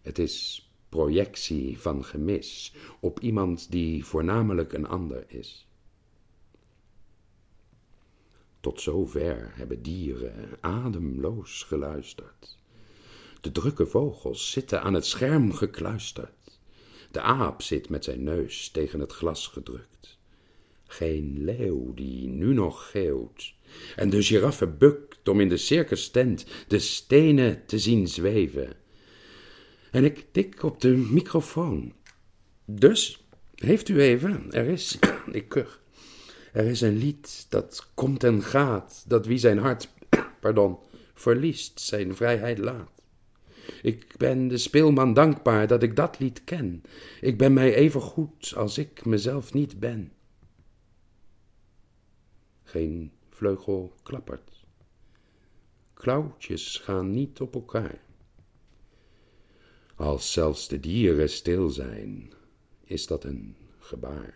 Het 0.00 0.18
is 0.18 0.65
projectie 0.96 1.78
van 1.78 2.04
gemis 2.04 2.72
op 3.00 3.20
iemand 3.20 3.70
die 3.70 4.04
voornamelijk 4.04 4.72
een 4.72 4.86
ander 4.86 5.24
is. 5.28 5.66
Tot 8.60 8.80
zover 8.80 9.52
hebben 9.54 9.82
dieren 9.82 10.48
ademloos 10.60 11.62
geluisterd. 11.62 12.58
De 13.40 13.52
drukke 13.52 13.86
vogels 13.86 14.50
zitten 14.50 14.82
aan 14.82 14.94
het 14.94 15.06
scherm 15.06 15.52
gekluisterd. 15.52 16.58
De 17.10 17.20
aap 17.20 17.62
zit 17.62 17.88
met 17.88 18.04
zijn 18.04 18.24
neus 18.24 18.70
tegen 18.70 19.00
het 19.00 19.12
glas 19.12 19.46
gedrukt. 19.46 20.18
Geen 20.86 21.44
leeuw 21.44 21.94
die 21.94 22.28
nu 22.28 22.54
nog 22.54 22.90
geeuwt. 22.90 23.54
En 23.96 24.10
de 24.10 24.22
giraffe 24.22 24.66
bukt 24.66 25.28
om 25.28 25.40
in 25.40 25.48
de 25.48 25.56
circus 25.56 26.10
tent 26.10 26.46
de 26.68 26.78
stenen 26.78 27.66
te 27.66 27.78
zien 27.78 28.08
zweven. 28.08 28.84
En 29.96 30.04
ik 30.04 30.26
tik 30.32 30.62
op 30.62 30.80
de 30.80 30.96
microfoon. 30.96 31.92
Dus, 32.64 33.26
heeft 33.54 33.88
u 33.88 34.00
even, 34.00 34.52
er 34.52 34.66
is, 34.66 34.98
ik 35.32 35.48
kuch. 35.48 35.82
Er 36.52 36.64
is 36.64 36.80
een 36.80 36.96
lied 36.96 37.46
dat 37.48 37.90
komt 37.94 38.24
en 38.24 38.42
gaat, 38.42 39.04
dat 39.06 39.26
wie 39.26 39.38
zijn 39.38 39.58
hart, 39.58 39.88
pardon, 40.40 40.78
verliest, 41.14 41.80
zijn 41.80 42.16
vrijheid 42.16 42.58
laat. 42.58 42.90
Ik 43.82 44.14
ben 44.16 44.48
de 44.48 44.58
speelman 44.58 45.14
dankbaar 45.14 45.66
dat 45.66 45.82
ik 45.82 45.96
dat 45.96 46.18
lied 46.18 46.44
ken. 46.44 46.82
Ik 47.20 47.38
ben 47.38 47.52
mij 47.52 47.74
even 47.74 48.00
goed 48.00 48.52
als 48.56 48.78
ik 48.78 49.04
mezelf 49.04 49.52
niet 49.52 49.80
ben. 49.80 50.12
Geen 52.62 53.12
vleugel 53.30 53.94
klappert. 54.02 54.64
Klauwtjes 55.94 56.76
gaan 56.76 57.10
niet 57.10 57.40
op 57.40 57.54
elkaar. 57.54 58.04
Als 59.96 60.32
zelfs 60.32 60.68
de 60.68 60.80
dieren 60.80 61.30
stil 61.30 61.68
zijn, 61.68 62.32
is 62.84 63.06
dat 63.06 63.24
een 63.24 63.56
gebaar. 63.78 64.34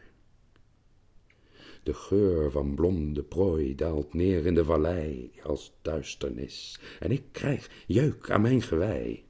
De 1.82 1.94
geur 1.94 2.50
van 2.50 2.74
blonde 2.74 3.22
prooi 3.22 3.74
daalt 3.74 4.14
neer 4.14 4.46
in 4.46 4.54
de 4.54 4.64
vallei 4.64 5.30
als 5.42 5.72
duisternis, 5.82 6.78
en 7.00 7.10
ik 7.10 7.22
krijg 7.32 7.70
jeuk 7.86 8.30
aan 8.30 8.40
mijn 8.40 8.62
gewei. 8.62 9.24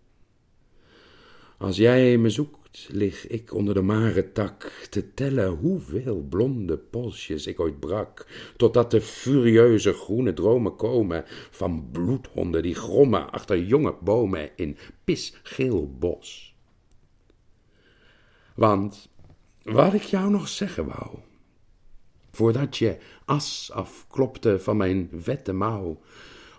Als 1.59 1.77
jij 1.77 2.19
me 2.19 2.31
zoekt, 2.31 2.60
lig 2.89 3.27
ik 3.27 3.55
onder 3.55 3.75
de 3.75 3.83
mare 3.83 4.33
tak 4.33 4.87
te 4.91 5.15
tellen 5.15 5.49
hoeveel 5.49 6.27
blonde 6.29 6.79
polsjes 6.79 7.47
ik 7.47 7.61
ooit 7.61 7.81
brak, 7.81 8.27
totdat 8.57 8.91
de 8.91 9.01
furieuze 9.01 9.93
groene 9.93 10.33
dromen 10.33 10.77
komen 10.77 11.25
van 11.51 11.89
bloedhonden 11.93 12.63
die 12.63 12.75
grommen 12.75 13.31
achter 13.31 13.59
jonge 13.65 13.95
bomen 14.01 14.51
in 14.57 14.77
pisgeel 15.05 15.95
bos. 15.99 16.55
Want 18.55 19.09
wat 19.63 19.95
ik 19.95 20.03
jou 20.03 20.31
nog 20.31 20.49
zeggen 20.49 20.87
wou, 20.87 21.19
voordat 22.31 22.77
je 22.77 22.99
as 23.25 23.71
afklopte 23.73 24.61
van 24.61 24.77
mijn 24.77 25.09
vette 25.15 25.53
mouw, 25.53 26.01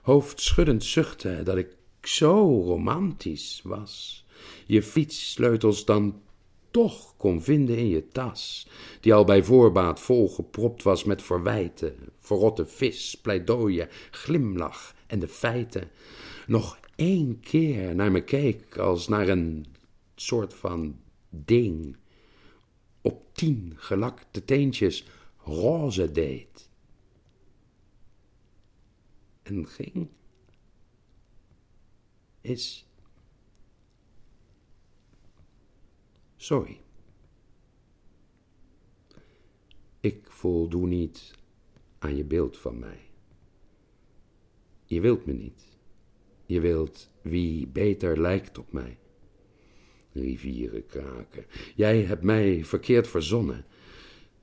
hoofdschuddend 0.02 0.84
zuchtte 0.84 1.42
dat 1.44 1.58
ik 1.58 1.76
zo 2.02 2.64
romantisch 2.64 3.62
was 3.64 4.21
je 4.66 4.84
fietssleutels 4.84 5.86
dan 5.86 6.22
toch 6.72 7.18
kon 7.18 7.42
vinden 7.42 7.78
in 7.78 7.88
je 7.88 8.08
tas, 8.08 8.68
die 9.00 9.14
al 9.14 9.24
bij 9.24 9.44
voorbaat 9.44 10.00
volgepropt 10.00 10.84
was 10.84 11.04
met 11.04 11.22
verwijten, 11.22 11.96
verrotte 12.20 12.66
vis, 12.66 13.16
pleidooien, 13.22 13.90
glimlach 14.12 14.96
en 15.08 15.20
de 15.20 15.28
feiten, 15.28 15.90
nog 16.48 16.80
één 16.96 17.40
keer 17.40 17.96
naar 17.96 18.12
me 18.12 18.24
keek 18.24 18.78
als 18.78 19.08
naar 19.08 19.28
een 19.28 19.66
soort 20.16 20.54
van 20.54 21.00
ding, 21.30 21.98
op 23.02 23.36
tien 23.36 23.74
gelakte 23.76 24.46
teentjes 24.46 25.06
roze 25.38 26.12
deed. 26.12 26.70
En 29.44 29.68
ging, 29.68 30.08
is 32.42 32.86
Sorry. 36.42 36.82
Ik 40.00 40.32
voldoe 40.32 40.88
niet 40.88 41.36
aan 42.00 42.16
je 42.16 42.24
beeld 42.24 42.58
van 42.58 42.80
mij. 42.80 43.00
Je 44.86 45.02
wilt 45.02 45.26
me 45.26 45.34
niet. 45.34 45.64
Je 46.46 46.60
wilt 46.60 47.10
wie 47.22 47.68
beter 47.68 48.22
lijkt 48.22 48.58
op 48.58 48.72
mij. 48.72 48.98
Rivieren 50.12 50.86
kraken. 50.86 51.46
Jij 51.76 52.04
hebt 52.04 52.24
mij 52.24 52.66
verkeerd 52.66 53.08
verzonnen. 53.08 53.66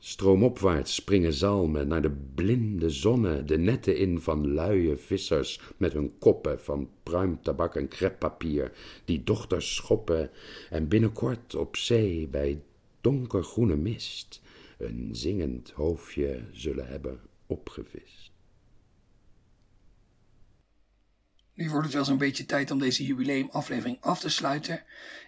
Stroomopwaarts 0.00 0.94
springen 0.94 1.32
zalmen 1.32 1.88
naar 1.88 2.02
de 2.02 2.16
blinde 2.34 2.90
zonne, 2.90 3.44
de 3.44 3.58
netten 3.58 3.96
in 3.96 4.20
van 4.20 4.52
luie 4.52 4.96
vissers 4.96 5.60
met 5.76 5.92
hun 5.92 6.18
koppen 6.18 6.60
van 6.60 6.88
pruimtabak 7.02 7.74
en 7.76 7.88
kreppapier, 7.88 8.72
die 9.04 9.24
dochters 9.24 9.74
schoppen 9.74 10.30
en 10.70 10.88
binnenkort 10.88 11.54
op 11.54 11.76
zee 11.76 12.28
bij 12.28 12.62
donkergroene 13.00 13.76
mist 13.76 14.42
een 14.78 15.08
zingend 15.12 15.70
hoofdje 15.70 16.40
zullen 16.52 16.86
hebben 16.86 17.20
opgevist. 17.46 18.27
Nu 21.58 21.70
wordt 21.70 21.84
het 21.84 21.94
wel 21.94 22.04
zo'n 22.04 22.18
beetje 22.18 22.46
tijd 22.46 22.70
om 22.70 22.78
deze 22.78 23.04
jubileumaflevering 23.04 23.98
af 24.00 24.20
te 24.20 24.28
sluiten. 24.28 24.82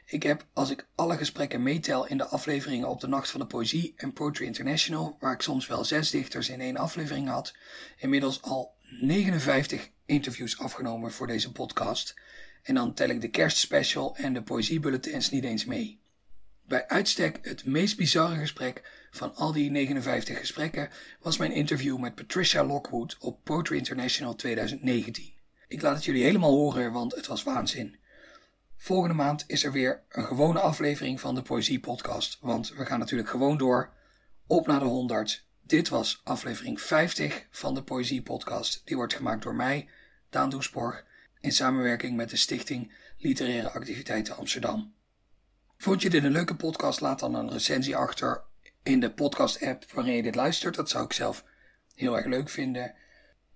Ik 0.07 0.23
heb, 0.23 0.47
als 0.53 0.71
ik 0.71 0.87
alle 0.95 1.17
gesprekken 1.17 1.63
meetel 1.63 2.07
in 2.07 2.17
de 2.17 2.27
afleveringen 2.27 2.89
op 2.89 3.01
de 3.01 3.07
Nacht 3.07 3.31
van 3.31 3.41
de 3.41 3.47
Poëzie 3.47 3.93
en 3.97 4.13
Poetry 4.13 4.45
International, 4.45 5.17
waar 5.21 5.33
ik 5.33 5.41
soms 5.41 5.67
wel 5.67 5.85
zes 5.85 6.11
dichters 6.11 6.49
in 6.49 6.61
één 6.61 6.77
aflevering 6.77 7.29
had, 7.29 7.55
inmiddels 7.97 8.43
al 8.43 8.75
59 9.01 9.91
interviews 10.07 10.59
afgenomen 10.59 11.13
voor 11.13 11.27
deze 11.27 11.53
podcast. 11.53 12.15
En 12.63 12.75
dan 12.75 12.95
tel 12.95 13.09
ik 13.09 13.21
de 13.21 13.31
kerstspecial 13.31 14.17
en 14.17 14.33
de 14.33 14.43
poëziebulletins 14.43 15.31
niet 15.31 15.45
eens 15.45 15.65
mee. 15.65 16.01
Bij 16.63 16.89
uitstek 16.89 17.39
het 17.43 17.65
meest 17.65 17.97
bizarre 17.97 18.37
gesprek 18.37 18.83
van 19.11 19.35
al 19.35 19.53
die 19.53 19.71
59 19.71 20.39
gesprekken 20.39 20.91
was 21.21 21.37
mijn 21.37 21.53
interview 21.53 21.99
met 21.99 22.15
Patricia 22.15 22.65
Lockwood 22.65 23.17
op 23.21 23.45
Poetry 23.45 23.77
International 23.77 24.35
2019. 24.35 25.39
Ik 25.71 25.83
laat 25.83 25.95
het 25.95 26.05
jullie 26.05 26.23
helemaal 26.23 26.51
horen, 26.51 26.93
want 26.93 27.15
het 27.15 27.27
was 27.27 27.43
waanzin. 27.43 27.99
Volgende 28.77 29.15
maand 29.15 29.45
is 29.47 29.65
er 29.65 29.73
weer 29.73 30.03
een 30.09 30.25
gewone 30.25 30.61
aflevering 30.61 31.21
van 31.21 31.35
de 31.35 31.43
Poëzie 31.43 31.81
Podcast. 31.81 32.39
Want 32.41 32.69
we 32.69 32.87
gaan 32.87 32.99
natuurlijk 32.99 33.29
gewoon 33.29 33.57
door. 33.57 33.93
Op 34.47 34.67
naar 34.67 34.79
de 34.79 34.85
100. 34.85 35.47
Dit 35.63 35.89
was 35.89 36.21
aflevering 36.25 36.81
50 36.81 37.47
van 37.51 37.75
de 37.75 37.83
Poëzie 37.83 38.23
Podcast. 38.23 38.83
Die 38.85 38.97
wordt 38.97 39.15
gemaakt 39.15 39.43
door 39.43 39.55
mij, 39.55 39.89
Daan 40.31 40.51
Doesborg, 40.51 41.05
in 41.41 41.53
samenwerking 41.53 42.17
met 42.17 42.31
de 42.31 42.37
Stichting 42.37 42.93
Literaire 43.17 43.71
Activiteiten 43.71 44.37
Amsterdam. 44.37 44.95
Vond 45.77 46.03
je 46.03 46.11
dit 46.11 46.25
een 46.25 46.33
leuke 46.33 46.57
podcast? 46.57 47.01
Laat 47.01 47.19
dan 47.19 47.35
een 47.35 47.51
recensie 47.51 47.97
achter 47.97 48.43
in 48.83 49.01
de 49.01 49.11
podcast-app 49.11 49.93
waarin 49.93 50.15
je 50.15 50.23
dit 50.23 50.35
luistert. 50.35 50.75
Dat 50.75 50.91
zou 50.91 51.05
ik 51.05 51.13
zelf 51.13 51.45
heel 51.95 52.17
erg 52.17 52.27
leuk 52.27 52.49
vinden. 52.49 52.95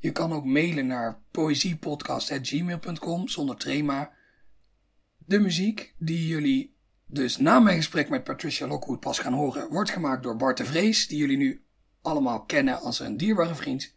Je 0.04 0.12
kan 0.12 0.32
ook 0.32 0.44
mailen 0.44 0.86
naar 0.86 1.20
poëziepodcast.gmail.com 1.30 3.28
zonder 3.28 3.56
trema. 3.56 4.12
De 5.18 5.40
muziek 5.40 5.94
die 5.98 6.26
jullie 6.26 6.76
dus 7.06 7.36
na 7.36 7.60
mijn 7.60 7.76
gesprek 7.76 8.08
met 8.08 8.24
Patricia 8.24 8.66
Lockwood 8.66 9.00
pas 9.00 9.18
gaan 9.18 9.32
horen, 9.32 9.68
wordt 9.68 9.90
gemaakt 9.90 10.22
door 10.22 10.36
Bart 10.36 10.56
de 10.56 10.64
Vrees, 10.64 11.08
die 11.08 11.18
jullie 11.18 11.36
nu 11.36 11.64
allemaal 12.02 12.44
kennen 12.44 12.80
als 12.80 13.00
een 13.00 13.16
dierbare 13.16 13.54
vriend. 13.54 13.94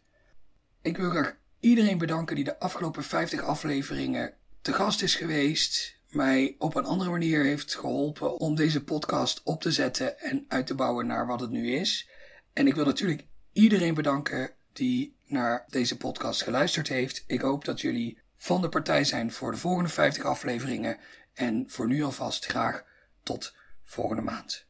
Ik 0.82 0.96
wil 0.96 1.10
graag 1.10 1.36
iedereen 1.60 1.98
bedanken 1.98 2.36
die 2.36 2.44
de 2.44 2.58
afgelopen 2.58 3.04
50 3.04 3.40
afleveringen 3.40 4.34
te 4.62 4.72
gast 4.72 5.02
is 5.02 5.14
geweest, 5.14 6.00
mij 6.08 6.54
op 6.58 6.74
een 6.74 6.84
andere 6.84 7.10
manier 7.10 7.44
heeft 7.44 7.74
geholpen 7.74 8.38
om 8.38 8.54
deze 8.54 8.84
podcast 8.84 9.42
op 9.44 9.60
te 9.60 9.72
zetten 9.72 10.20
en 10.20 10.44
uit 10.48 10.66
te 10.66 10.74
bouwen 10.74 11.06
naar 11.06 11.26
wat 11.26 11.40
het 11.40 11.50
nu 11.50 11.72
is. 11.74 12.08
En 12.52 12.66
ik 12.66 12.74
wil 12.74 12.84
natuurlijk 12.84 13.26
iedereen 13.52 13.94
bedanken 13.94 14.56
die 14.78 15.16
naar 15.26 15.64
deze 15.68 15.96
podcast 15.96 16.42
geluisterd 16.42 16.88
heeft. 16.88 17.24
Ik 17.26 17.40
hoop 17.40 17.64
dat 17.64 17.80
jullie 17.80 18.18
van 18.36 18.60
de 18.60 18.68
partij 18.68 19.04
zijn 19.04 19.32
voor 19.32 19.50
de 19.50 19.56
volgende 19.56 19.88
50 19.88 20.24
afleveringen. 20.24 20.98
En 21.34 21.64
voor 21.70 21.86
nu 21.86 22.02
alvast 22.02 22.44
graag 22.44 22.84
tot 23.22 23.54
volgende 23.84 24.22
maand. 24.22 24.66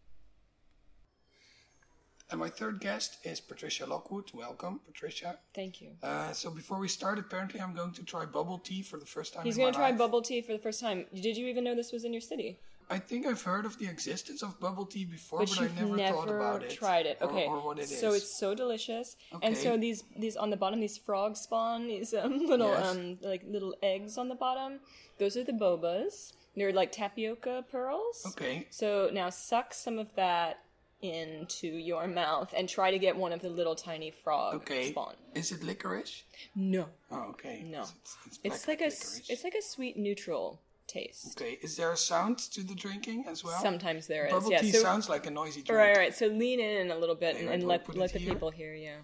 And 2.27 2.41
my 2.41 2.51
third 2.51 2.83
guest 2.83 3.19
is 3.23 3.41
Patricia 3.43 3.87
Lockwood. 3.87 4.31
Welcome, 4.33 4.79
Patricia. 4.85 5.41
Thank 5.53 5.75
you. 5.75 5.93
Uh, 6.03 6.33
so 6.33 6.51
before 6.51 6.81
we 6.81 6.89
start, 6.89 7.19
apparently 7.19 7.61
I'm 7.61 7.75
going 7.75 7.95
to 7.95 8.03
try 8.03 8.27
bubble 8.27 8.61
tea 8.63 8.83
for 8.83 8.99
the 8.99 9.07
first 9.07 9.33
time. 9.33 9.45
He's 9.45 9.57
in 9.57 9.63
going 9.63 9.73
to 9.73 9.79
try 9.79 9.89
life. 9.89 9.99
bubble 9.99 10.23
tea 10.23 10.43
for 10.43 10.53
the 10.53 10.63
first 10.63 10.81
time. 10.81 11.07
Did 11.13 11.37
you 11.37 11.47
even 11.47 11.65
know 11.65 11.75
this 11.75 11.91
was 11.93 12.05
in 12.05 12.13
your 12.13 12.21
city? 12.21 12.59
I 12.91 12.99
think 12.99 13.27
I've 13.27 13.43
heard 13.43 13.67
of 13.67 13.79
the 13.79 13.87
existence 13.87 14.43
of 14.43 14.59
bubble 14.61 14.87
tea 14.87 15.05
before, 15.05 15.41
But 15.41 15.49
but, 15.51 15.59
I 15.61 15.63
never, 15.75 15.97
never 15.97 16.17
thought 16.17 16.29
about 16.31 16.63
it. 16.63 16.71
tried 16.71 17.07
it. 17.07 17.19
or- 17.21 17.29
Okay. 17.29 17.47
Or, 17.47 17.61
what 17.61 17.79
it 17.79 17.83
is. 17.83 18.01
So 18.01 18.13
it's 18.15 18.39
so 18.39 18.55
delicious. 18.55 19.17
And 19.43 19.57
so 19.57 19.77
these 19.77 20.05
these 20.17 20.37
on 20.37 20.51
the 20.51 20.57
bottom 20.57 20.81
these 20.81 20.97
frogs 20.97 21.41
spawn 21.41 21.87
these 21.87 22.15
um, 22.15 22.39
little 22.53 22.69
Yes. 22.71 22.87
um 22.97 23.19
like 23.23 23.43
little 23.47 23.75
eggs 23.83 24.17
on 24.19 24.29
the 24.29 24.35
bottom. 24.35 24.81
Those 25.19 25.37
are 25.37 25.45
the 25.45 25.53
bobas. 25.53 26.33
They're 26.57 26.73
like 26.73 26.91
tapioca 26.93 27.65
pearls. 27.71 28.25
Okay. 28.29 28.67
So 28.71 29.11
now 29.13 29.29
suck 29.31 29.75
some 29.75 29.99
of 29.99 30.15
that 30.17 30.61
into 31.01 31.69
your 31.69 32.09
mouth 32.09 32.53
and 32.57 32.69
try 32.69 32.91
to 32.91 32.99
get 32.99 33.17
one 33.17 33.33
of 33.33 33.41
the 33.41 33.49
little 33.49 33.77
tiny 33.77 34.11
frog 34.11 34.55
Okay. 34.57 34.91
spawn. 34.91 35.15
Is 35.35 35.53
it 35.53 35.63
licorice? 35.63 36.25
No. 36.57 36.87
Oh, 37.13 37.27
okay. 37.31 37.63
No. 37.65 37.83
It's, 37.83 38.17
it's, 38.27 38.39
It's 38.43 38.67
like 38.69 38.81
a 38.81 38.87
it's 39.33 39.45
like 39.45 39.55
a 39.55 39.63
sweet 39.63 39.97
neutral 39.97 40.61
taste. 40.89 41.41
Okay. 41.41 41.59
Is 41.63 41.77
there 41.77 41.93
a 41.93 41.97
sound 41.97 42.39
to 42.39 42.63
the 42.63 42.75
drinking 42.75 43.25
as 43.29 43.45
well? 43.45 43.61
Sometimes 43.61 44.07
there 44.07 44.27
is. 44.27 44.33
Bubble 44.33 44.51
yeah, 44.51 44.61
tea 44.61 44.73
so, 44.73 44.81
sounds 44.81 45.09
like 45.09 45.27
a 45.27 45.31
noisy 45.31 45.63
drink. 45.63 45.79
Right, 45.79 45.97
right. 45.97 46.15
So 46.15 46.27
lean 46.27 46.59
in 46.59 46.91
a 46.91 46.97
little 46.97 47.15
bit 47.15 47.37
and, 47.37 47.49
and 47.49 47.63
let 47.63 47.95
let 47.95 48.13
the 48.13 48.19
here. 48.19 48.33
people 48.33 48.51
hear 48.51 48.75
you. 48.75 48.95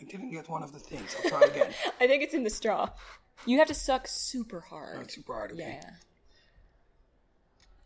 I 0.00 0.04
didn't 0.04 0.30
get 0.30 0.48
one 0.48 0.62
of 0.62 0.72
the 0.72 0.78
things. 0.78 1.14
I'll 1.24 1.30
try 1.30 1.42
again. 1.42 1.72
I 2.00 2.06
think 2.06 2.22
it's 2.22 2.34
in 2.34 2.42
the 2.42 2.50
straw. 2.50 2.90
You 3.46 3.58
have 3.58 3.68
to 3.68 3.74
suck 3.74 4.06
super 4.08 4.60
hard. 4.60 5.02
It's 5.02 5.14
super 5.14 5.32
hard. 5.32 5.52
Okay. 5.52 5.80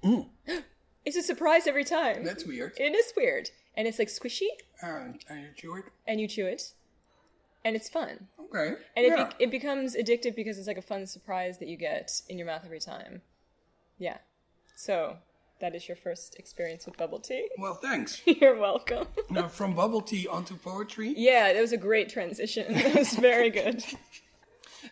Yeah. 0.02 0.10
Mm. 0.10 0.28
It's 1.06 1.16
a 1.16 1.22
surprise 1.22 1.68
every 1.68 1.84
time. 1.84 2.24
That's 2.24 2.44
weird. 2.44 2.72
It 2.78 2.92
is 2.92 3.12
weird. 3.16 3.48
And 3.76 3.86
it's 3.86 3.98
like 3.98 4.08
squishy, 4.08 4.48
Uh, 4.82 5.12
and 5.28 5.40
you 5.42 5.48
chew 5.54 5.76
it. 5.76 5.84
and 6.06 6.20
you 6.20 6.26
chew 6.28 6.46
it, 6.46 6.72
and 7.64 7.76
it's 7.76 7.88
fun. 7.88 8.28
Okay. 8.40 8.74
And 8.96 9.04
it, 9.06 9.12
yeah. 9.16 9.24
be- 9.38 9.44
it 9.44 9.50
becomes 9.50 9.94
addictive 9.94 10.34
because 10.34 10.56
it's 10.58 10.66
like 10.68 10.78
a 10.78 10.82
fun 10.82 11.06
surprise 11.06 11.58
that 11.58 11.68
you 11.68 11.76
get 11.76 12.22
in 12.28 12.38
your 12.38 12.46
mouth 12.46 12.62
every 12.64 12.80
time. 12.80 13.20
Yeah. 13.98 14.18
So, 14.76 15.18
that 15.60 15.74
is 15.74 15.88
your 15.88 15.96
first 15.96 16.36
experience 16.38 16.86
with 16.86 16.96
bubble 16.96 17.18
tea. 17.18 17.48
well, 17.58 17.74
thanks. 17.74 18.22
You're 18.26 18.58
welcome. 18.58 19.06
now, 19.30 19.48
from 19.48 19.74
bubble 19.74 20.00
tea 20.02 20.26
onto 20.26 20.56
poetry, 20.56 21.12
Yeah, 21.16 21.52
that 21.52 21.60
was 21.60 21.72
a 21.72 21.78
great 21.78 22.08
transition. 22.08 22.72
That 22.74 22.94
was 22.94 23.12
very 23.14 23.50
good. 23.50 23.82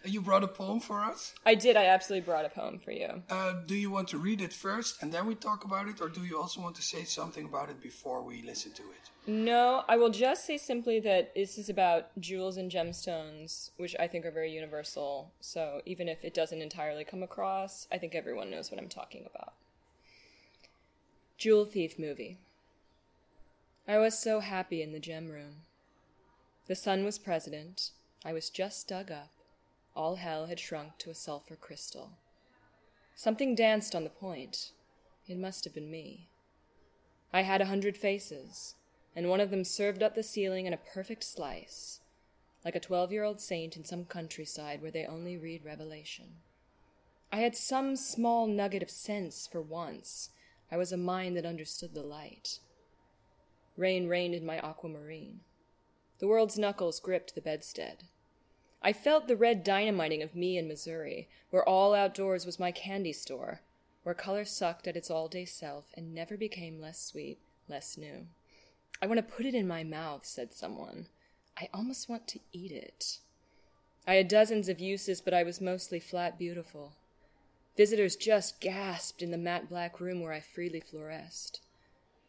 you 0.04 0.20
brought 0.20 0.44
a 0.44 0.48
poem 0.48 0.80
for 0.80 1.02
us. 1.02 1.34
I 1.44 1.54
did. 1.54 1.76
I 1.76 1.86
absolutely 1.86 2.24
brought 2.24 2.44
a 2.44 2.48
poem 2.48 2.78
for 2.78 2.90
you. 2.90 3.22
Uh, 3.30 3.54
do 3.66 3.74
you 3.74 3.90
want 3.90 4.08
to 4.08 4.18
read 4.18 4.40
it 4.40 4.52
first 4.52 5.02
and 5.02 5.12
then 5.12 5.26
we 5.26 5.34
talk 5.34 5.64
about 5.64 5.88
it, 5.88 6.00
or 6.00 6.08
do 6.08 6.24
you 6.24 6.40
also 6.40 6.60
want 6.60 6.76
to 6.76 6.82
say 6.82 7.04
something 7.04 7.44
about 7.44 7.70
it 7.70 7.80
before 7.82 8.22
we 8.22 8.42
listen 8.42 8.72
to 8.72 8.82
it? 8.82 9.10
No, 9.26 9.84
I 9.88 9.96
will 9.96 10.10
just 10.10 10.44
say 10.44 10.58
simply 10.58 11.00
that 11.00 11.34
this 11.34 11.56
is 11.56 11.70
about 11.70 12.08
jewels 12.20 12.58
and 12.58 12.70
gemstones, 12.70 13.70
which 13.78 13.96
I 13.98 14.06
think 14.06 14.26
are 14.26 14.30
very 14.30 14.52
universal. 14.52 15.32
So 15.40 15.80
even 15.86 16.08
if 16.08 16.24
it 16.24 16.34
doesn't 16.34 16.60
entirely 16.60 17.04
come 17.04 17.22
across, 17.22 17.88
I 17.90 17.96
think 17.96 18.14
everyone 18.14 18.50
knows 18.50 18.70
what 18.70 18.78
I'm 18.78 18.88
talking 18.88 19.26
about. 19.34 19.54
Jewel 21.38 21.64
Thief 21.64 21.98
movie. 21.98 22.38
I 23.88 23.98
was 23.98 24.18
so 24.18 24.40
happy 24.40 24.82
in 24.82 24.92
the 24.92 25.00
gem 25.00 25.28
room. 25.28 25.62
The 26.68 26.74
sun 26.74 27.04
was 27.04 27.18
president. 27.18 27.90
I 28.24 28.32
was 28.32 28.48
just 28.48 28.88
dug 28.88 29.10
up. 29.10 29.33
All 29.96 30.16
hell 30.16 30.46
had 30.46 30.58
shrunk 30.58 30.98
to 30.98 31.10
a 31.10 31.14
sulfur 31.14 31.56
crystal. 31.56 32.12
Something 33.14 33.54
danced 33.54 33.94
on 33.94 34.02
the 34.02 34.10
point. 34.10 34.72
It 35.28 35.38
must 35.38 35.64
have 35.64 35.74
been 35.74 35.90
me. 35.90 36.28
I 37.32 37.42
had 37.42 37.60
a 37.60 37.66
hundred 37.66 37.96
faces, 37.96 38.74
and 39.14 39.28
one 39.28 39.40
of 39.40 39.50
them 39.50 39.64
served 39.64 40.02
up 40.02 40.14
the 40.14 40.22
ceiling 40.22 40.66
in 40.66 40.72
a 40.72 40.78
perfect 40.78 41.22
slice, 41.24 42.00
like 42.64 42.74
a 42.74 42.80
twelve 42.80 43.12
year 43.12 43.22
old 43.22 43.40
saint 43.40 43.76
in 43.76 43.84
some 43.84 44.04
countryside 44.04 44.82
where 44.82 44.90
they 44.90 45.06
only 45.06 45.36
read 45.36 45.64
Revelation. 45.64 46.36
I 47.32 47.38
had 47.38 47.56
some 47.56 47.96
small 47.96 48.46
nugget 48.46 48.82
of 48.82 48.90
sense 48.90 49.48
for 49.50 49.60
once. 49.60 50.30
I 50.70 50.76
was 50.76 50.92
a 50.92 50.96
mind 50.96 51.36
that 51.36 51.46
understood 51.46 51.94
the 51.94 52.02
light. 52.02 52.58
Rain 53.76 54.08
rained 54.08 54.34
in 54.34 54.46
my 54.46 54.58
aquamarine. 54.58 55.40
The 56.18 56.28
world's 56.28 56.58
knuckles 56.58 57.00
gripped 57.00 57.34
the 57.34 57.40
bedstead. 57.40 58.04
I 58.86 58.92
felt 58.92 59.28
the 59.28 59.36
red 59.36 59.64
dynamiting 59.64 60.22
of 60.22 60.36
me 60.36 60.58
in 60.58 60.68
Missouri, 60.68 61.26
where 61.48 61.66
all 61.66 61.94
outdoors 61.94 62.44
was 62.44 62.60
my 62.60 62.70
candy 62.70 63.14
store, 63.14 63.62
where 64.02 64.14
color 64.14 64.44
sucked 64.44 64.86
at 64.86 64.94
its 64.96 65.10
all 65.10 65.26
day 65.26 65.46
self 65.46 65.86
and 65.94 66.14
never 66.14 66.36
became 66.36 66.78
less 66.78 67.02
sweet, 67.02 67.38
less 67.66 67.96
new. 67.96 68.26
I 69.00 69.06
want 69.06 69.16
to 69.16 69.34
put 69.34 69.46
it 69.46 69.54
in 69.54 69.66
my 69.66 69.84
mouth, 69.84 70.26
said 70.26 70.52
someone. 70.52 71.06
I 71.58 71.70
almost 71.72 72.10
want 72.10 72.28
to 72.28 72.40
eat 72.52 72.72
it. 72.72 73.20
I 74.06 74.16
had 74.16 74.28
dozens 74.28 74.68
of 74.68 74.80
uses, 74.80 75.22
but 75.22 75.32
I 75.32 75.44
was 75.44 75.62
mostly 75.62 75.98
flat 75.98 76.38
beautiful. 76.38 76.92
Visitors 77.78 78.16
just 78.16 78.60
gasped 78.60 79.22
in 79.22 79.30
the 79.30 79.38
matte 79.38 79.70
black 79.70 79.98
room 79.98 80.20
where 80.20 80.34
I 80.34 80.40
freely 80.40 80.80
fluoresced. 80.80 81.62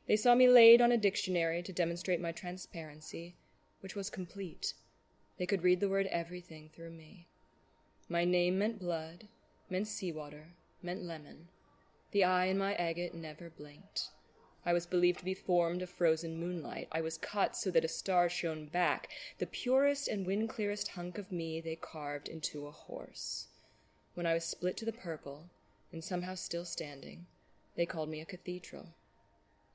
They 0.07 0.15
saw 0.15 0.35
me 0.35 0.47
laid 0.47 0.81
on 0.81 0.93
a 0.93 0.97
dictionary 0.97 1.61
to 1.63 1.73
demonstrate 1.73 2.21
my 2.21 2.31
transparency, 2.31 3.35
which 3.81 3.93
was 3.93 4.09
complete. 4.09 4.73
They 5.37 5.45
could 5.45 5.63
read 5.63 5.79
the 5.79 5.89
word 5.89 6.07
everything 6.07 6.69
through 6.73 6.91
me. 6.91 7.27
My 8.07 8.23
name 8.23 8.59
meant 8.59 8.79
blood, 8.79 9.27
meant 9.69 9.87
seawater, 9.87 10.53
meant 10.81 11.03
lemon. 11.03 11.47
The 12.11 12.23
eye 12.23 12.45
in 12.45 12.57
my 12.57 12.75
agate 12.75 13.13
never 13.13 13.49
blinked. 13.49 14.11
I 14.65 14.73
was 14.73 14.85
believed 14.85 15.19
to 15.19 15.25
be 15.25 15.33
formed 15.33 15.81
of 15.81 15.89
frozen 15.89 16.39
moonlight. 16.39 16.87
I 16.91 17.01
was 17.01 17.17
cut 17.17 17.55
so 17.55 17.69
that 17.71 17.85
a 17.85 17.89
star 17.89 18.29
shone 18.29 18.65
back. 18.65 19.09
The 19.37 19.45
purest 19.45 20.07
and 20.07 20.25
wind 20.25 20.49
clearest 20.49 20.89
hunk 20.89 21.17
of 21.17 21.31
me 21.31 21.61
they 21.61 21.75
carved 21.75 22.27
into 22.27 22.65
a 22.65 22.71
horse. 22.71 23.47
When 24.15 24.25
I 24.25 24.33
was 24.33 24.45
split 24.45 24.77
to 24.77 24.85
the 24.85 24.93
purple, 24.93 25.49
and 25.91 26.03
somehow 26.03 26.35
still 26.35 26.65
standing, 26.65 27.27
they 27.75 27.85
called 27.85 28.09
me 28.09 28.21
a 28.21 28.25
cathedral. 28.25 28.95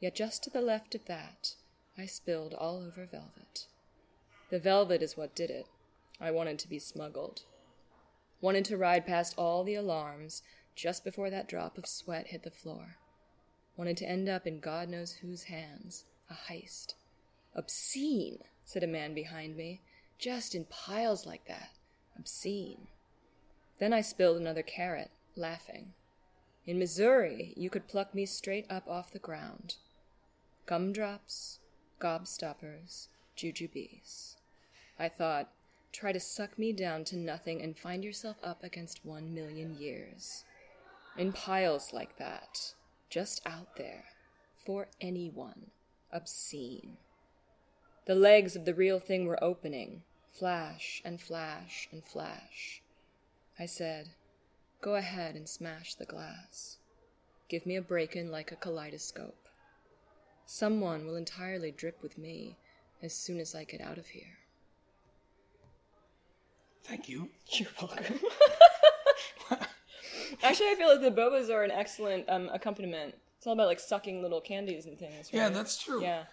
Yet 0.00 0.14
just 0.14 0.42
to 0.44 0.50
the 0.50 0.62
left 0.62 0.94
of 0.94 1.04
that, 1.04 1.54
I 1.96 2.06
spilled 2.06 2.54
all 2.54 2.78
over 2.78 3.06
velvet. 3.06 3.66
The 4.50 4.58
velvet 4.58 5.00
is 5.00 5.16
what 5.16 5.34
did 5.34 5.48
it. 5.48 5.66
I 6.20 6.32
wanted 6.32 6.58
to 6.58 6.68
be 6.68 6.80
smuggled. 6.80 7.42
Wanted 8.40 8.64
to 8.66 8.76
ride 8.76 9.06
past 9.06 9.34
all 9.38 9.62
the 9.62 9.76
alarms 9.76 10.42
just 10.74 11.04
before 11.04 11.30
that 11.30 11.48
drop 11.48 11.78
of 11.78 11.86
sweat 11.86 12.28
hit 12.28 12.42
the 12.42 12.50
floor. 12.50 12.96
Wanted 13.76 13.96
to 13.98 14.08
end 14.08 14.28
up 14.28 14.46
in 14.46 14.58
God 14.58 14.88
knows 14.88 15.12
whose 15.12 15.44
hands. 15.44 16.04
A 16.28 16.34
heist. 16.50 16.94
Obscene, 17.54 18.38
said 18.64 18.82
a 18.82 18.88
man 18.88 19.14
behind 19.14 19.56
me. 19.56 19.82
Just 20.18 20.54
in 20.54 20.64
piles 20.64 21.26
like 21.26 21.46
that. 21.46 21.70
Obscene. 22.18 22.88
Then 23.78 23.92
I 23.92 24.00
spilled 24.00 24.36
another 24.36 24.62
carrot, 24.62 25.10
laughing. 25.36 25.94
In 26.66 26.78
Missouri, 26.78 27.54
you 27.56 27.70
could 27.70 27.88
pluck 27.88 28.14
me 28.14 28.26
straight 28.26 28.66
up 28.68 28.88
off 28.88 29.12
the 29.12 29.18
ground. 29.18 29.76
Gumdrops, 30.66 31.58
gobstoppers, 32.00 33.08
jujubes. 33.36 34.36
I 35.00 35.08
thought, 35.08 35.48
try 35.92 36.12
to 36.12 36.20
suck 36.20 36.58
me 36.58 36.74
down 36.74 37.04
to 37.04 37.16
nothing 37.16 37.62
and 37.62 37.76
find 37.76 38.04
yourself 38.04 38.36
up 38.44 38.62
against 38.62 39.02
one 39.02 39.34
million 39.34 39.74
years. 39.80 40.44
In 41.16 41.32
piles 41.32 41.94
like 41.94 42.18
that, 42.18 42.74
just 43.08 43.40
out 43.46 43.76
there, 43.76 44.04
for 44.66 44.88
anyone, 45.00 45.70
obscene. 46.12 46.98
The 48.06 48.14
legs 48.14 48.54
of 48.56 48.66
the 48.66 48.74
real 48.74 49.00
thing 49.00 49.24
were 49.24 49.42
opening, 49.42 50.02
flash 50.30 51.00
and 51.02 51.18
flash 51.18 51.88
and 51.90 52.04
flash. 52.04 52.82
I 53.58 53.64
said, 53.64 54.10
Go 54.82 54.96
ahead 54.96 55.34
and 55.34 55.48
smash 55.48 55.94
the 55.94 56.04
glass. 56.04 56.76
Give 57.48 57.64
me 57.64 57.76
a 57.76 57.82
break 57.82 58.16
in 58.16 58.30
like 58.30 58.52
a 58.52 58.56
kaleidoscope. 58.56 59.48
Someone 60.44 61.06
will 61.06 61.16
entirely 61.16 61.70
drip 61.70 62.02
with 62.02 62.18
me 62.18 62.58
as 63.02 63.14
soon 63.14 63.40
as 63.40 63.54
I 63.54 63.64
get 63.64 63.80
out 63.80 63.96
of 63.96 64.08
here. 64.08 64.39
Thank 66.82 67.08
you. 67.08 67.28
You're 67.52 67.68
welcome. 67.80 68.18
Actually, 70.42 70.68
I 70.70 70.74
feel 70.76 70.88
like 70.88 71.00
the 71.02 71.10
bobas 71.20 71.50
are 71.50 71.62
an 71.62 71.70
excellent 71.70 72.28
um, 72.28 72.48
accompaniment. 72.52 73.14
It's 73.36 73.46
all 73.46 73.52
about 73.54 73.66
like 73.68 73.80
sucking 73.80 74.22
little 74.22 74.40
candies 74.40 74.86
and 74.86 74.98
things. 74.98 75.30
Yeah, 75.32 75.48
that's 75.48 75.82
true. 75.82 76.02
Yeah, 76.02 76.24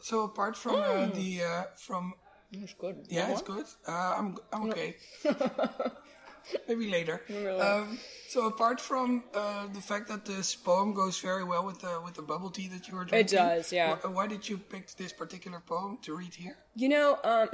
So 0.00 0.24
apart 0.24 0.56
from 0.56 0.76
uh, 0.76 1.06
the 1.06 1.42
uh, 1.42 1.62
from 1.76 2.14
it's 2.52 2.74
good. 2.74 3.06
yeah, 3.08 3.30
it's 3.30 3.42
good. 3.42 3.64
Uh, 3.88 4.14
I'm 4.18 4.36
I'm 4.52 4.68
okay. 4.70 4.96
Maybe 6.68 6.90
later. 6.90 7.22
Really? 7.30 7.58
Um, 7.58 7.98
so 8.28 8.46
apart 8.46 8.78
from 8.78 9.24
uh, 9.34 9.66
the 9.68 9.80
fact 9.80 10.08
that 10.08 10.26
this 10.26 10.54
poem 10.54 10.92
goes 10.92 11.18
very 11.18 11.42
well 11.42 11.64
with 11.64 11.80
the 11.80 12.00
with 12.04 12.14
the 12.14 12.22
bubble 12.22 12.50
tea 12.50 12.68
that 12.68 12.86
you 12.86 12.94
were 12.96 13.06
drinking, 13.06 13.38
it 13.38 13.40
does, 13.40 13.72
yeah. 13.72 13.96
wh- 13.96 14.14
why 14.14 14.26
did 14.26 14.46
you 14.46 14.58
pick 14.58 14.90
this 14.96 15.12
particular 15.12 15.60
poem 15.60 15.96
to 16.02 16.14
read 16.14 16.34
here? 16.34 16.58
You 16.76 16.90
know, 16.90 17.18
um, 17.24 17.48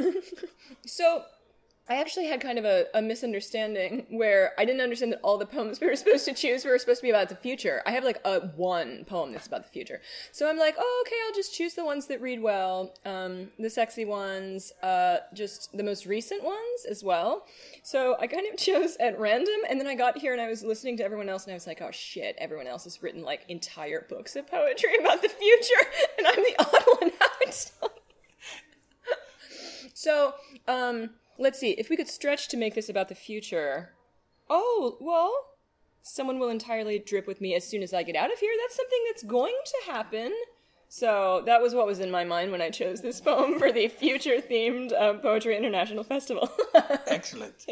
so 0.85 1.23
I 1.89 1.97
actually 1.97 2.27
had 2.27 2.41
kind 2.41 2.59
of 2.59 2.65
a, 2.65 2.87
a 2.95 3.03
misunderstanding 3.03 4.07
where 4.11 4.53
I 4.59 4.65
didn't 4.65 4.81
understand 4.81 5.13
that 5.13 5.21
all 5.23 5.39
the 5.39 5.47
poems 5.47 5.81
we 5.81 5.89
were 5.89 5.97
supposed 5.97 6.25
to 6.27 6.35
choose 6.35 6.65
were 6.65 6.79
supposed 6.79 7.01
to 7.01 7.07
be 7.07 7.11
about 7.11 7.29
the 7.29 7.35
future. 7.37 7.83
I 7.85 7.91
have 7.93 8.05
like 8.05 8.21
a 8.25 8.41
one 8.57 9.05
poem 9.07 9.33
that's 9.33 9.47
about 9.47 9.65
the 9.65 9.71
future. 9.71 10.01
So 10.31 10.49
I'm 10.49 10.59
like, 10.59 10.77
oh, 10.79 11.05
okay, 11.07 11.17
I'll 11.27 11.35
just 11.35 11.55
choose 11.55 11.75
the 11.75 11.85
ones 11.85 12.07
that 12.07 12.21
read 12.21 12.41
well, 12.41 12.95
um, 13.05 13.49
the 13.59 13.71
sexy 13.71 14.05
ones, 14.05 14.73
uh, 14.83 15.19
just 15.35 15.77
the 15.77 15.83
most 15.83 16.07
recent 16.07 16.45
ones 16.45 16.87
as 16.89 17.03
well. 17.03 17.47
So 17.83 18.17
I 18.21 18.27
kind 18.27 18.47
of 18.53 18.57
chose 18.59 18.97
at 19.01 19.19
random, 19.19 19.61
and 19.69 19.81
then 19.81 19.87
I 19.87 19.95
got 19.95 20.19
here 20.19 20.33
and 20.33 20.41
I 20.41 20.49
was 20.49 20.63
listening 20.63 20.97
to 20.99 21.05
everyone 21.05 21.29
else, 21.29 21.45
and 21.45 21.53
I 21.53 21.55
was 21.55 21.67
like, 21.67 21.83
oh 21.83 21.91
shit, 21.91 22.37
everyone 22.39 22.67
else 22.67 22.85
has 22.85 23.03
written 23.03 23.23
like 23.23 23.45
entire 23.49 24.07
books 24.09 24.37
of 24.37 24.47
poetry 24.47 24.97
about 25.01 25.23
the 25.23 25.29
future, 25.29 25.91
and 26.19 26.27
I'm 26.27 26.37
the 26.37 26.55
odd 26.59 27.01
one 27.01 27.11
out. 27.21 27.71
So, 30.01 30.33
um, 30.67 31.11
let's 31.41 31.59
see. 31.59 31.71
If 31.71 31.89
we 31.89 31.97
could 31.97 32.09
stretch 32.09 32.49
to 32.49 32.57
make 32.57 32.75
this 32.75 32.89
about 32.89 33.09
the 33.09 33.15
future. 33.15 33.91
Oh, 34.49 34.97
well, 35.01 35.33
someone 36.03 36.39
will 36.39 36.49
entirely 36.49 36.99
drip 36.99 37.27
with 37.27 37.41
me 37.41 37.55
as 37.55 37.67
soon 37.67 37.83
as 37.83 37.95
I 37.95 38.03
get 38.03 38.17
out 38.17 38.33
of 38.33 38.39
here. 38.39 38.53
That's 38.61 38.77
something 38.77 38.99
that's 39.09 39.23
going 39.23 39.57
to 39.65 39.93
happen. 39.93 40.33
So, 40.89 41.43
that 41.47 41.63
was 41.63 41.73
what 41.73 41.87
was 41.87 42.01
in 42.01 42.11
my 42.11 42.25
mind 42.25 42.51
when 42.51 42.61
I 42.61 42.71
chose 42.71 43.01
this 43.01 43.21
poem 43.21 43.59
for 43.59 43.71
the 43.71 43.87
future 43.89 44.41
themed 44.41 44.93
uh, 44.93 45.15
Poetry 45.15 45.57
International 45.57 46.03
Festival. 46.03 46.51
Excellent. 47.07 47.65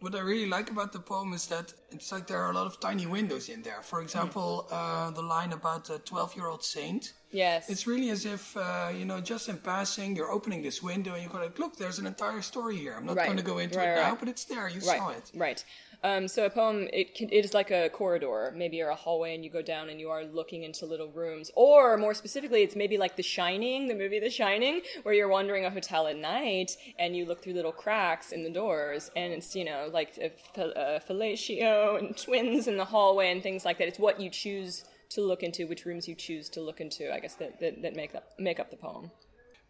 What 0.00 0.14
I 0.14 0.20
really 0.20 0.48
like 0.48 0.70
about 0.70 0.92
the 0.92 0.98
poem 0.98 1.32
is 1.32 1.46
that 1.46 1.72
it's 1.92 2.10
like 2.10 2.26
there 2.26 2.38
are 2.38 2.50
a 2.50 2.54
lot 2.54 2.66
of 2.66 2.80
tiny 2.80 3.06
windows 3.06 3.48
in 3.48 3.62
there. 3.62 3.82
For 3.82 4.00
example, 4.00 4.66
uh, 4.70 5.10
the 5.10 5.22
line 5.22 5.52
about 5.52 5.84
the 5.84 5.98
12 5.98 6.36
year 6.36 6.48
old 6.48 6.64
saint. 6.64 7.12
Yes. 7.32 7.70
It's 7.70 7.86
really 7.86 8.10
as 8.10 8.26
if, 8.26 8.56
uh, 8.56 8.88
you 8.96 9.04
know, 9.04 9.20
just 9.20 9.48
in 9.48 9.58
passing, 9.58 10.16
you're 10.16 10.30
opening 10.32 10.62
this 10.62 10.82
window 10.82 11.14
and 11.14 11.22
you're 11.22 11.30
going 11.32 11.50
to 11.50 11.60
look, 11.60 11.76
there's 11.76 11.98
an 11.98 12.06
entire 12.06 12.42
story 12.42 12.76
here. 12.76 12.94
I'm 12.96 13.06
not 13.06 13.16
Right. 13.16 13.26
going 13.26 13.36
to 13.36 13.42
go 13.44 13.58
into 13.58 13.78
Right, 13.78 13.88
it 13.88 13.92
right. 13.92 14.08
now, 14.08 14.16
but 14.16 14.28
it's 14.28 14.44
there. 14.44 14.68
You 14.68 14.80
right, 14.80 14.98
saw 14.98 15.10
it. 15.10 15.30
Right. 15.34 15.64
Um, 16.02 16.28
so 16.28 16.46
a 16.46 16.50
poem, 16.50 16.88
it, 16.94 17.14
can, 17.14 17.28
it 17.30 17.44
is 17.44 17.52
like 17.52 17.70
a 17.70 17.90
corridor, 17.90 18.52
maybe 18.56 18.78
you're 18.78 18.88
a 18.88 18.94
hallway, 18.96 19.34
and 19.34 19.44
you 19.44 19.50
go 19.50 19.60
down 19.60 19.90
and 19.90 20.00
you 20.00 20.08
are 20.08 20.24
looking 20.24 20.62
into 20.64 20.86
little 20.86 21.08
rooms. 21.10 21.50
Or 21.54 21.98
more 21.98 22.14
specifically, 22.14 22.62
it's 22.62 22.74
maybe 22.74 22.96
like 22.96 23.16
The 23.16 23.22
Shining, 23.22 23.86
the 23.86 23.94
movie 23.94 24.18
The 24.18 24.30
Shining, 24.30 24.80
where 25.02 25.14
you're 25.14 25.28
wandering 25.28 25.66
a 25.66 25.70
hotel 25.70 26.06
at 26.06 26.16
night 26.16 26.76
and 26.98 27.14
you 27.14 27.26
look 27.26 27.42
through 27.42 27.52
little 27.52 27.70
cracks 27.72 28.32
in 28.32 28.42
the 28.44 28.50
doors, 28.50 29.10
and 29.14 29.32
it's 29.34 29.54
you 29.54 29.64
know 29.64 29.90
like 29.92 30.16
a, 30.16 30.30
a 30.62 31.00
fellatio 31.00 31.98
and 31.98 32.16
twins 32.16 32.66
in 32.66 32.78
the 32.78 32.84
hallway 32.86 33.30
and 33.30 33.42
things 33.42 33.66
like 33.66 33.76
that. 33.78 33.86
It's 33.86 33.98
what 33.98 34.18
you 34.20 34.30
choose 34.30 34.84
to 35.10 35.20
look 35.20 35.42
into, 35.42 35.66
which 35.66 35.84
rooms 35.84 36.08
you 36.08 36.14
choose 36.14 36.48
to 36.50 36.60
look 36.60 36.80
into. 36.80 37.12
I 37.12 37.20
guess 37.20 37.34
that 37.36 37.60
that, 37.60 37.82
that 37.82 37.96
make 37.96 38.14
up 38.14 38.32
make 38.38 38.58
up 38.60 38.70
the 38.70 38.76
poem. 38.76 39.10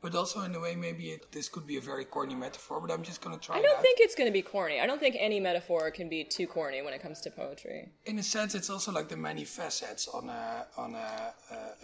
But 0.02 0.14
also, 0.14 0.40
in 0.42 0.54
a 0.54 0.60
way, 0.60 0.74
maybe 0.76 1.10
it, 1.10 1.30
this 1.30 1.48
could 1.50 1.66
be 1.66 1.76
a 1.76 1.80
very 1.80 2.06
corny 2.06 2.34
metaphor, 2.34 2.80
but 2.80 2.90
I'm 2.90 3.02
just 3.02 3.20
going 3.20 3.38
to 3.38 3.44
try 3.46 3.58
I 3.58 3.62
don't 3.62 3.76
out. 3.76 3.82
think 3.82 3.98
it's 4.00 4.14
going 4.14 4.28
to 4.28 4.32
be 4.32 4.40
corny. 4.40 4.80
I 4.80 4.86
don't 4.86 4.98
think 4.98 5.14
any 5.18 5.40
metaphor 5.40 5.90
can 5.90 6.08
be 6.08 6.24
too 6.24 6.46
corny 6.46 6.80
when 6.80 6.94
it 6.94 7.02
comes 7.02 7.20
to 7.22 7.30
poetry. 7.30 7.90
in 8.06 8.18
a 8.18 8.22
sense, 8.22 8.54
it's 8.54 8.70
also 8.70 8.92
like 8.92 9.08
the 9.08 9.16
many 9.16 9.44
facets 9.44 10.08
on 10.08 10.30
a 10.30 10.66
on 10.78 10.94
a, 10.94 11.34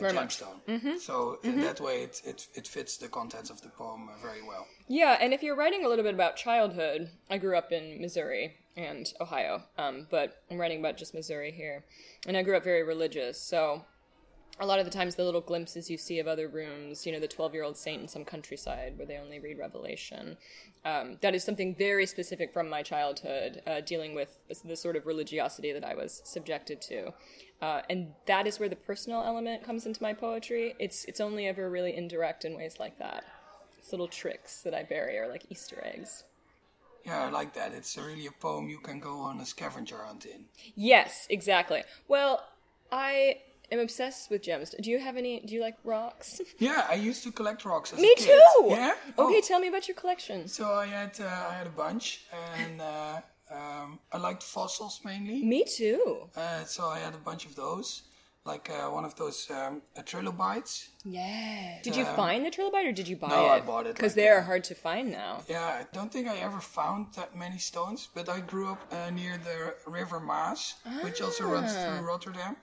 a, 0.01 0.07
a 0.09 0.13
much. 0.15 0.39
gemstone. 0.41 0.59
Mhm. 0.67 0.99
So 0.99 1.39
in 1.43 1.57
Mhm. 1.57 1.63
that 1.63 1.79
way, 1.81 2.05
it, 2.05 2.23
it 2.25 2.49
it 2.55 2.67
fits 2.67 2.97
the 2.97 3.09
contents 3.09 3.51
of 3.51 3.61
the 3.61 3.69
poem 3.69 4.09
uh, 4.09 4.13
very 4.23 4.43
well. 4.43 4.67
Yeah, 4.89 5.19
and 5.21 5.35
if 5.35 5.43
you're 5.43 5.57
writing 5.57 5.85
a 5.85 5.89
little 5.89 6.05
bit 6.05 6.15
about 6.15 6.37
childhood, 6.37 7.11
I 7.29 7.37
grew 7.39 7.55
up 7.57 7.71
in 7.71 8.01
Missouri 8.01 8.57
and 8.77 9.13
Ohio, 9.21 9.63
um, 9.77 10.07
but 10.11 10.43
I'm 10.51 10.59
writing 10.59 10.81
about 10.81 10.97
just 10.97 11.13
Missouri 11.15 11.51
here. 11.53 11.85
And 12.27 12.37
I 12.37 12.43
grew 12.43 12.57
up 12.57 12.65
very 12.65 12.83
religious, 12.83 13.41
so 13.41 13.85
a 14.59 14.67
lot 14.67 14.79
of 14.79 14.87
the 14.87 14.91
times 14.91 15.15
the 15.15 15.25
little 15.25 15.41
glimpses 15.41 15.91
you 15.91 15.99
see 15.99 16.19
of 16.19 16.27
other 16.27 16.49
rooms, 16.49 17.05
you 17.05 17.13
know, 17.13 17.21
the 17.21 17.29
12 17.29 17.53
year 17.53 17.63
old 17.63 17.77
saint 17.77 18.03
in 18.03 18.09
some 18.09 18.25
countryside 18.25 18.97
where 18.97 19.07
they 19.07 19.19
only 19.19 19.39
read 19.39 19.59
Revelation, 19.59 20.37
um, 20.85 21.19
that 21.21 21.35
is 21.35 21.45
something 21.45 21.75
very 21.75 22.07
specific 22.07 22.53
from 22.53 22.71
my 22.71 22.83
childhood, 22.83 23.61
uh, 23.67 23.81
dealing 23.81 24.15
with 24.15 24.39
the 24.65 24.77
sort 24.77 24.97
of 24.97 25.07
religiosity 25.07 25.73
that 25.73 25.85
I 25.85 25.95
was 25.95 26.23
subjected 26.25 26.81
to. 26.83 27.13
Uh, 27.61 27.83
and 27.91 28.13
that 28.27 28.47
is 28.47 28.59
where 28.59 28.69
the 28.69 28.77
personal 28.77 29.23
element 29.23 29.63
comes 29.63 29.85
into 29.85 30.03
my 30.03 30.15
poetry. 30.15 30.75
It's, 30.79 31.05
it's 31.05 31.21
only 31.21 31.47
ever 31.47 31.69
really 31.69 31.95
indirect 31.95 32.45
in 32.45 32.57
ways 32.57 32.77
like 32.79 32.99
that. 32.99 33.25
It's 33.79 33.93
little 33.93 34.09
tricks 34.09 34.63
that 34.63 34.75
I 34.75 34.83
bury 34.85 35.19
are 35.19 35.29
like 35.29 35.45
Easter 35.51 35.83
eggs. 35.85 36.25
Yeah, 37.05 37.25
I 37.25 37.31
like 37.31 37.55
that. 37.55 37.73
It's 37.73 37.97
really 37.97 38.27
a 38.27 38.33
poem 38.33 38.69
you 38.69 38.79
can 38.79 38.99
go 38.99 39.21
on 39.21 39.41
a 39.41 39.47
scavenger 39.47 39.99
hunt 40.05 40.25
in. 40.25 40.47
Yes, 40.75 41.27
exactly. 41.31 41.85
Well, 42.09 42.43
I 42.91 43.37
am 43.73 43.81
obsessed 43.81 44.31
with 44.31 44.43
gems. 44.43 44.75
Do 44.81 44.91
you 44.91 44.99
have 44.99 45.17
any? 45.17 45.41
Do 45.41 45.55
you 45.55 45.61
like 45.61 45.77
rocks? 45.85 46.41
Yeah, 46.59 46.87
I 46.89 46.95
used 46.95 47.23
to 47.25 47.33
collect 47.33 47.65
rocks 47.65 47.93
as 47.93 47.99
Me 48.01 48.13
a 48.13 48.17
kid. 48.17 48.27
too. 48.27 48.67
Yeah. 48.69 48.95
Okay, 49.19 49.39
Oh. 49.39 49.49
tell 49.51 49.61
me 49.61 49.69
about 49.69 49.87
your 49.89 49.97
collection. 49.97 50.49
So 50.49 50.65
I 50.73 50.87
had 50.87 51.13
uh, 51.21 51.51
I 51.51 51.55
had 51.61 51.67
a 51.67 51.77
bunch, 51.85 52.07
and 52.63 52.81
uh, 52.81 53.21
um, 53.51 53.99
I 54.13 54.19
liked 54.19 54.43
fossils 54.43 55.01
mainly. 55.05 55.43
Me 55.45 55.65
too. 55.65 56.29
Uh, 56.37 56.65
so 56.65 56.89
I 56.89 56.99
had 56.99 57.15
a 57.15 57.19
bunch 57.31 57.45
of 57.47 57.55
those, 57.55 58.03
like 58.45 58.69
uh, 58.71 58.89
one 58.91 59.05
of 59.05 59.15
those 59.17 59.49
um, 59.51 59.83
uh, 59.97 60.03
trilobites. 60.03 60.89
Yeah. 61.05 61.79
Did 61.83 61.95
you 61.97 62.05
Um, 62.07 62.17
find 62.17 62.45
the 62.47 62.51
trilobite 62.51 62.87
or 62.91 62.93
did 62.93 63.07
you 63.09 63.17
buy 63.17 63.29
no, 63.29 63.47
it? 63.47 63.51
I 63.59 63.61
bought 63.61 63.87
it, 63.87 63.95
Because 63.95 64.13
like, 64.13 64.17
they're 64.25 64.41
uh, 64.41 64.45
hard 64.51 64.65
to 64.65 64.75
find 64.75 65.11
now. 65.13 65.43
Yeah, 65.49 65.65
I 65.81 65.87
don't 65.93 66.11
think 66.13 66.27
I 66.29 66.37
ever 66.49 66.61
found 66.61 67.15
that 67.15 67.37
many 67.37 67.59
stones, 67.59 68.09
but 68.15 68.29
I 68.29 68.41
grew 68.41 68.69
up 68.73 68.83
uh, 68.93 69.11
near 69.11 69.39
the 69.49 69.75
River 69.99 70.19
Maas, 70.21 70.75
which 71.05 71.21
also 71.23 71.45
runs 71.57 71.73
Ah. 71.75 71.83
through 71.85 72.07
Rotterdam. 72.07 72.57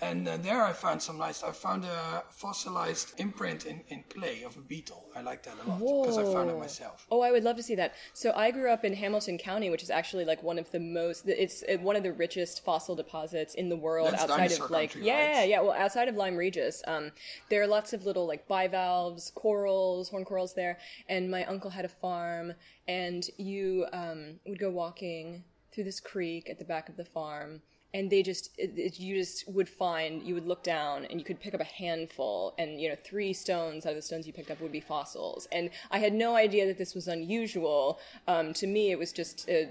And 0.00 0.28
uh, 0.28 0.36
there 0.36 0.62
I 0.62 0.72
found 0.72 1.00
some 1.00 1.16
nice. 1.16 1.42
I 1.42 1.52
found 1.52 1.84
a 1.84 2.22
fossilized 2.30 3.18
imprint 3.18 3.64
in, 3.64 3.80
in 3.88 4.04
clay 4.10 4.42
of 4.42 4.56
a 4.56 4.60
beetle. 4.60 5.06
I 5.16 5.22
like 5.22 5.42
that 5.44 5.54
a 5.64 5.68
lot 5.68 5.78
because 5.78 6.18
I 6.18 6.24
found 6.24 6.50
it 6.50 6.58
myself. 6.58 7.06
Oh, 7.10 7.22
I 7.22 7.32
would 7.32 7.44
love 7.44 7.56
to 7.56 7.62
see 7.62 7.74
that. 7.76 7.94
So 8.12 8.32
I 8.36 8.50
grew 8.50 8.70
up 8.70 8.84
in 8.84 8.92
Hamilton 8.92 9.38
County, 9.38 9.70
which 9.70 9.82
is 9.82 9.88
actually 9.88 10.26
like 10.26 10.42
one 10.42 10.58
of 10.58 10.70
the 10.70 10.80
most. 10.80 11.26
It's 11.26 11.64
one 11.80 11.96
of 11.96 12.02
the 12.02 12.12
richest 12.12 12.62
fossil 12.62 12.94
deposits 12.94 13.54
in 13.54 13.70
the 13.70 13.76
world 13.76 14.12
That's 14.12 14.24
outside 14.24 14.52
of 14.52 14.70
like 14.70 14.92
country, 14.92 15.06
yeah, 15.06 15.38
right? 15.38 15.48
yeah. 15.48 15.60
Well, 15.62 15.72
outside 15.72 16.08
of 16.08 16.16
Lyme 16.16 16.36
Regis, 16.36 16.82
um, 16.86 17.10
there 17.48 17.62
are 17.62 17.66
lots 17.66 17.94
of 17.94 18.04
little 18.04 18.26
like 18.26 18.46
bivalves, 18.46 19.32
corals, 19.34 20.10
horn 20.10 20.26
corals 20.26 20.54
there. 20.54 20.78
And 21.08 21.30
my 21.30 21.46
uncle 21.46 21.70
had 21.70 21.86
a 21.86 21.88
farm, 21.88 22.52
and 22.86 23.26
you 23.38 23.86
um, 23.94 24.40
would 24.46 24.58
go 24.58 24.70
walking 24.70 25.44
through 25.72 25.84
this 25.84 26.00
creek 26.00 26.50
at 26.50 26.58
the 26.58 26.64
back 26.66 26.90
of 26.90 26.96
the 26.96 27.04
farm. 27.04 27.62
And 27.96 28.10
they 28.12 28.22
just, 28.22 28.44
it, 28.58 28.72
it, 28.76 29.00
you 29.00 29.12
just 29.22 29.48
would 29.56 29.70
find, 29.84 30.22
you 30.28 30.34
would 30.36 30.46
look 30.46 30.62
down 30.62 31.06
and 31.08 31.14
you 31.18 31.24
could 31.28 31.40
pick 31.40 31.54
up 31.54 31.62
a 31.68 31.70
handful, 31.82 32.54
and 32.58 32.68
you 32.80 32.88
know, 32.90 32.96
three 33.10 33.32
stones 33.32 33.86
out 33.86 33.92
of 33.94 33.96
the 33.96 34.02
stones 34.02 34.26
you 34.26 34.34
picked 34.38 34.50
up 34.50 34.60
would 34.60 34.76
be 34.80 34.80
fossils. 34.80 35.48
And 35.50 35.70
I 35.90 35.98
had 36.06 36.12
no 36.12 36.36
idea 36.46 36.66
that 36.66 36.78
this 36.82 36.94
was 36.94 37.08
unusual. 37.08 37.98
Um, 38.28 38.52
to 38.60 38.66
me, 38.66 38.90
it 38.94 38.98
was 38.98 39.12
just 39.20 39.48
uh, 39.48 39.66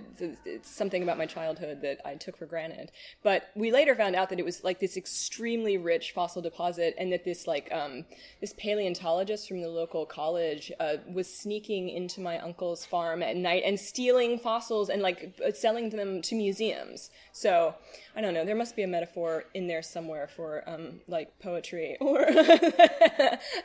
something 0.64 1.04
about 1.04 1.20
my 1.24 1.28
childhood 1.28 1.78
that 1.84 1.98
I 2.04 2.16
took 2.16 2.36
for 2.38 2.48
granted. 2.48 2.88
But 3.22 3.40
we 3.56 3.72
later 3.72 3.96
found 3.96 4.16
out 4.16 4.30
that 4.30 4.40
it 4.40 4.46
was 4.46 4.64
like 4.64 4.80
this 4.80 4.98
extremely 4.98 5.78
rich 5.78 6.12
fossil 6.18 6.42
deposit, 6.42 6.96
and 6.98 7.12
that 7.14 7.26
this 7.26 7.46
like 7.46 7.68
um, 7.72 8.06
this 8.42 8.54
paleontologist 8.58 9.48
from 9.48 9.62
the 9.62 9.70
local 9.82 10.04
college 10.06 10.72
uh, 10.80 10.98
was 11.14 11.28
sneaking 11.32 11.90
into 11.90 12.22
my 12.22 12.40
uncle's 12.40 12.86
farm 12.86 13.22
at 13.22 13.36
night 13.36 13.64
and 13.66 13.80
stealing 13.80 14.40
fossils 14.40 14.90
and 14.90 15.02
like 15.04 15.20
selling 15.54 15.92
them 15.92 16.24
to 16.24 16.34
museums. 16.34 17.12
So 17.34 17.76
I 18.16 18.22
don't 18.22 18.34
know. 18.34 18.46
There 18.46 18.56
must 18.56 18.76
be 18.76 18.84
a 18.84 18.88
metaphor 18.88 19.44
in 19.54 19.68
there 19.68 19.82
somewhere 19.82 20.28
for 20.28 20.64
um, 20.68 21.02
like 21.08 21.38
poetry 21.40 21.98
or 22.02 22.26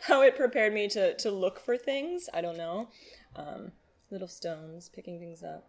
how 0.03 0.22
it 0.22 0.36
prepared 0.36 0.74
me 0.74 0.88
to 0.88 1.16
to 1.16 1.30
look 1.30 1.61
for 1.61 1.76
things. 1.76 2.28
I 2.34 2.40
don't 2.40 2.57
know. 2.57 2.88
Um, 3.36 3.72
little 4.11 4.28
stones, 4.28 4.88
picking 4.88 5.20
things 5.20 5.42
up. 5.44 5.68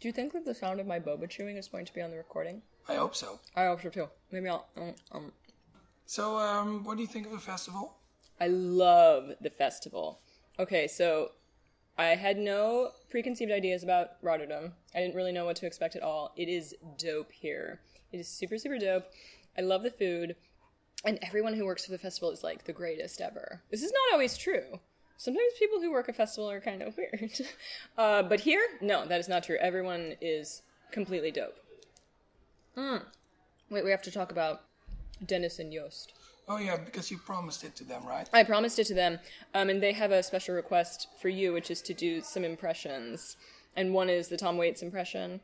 Do 0.00 0.06
you 0.06 0.12
think 0.12 0.32
that 0.32 0.44
the 0.44 0.54
sound 0.54 0.78
of 0.80 0.86
my 0.86 1.00
boba 1.00 1.28
chewing 1.28 1.56
is 1.56 1.66
going 1.66 1.84
to 1.86 1.92
be 1.92 2.00
on 2.00 2.10
the 2.10 2.16
recording? 2.16 2.62
I 2.88 2.94
hope 2.94 3.16
so. 3.16 3.40
I 3.56 3.66
hope 3.66 3.82
so 3.82 3.88
too. 3.88 4.08
Maybe 4.30 4.48
I'll. 4.48 4.66
Um, 4.76 4.94
um. 5.12 5.32
So, 6.06 6.38
um, 6.38 6.84
what 6.84 6.96
do 6.96 7.02
you 7.02 7.08
think 7.08 7.26
of 7.26 7.32
the 7.32 7.38
festival? 7.38 7.96
I 8.40 8.46
love 8.46 9.32
the 9.40 9.50
festival. 9.50 10.20
Okay, 10.58 10.86
so 10.86 11.32
I 11.98 12.14
had 12.14 12.38
no 12.38 12.92
preconceived 13.10 13.50
ideas 13.50 13.82
about 13.82 14.10
Rotterdam. 14.22 14.72
I 14.94 15.00
didn't 15.00 15.16
really 15.16 15.32
know 15.32 15.44
what 15.44 15.56
to 15.56 15.66
expect 15.66 15.96
at 15.96 16.02
all. 16.02 16.32
It 16.36 16.48
is 16.48 16.74
dope 16.96 17.32
here. 17.32 17.80
It 18.12 18.18
is 18.18 18.28
super, 18.28 18.56
super 18.56 18.78
dope. 18.78 19.06
I 19.56 19.62
love 19.62 19.82
the 19.82 19.90
food. 19.90 20.36
And 21.04 21.18
everyone 21.22 21.54
who 21.54 21.64
works 21.64 21.84
for 21.84 21.90
the 21.90 21.98
festival 21.98 22.30
is 22.30 22.44
like 22.44 22.64
the 22.64 22.72
greatest 22.72 23.20
ever. 23.20 23.62
This 23.70 23.82
is 23.82 23.92
not 23.92 24.12
always 24.14 24.36
true. 24.38 24.78
Sometimes 25.16 25.52
people 25.58 25.80
who 25.80 25.90
work 25.90 26.08
a 26.08 26.12
festival 26.12 26.48
are 26.48 26.60
kind 26.60 26.82
of 26.82 26.96
weird. 26.96 27.32
Uh, 27.96 28.22
but 28.22 28.40
here, 28.40 28.62
no, 28.80 29.04
that 29.04 29.18
is 29.18 29.28
not 29.28 29.42
true. 29.42 29.56
Everyone 29.60 30.14
is 30.20 30.62
completely 30.92 31.32
dope. 31.32 31.56
Hmm. 32.76 32.98
Wait, 33.70 33.84
we 33.84 33.90
have 33.90 34.02
to 34.02 34.12
talk 34.12 34.30
about 34.30 34.62
Dennis 35.26 35.58
and 35.58 35.72
Yost. 35.72 36.12
Oh 36.48 36.58
yeah, 36.58 36.76
because 36.76 37.10
you 37.10 37.18
promised 37.18 37.62
it 37.62 37.76
to 37.76 37.84
them, 37.84 38.06
right? 38.06 38.28
I 38.32 38.42
promised 38.42 38.78
it 38.78 38.86
to 38.86 38.94
them, 38.94 39.18
um, 39.54 39.68
and 39.68 39.82
they 39.82 39.92
have 39.92 40.12
a 40.12 40.22
special 40.22 40.54
request 40.54 41.08
for 41.20 41.28
you, 41.28 41.52
which 41.52 41.70
is 41.70 41.82
to 41.82 41.94
do 41.94 42.22
some 42.22 42.42
impressions. 42.44 43.36
And 43.76 43.92
one 43.92 44.08
is 44.08 44.28
the 44.28 44.38
Tom 44.38 44.56
Waits 44.56 44.82
impression, 44.82 45.40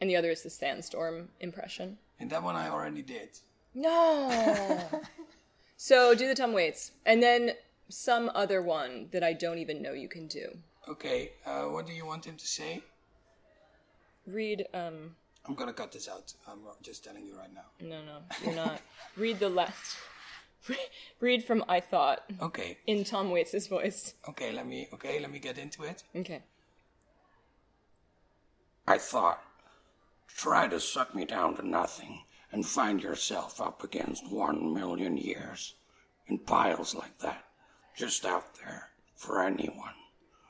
and 0.00 0.10
the 0.10 0.16
other 0.16 0.30
is 0.30 0.42
the 0.42 0.50
Sandstorm 0.50 1.30
impression. 1.40 1.98
And 2.20 2.30
that 2.30 2.42
one 2.42 2.54
I 2.54 2.68
already 2.68 3.02
did. 3.02 3.30
No! 3.74 5.02
so 5.78 6.14
do 6.14 6.28
the 6.28 6.34
Tom 6.34 6.52
Waits, 6.52 6.92
and 7.06 7.22
then 7.22 7.52
some 7.88 8.30
other 8.34 8.60
one 8.60 9.08
that 9.12 9.24
I 9.24 9.32
don't 9.32 9.58
even 9.58 9.80
know 9.80 9.92
you 9.92 10.08
can 10.08 10.26
do. 10.26 10.58
Okay, 10.86 11.32
uh, 11.46 11.62
what 11.62 11.86
do 11.86 11.92
you 11.92 12.04
want 12.04 12.26
him 12.26 12.36
to 12.36 12.46
say? 12.46 12.82
Read, 14.26 14.66
um, 14.74 15.16
I'm 15.46 15.54
gonna 15.54 15.72
cut 15.72 15.92
this 15.92 16.08
out. 16.08 16.34
I'm 16.46 16.60
just 16.82 17.04
telling 17.04 17.24
you 17.26 17.36
right 17.36 17.52
now. 17.52 17.66
no, 17.80 18.04
no, 18.04 18.18
you're 18.44 18.54
not. 18.54 18.80
Read 19.16 19.40
the 19.40 19.48
last. 19.48 19.96
Read 21.20 21.44
from 21.44 21.64
I 21.68 21.80
Thought. 21.80 22.22
Okay. 22.40 22.78
In 22.86 23.04
Tom 23.04 23.30
Waits' 23.30 23.66
voice. 23.66 24.14
Okay, 24.28 24.52
let 24.52 24.66
me. 24.66 24.88
Okay, 24.92 25.20
let 25.20 25.30
me 25.30 25.38
get 25.38 25.58
into 25.58 25.82
it. 25.84 26.02
Okay. 26.14 26.42
I 28.86 28.98
thought, 28.98 29.42
try 30.36 30.66
to 30.68 30.80
suck 30.80 31.14
me 31.14 31.24
down 31.24 31.56
to 31.56 31.66
nothing 31.66 32.22
and 32.50 32.66
find 32.66 33.02
yourself 33.02 33.60
up 33.60 33.84
against 33.84 34.30
one 34.30 34.74
million 34.74 35.16
years 35.16 35.74
in 36.26 36.38
piles 36.38 36.94
like 36.94 37.18
that, 37.18 37.44
just 37.96 38.26
out 38.26 38.54
there 38.56 38.88
for 39.14 39.42
anyone. 39.42 39.94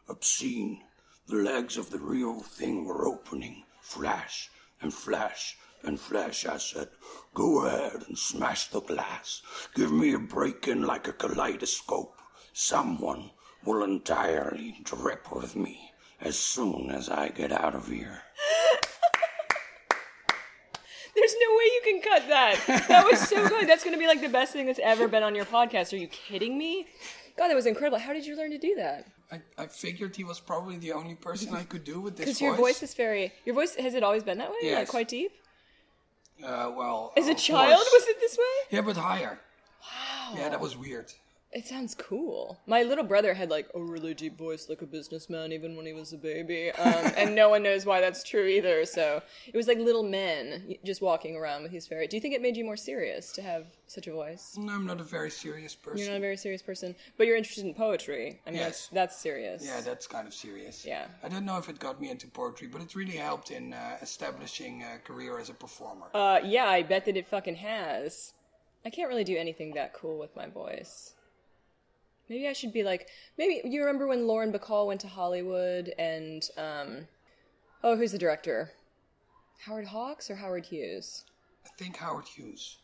Obscene, 0.08 0.80
the 1.28 1.36
legs 1.36 1.76
of 1.76 1.90
the 1.90 1.98
real 1.98 2.40
thing 2.40 2.84
were 2.84 3.06
opening, 3.06 3.64
flash 3.80 4.50
and 4.80 4.92
flash 4.92 5.56
and 5.84 5.98
flash. 5.98 6.46
I 6.46 6.58
said, 6.58 6.88
go 7.34 7.66
ahead 7.66 8.04
and 8.08 8.18
smash 8.18 8.68
the 8.68 8.80
glass. 8.80 9.42
Give 9.74 9.92
me 9.92 10.12
a 10.14 10.18
break 10.18 10.68
in 10.68 10.82
like 10.82 11.08
a 11.08 11.12
kaleidoscope. 11.12 12.20
Someone 12.52 13.30
will 13.64 13.82
entirely 13.84 14.78
drip 14.82 15.32
with 15.34 15.56
me 15.56 15.92
as 16.20 16.38
soon 16.38 16.90
as 16.90 17.08
I 17.08 17.28
get 17.28 17.52
out 17.52 17.74
of 17.74 17.88
here. 17.88 18.22
There's 21.14 21.34
no 21.46 21.56
way 21.56 21.64
you 21.64 21.80
can 21.84 22.00
cut 22.00 22.28
that. 22.28 22.84
That 22.88 23.04
was 23.10 23.20
so 23.28 23.46
good. 23.48 23.68
That's 23.68 23.84
going 23.84 23.92
to 23.94 23.98
be 24.00 24.06
like 24.06 24.22
the 24.22 24.28
best 24.30 24.52
thing 24.52 24.64
that's 24.66 24.80
ever 24.82 25.08
been 25.08 25.22
on 25.22 25.34
your 25.34 25.44
podcast. 25.44 25.92
Are 25.92 25.96
you 25.96 26.08
kidding 26.08 26.56
me? 26.56 26.86
God, 27.36 27.48
that 27.48 27.54
was 27.54 27.66
incredible. 27.66 27.98
How 27.98 28.12
did 28.14 28.24
you 28.26 28.34
learn 28.36 28.50
to 28.50 28.58
do 28.58 28.74
that? 28.76 29.06
I, 29.30 29.40
I 29.58 29.66
figured 29.66 30.16
he 30.16 30.24
was 30.24 30.40
probably 30.40 30.78
the 30.78 30.92
only 30.92 31.14
person 31.14 31.54
I 31.54 31.64
could 31.64 31.84
do 31.84 32.00
with 32.00 32.16
this 32.16 32.26
Because 32.26 32.40
your 32.40 32.54
voice 32.54 32.82
is 32.82 32.94
very. 32.94 33.32
Your 33.44 33.54
voice 33.54 33.74
has 33.76 33.94
it 33.94 34.02
always 34.02 34.22
been 34.22 34.38
that 34.38 34.50
way? 34.50 34.56
Like 34.62 34.64
Yes. 34.64 34.90
quite 34.90 35.08
deep. 35.08 35.32
Uh, 36.44 36.72
well, 36.76 37.12
As 37.16 37.28
a 37.28 37.34
child, 37.34 37.74
course. 37.76 37.90
was 37.92 38.08
it 38.08 38.16
this 38.20 38.36
way? 38.36 38.44
Yeah, 38.70 38.80
but 38.82 38.96
higher. 38.96 39.38
Wow. 39.80 40.34
Yeah, 40.36 40.48
that 40.48 40.60
was 40.60 40.76
weird. 40.76 41.12
It 41.52 41.66
sounds 41.66 41.94
cool. 41.94 42.58
My 42.66 42.82
little 42.82 43.04
brother 43.04 43.34
had 43.34 43.50
like 43.50 43.68
a 43.74 43.80
really 43.80 44.14
deep 44.14 44.38
voice, 44.38 44.70
like 44.70 44.80
a 44.80 44.86
businessman, 44.86 45.52
even 45.52 45.76
when 45.76 45.84
he 45.84 45.92
was 45.92 46.12
a 46.14 46.16
baby. 46.16 46.70
Um, 46.70 47.12
and 47.16 47.34
no 47.34 47.50
one 47.50 47.62
knows 47.62 47.84
why 47.84 48.00
that's 48.00 48.22
true 48.24 48.46
either. 48.46 48.86
So 48.86 49.22
it 49.46 49.54
was 49.56 49.68
like 49.68 49.78
little 49.78 50.02
men 50.02 50.76
just 50.82 51.02
walking 51.02 51.36
around 51.36 51.62
with 51.62 51.70
his 51.72 51.86
fairy. 51.86 52.06
Do 52.06 52.16
you 52.16 52.22
think 52.22 52.34
it 52.34 52.40
made 52.40 52.56
you 52.56 52.64
more 52.64 52.76
serious 52.78 53.32
to 53.32 53.42
have 53.42 53.66
such 53.86 54.06
a 54.06 54.12
voice? 54.12 54.56
No, 54.56 54.72
I'm 54.72 54.86
not 54.86 54.98
a 55.00 55.04
very 55.04 55.30
serious 55.30 55.74
person. 55.74 55.98
You're 55.98 56.10
not 56.10 56.16
a 56.16 56.20
very 56.20 56.38
serious 56.38 56.62
person, 56.62 56.94
but 57.18 57.26
you're 57.26 57.36
interested 57.36 57.66
in 57.66 57.74
poetry. 57.74 58.40
I 58.46 58.50
mean, 58.50 58.58
Yes. 58.60 58.88
that's 58.88 58.88
that's 58.88 59.16
serious. 59.20 59.62
Yeah, 59.66 59.82
that's 59.82 60.06
kind 60.06 60.26
of 60.26 60.32
serious. 60.32 60.86
Yeah. 60.86 61.06
I 61.22 61.28
don't 61.28 61.44
know 61.44 61.58
if 61.58 61.68
it 61.68 61.78
got 61.78 62.00
me 62.00 62.08
into 62.10 62.28
poetry, 62.28 62.68
but 62.68 62.80
it 62.80 62.94
really 62.94 63.18
helped 63.18 63.50
in 63.50 63.74
uh, 63.74 63.98
establishing 64.00 64.82
a 64.84 64.98
career 65.00 65.38
as 65.38 65.50
a 65.50 65.54
performer. 65.54 66.06
Uh, 66.14 66.40
yeah, 66.42 66.64
I 66.66 66.82
bet 66.82 67.04
that 67.04 67.16
it 67.18 67.26
fucking 67.28 67.56
has. 67.56 68.32
I 68.86 68.90
can't 68.90 69.08
really 69.10 69.24
do 69.24 69.36
anything 69.36 69.74
that 69.74 69.92
cool 69.92 70.18
with 70.18 70.34
my 70.34 70.46
voice. 70.46 71.14
Maybe 72.32 72.48
I 72.48 72.54
should 72.54 72.72
be 72.72 72.82
like. 72.82 73.08
Maybe 73.36 73.60
you 73.62 73.80
remember 73.80 74.06
when 74.06 74.26
Lauren 74.26 74.54
Bacall 74.54 74.86
went 74.86 75.02
to 75.02 75.06
Hollywood 75.06 75.92
and 75.98 76.42
um, 76.56 77.08
oh, 77.84 77.94
who's 77.94 78.12
the 78.12 78.18
director? 78.18 78.70
Howard 79.66 79.88
Hawks 79.88 80.30
or 80.30 80.36
Howard 80.36 80.64
Hughes? 80.64 81.26
I 81.66 81.68
think 81.76 81.98
Howard 81.98 82.26
Hughes. 82.26 82.78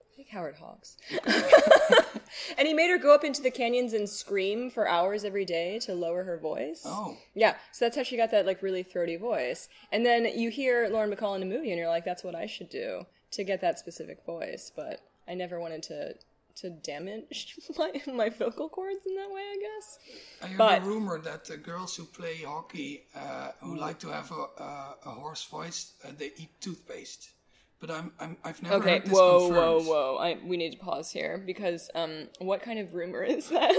I 0.00 0.16
think 0.16 0.30
Howard 0.30 0.54
Hawks. 0.54 0.96
and 2.56 2.66
he 2.66 2.72
made 2.72 2.88
her 2.88 2.96
go 2.96 3.14
up 3.14 3.22
into 3.22 3.42
the 3.42 3.50
canyons 3.50 3.92
and 3.92 4.08
scream 4.08 4.70
for 4.70 4.88
hours 4.88 5.26
every 5.26 5.44
day 5.44 5.78
to 5.80 5.92
lower 5.92 6.24
her 6.24 6.38
voice. 6.38 6.84
Oh. 6.86 7.18
Yeah, 7.34 7.56
so 7.70 7.84
that's 7.84 7.98
how 7.98 8.02
she 8.02 8.16
got 8.16 8.30
that 8.30 8.46
like 8.46 8.62
really 8.62 8.82
throaty 8.82 9.16
voice. 9.16 9.68
And 9.92 10.06
then 10.06 10.24
you 10.24 10.48
hear 10.48 10.88
Lauren 10.90 11.14
Bacall 11.14 11.36
in 11.36 11.42
a 11.42 11.46
movie 11.46 11.68
and 11.68 11.78
you're 11.78 11.88
like, 11.88 12.06
that's 12.06 12.24
what 12.24 12.34
I 12.34 12.46
should 12.46 12.70
do 12.70 13.04
to 13.32 13.44
get 13.44 13.60
that 13.60 13.78
specific 13.78 14.24
voice. 14.24 14.72
But 14.74 15.00
I 15.28 15.34
never 15.34 15.60
wanted 15.60 15.82
to 15.82 16.14
to 16.56 16.70
damage 16.70 17.56
my 17.78 17.90
my 18.06 18.28
vocal 18.28 18.68
cords 18.68 19.04
in 19.06 19.14
that 19.16 19.30
way, 19.30 19.42
I 19.42 19.58
guess. 19.60 19.98
I 20.42 20.46
heard 20.48 20.58
But- 20.58 20.82
a 20.82 20.84
rumor 20.84 21.18
that 21.20 21.44
the 21.44 21.56
girls 21.56 21.96
who 21.96 22.04
play 22.04 22.42
hockey, 22.42 23.04
uh, 23.14 23.50
who 23.60 23.76
like 23.76 23.98
to 24.00 24.08
have 24.08 24.30
a, 24.30 24.62
a, 24.62 24.96
a 25.06 25.10
hoarse 25.10 25.44
voice, 25.44 25.92
uh, 26.04 26.08
they 26.16 26.32
eat 26.36 26.50
toothpaste. 26.60 27.30
But 27.80 27.90
I'm, 27.90 28.12
I'm 28.18 28.36
I've 28.44 28.62
never 28.62 28.76
okay, 28.76 28.90
heard 28.92 29.04
this 29.04 29.12
whoa, 29.12 29.48
confirmed. 29.48 29.86
whoa, 29.86 30.14
whoa! 30.14 30.16
I, 30.18 30.38
we 30.46 30.56
need 30.56 30.70
to 30.72 30.78
pause 30.78 31.10
here 31.10 31.36
because 31.44 31.90
um, 31.94 32.28
what 32.38 32.62
kind 32.62 32.78
of 32.78 32.94
rumor 32.94 33.22
is 33.36 33.50
that? 33.50 33.74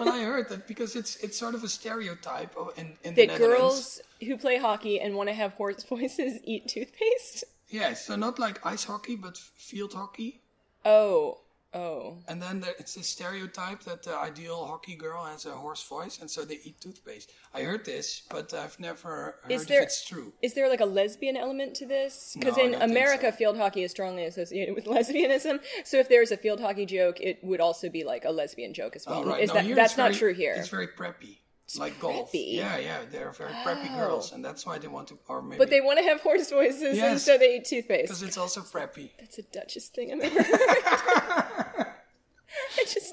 well, 0.00 0.08
I 0.08 0.22
heard 0.22 0.48
that 0.48 0.66
because 0.66 0.96
it's 0.96 1.16
it's 1.16 1.36
sort 1.38 1.54
of 1.54 1.62
a 1.62 1.68
stereotype 1.68 2.56
in, 2.78 2.96
in 3.02 3.14
the 3.14 3.26
that 3.26 3.36
girls 3.38 4.00
who 4.26 4.38
play 4.38 4.56
hockey 4.56 4.98
and 4.98 5.14
want 5.14 5.28
to 5.28 5.34
have 5.34 5.52
hoarse 5.54 5.82
voices 5.94 6.38
eat 6.44 6.68
toothpaste? 6.68 7.44
Yeah, 7.68 7.92
so 7.94 8.16
not 8.16 8.38
like 8.38 8.64
ice 8.64 8.84
hockey, 8.84 9.16
but 9.16 9.36
field 9.36 9.92
hockey. 9.92 10.40
Oh, 10.86 11.40
oh. 11.74 12.18
And 12.28 12.40
then 12.40 12.60
there, 12.60 12.74
it's 12.78 12.96
a 12.96 13.02
stereotype 13.02 13.80
that 13.84 14.02
the 14.02 14.16
ideal 14.16 14.64
hockey 14.66 14.94
girl 14.96 15.24
has 15.24 15.44
a 15.46 15.50
hoarse 15.50 15.82
voice, 15.82 16.20
and 16.20 16.30
so 16.30 16.44
they 16.44 16.58
eat 16.64 16.80
toothpaste. 16.80 17.32
I 17.52 17.62
heard 17.62 17.84
this, 17.84 18.22
but 18.30 18.52
I've 18.54 18.78
never 18.80 19.36
heard 19.42 19.52
Is 19.52 19.66
there 19.66 19.80
if 19.82 19.86
it's 19.88 20.04
true. 20.06 20.32
is 20.42 20.54
there 20.54 20.68
like 20.68 20.80
a 20.80 20.86
lesbian 20.86 21.36
element 21.36 21.74
to 21.76 21.86
this? 21.86 22.34
Because 22.38 22.56
No, 22.56 22.64
in 22.64 22.74
America, 22.74 23.30
field 23.32 23.56
hockey 23.56 23.82
is 23.82 23.90
strongly 23.90 24.24
associated 24.24 24.74
with 24.74 24.84
lesbianism. 24.96 25.60
So 25.84 25.98
if 25.98 26.08
there's 26.08 26.30
a 26.32 26.36
field 26.36 26.60
hockey 26.60 26.86
joke, 26.86 27.20
it 27.20 27.38
would 27.42 27.60
also 27.60 27.88
be 27.88 28.04
like 28.04 28.24
a 28.24 28.30
lesbian 28.30 28.72
joke 28.74 28.96
as 28.96 29.06
well. 29.06 29.22
Oh, 29.24 29.24
right. 29.30 29.42
Is 29.42 29.48
No, 29.48 29.54
that 29.62 29.74
that's 29.74 29.92
it's 29.92 29.98
not 29.98 30.12
true 30.14 30.32
here? 30.34 30.54
It's 30.56 30.68
very 30.68 30.88
preppy, 30.88 31.38
like 31.78 31.98
golf. 32.00 32.30
Yeah, 32.34 32.76
yeah, 32.78 32.98
they're 33.10 33.30
very 33.32 33.52
preppy 33.64 33.88
Oh. 33.92 33.96
girls, 33.96 34.32
and 34.32 34.44
that's 34.44 34.66
why 34.66 34.78
they 34.78 34.88
want 34.88 35.08
to. 35.08 35.18
Or 35.28 35.40
maybe 35.42 35.58
But 35.58 35.70
they 35.70 35.80
want 35.80 35.98
to 35.98 36.04
have 36.04 36.20
hoarse 36.20 36.50
voices, 36.50 36.98
and 36.98 37.20
so 37.20 37.38
they 37.38 37.56
eat 37.56 37.64
toothpaste. 37.66 38.08
because 38.08 38.22
it's 38.22 38.36
also 38.38 38.60
preppy. 38.62 39.10
That's 39.18 39.38
a 39.38 39.42
Duchess 39.42 39.88
thing 39.88 40.12
I've 40.12 40.20
ever 40.20 40.42
heard. 40.42 41.43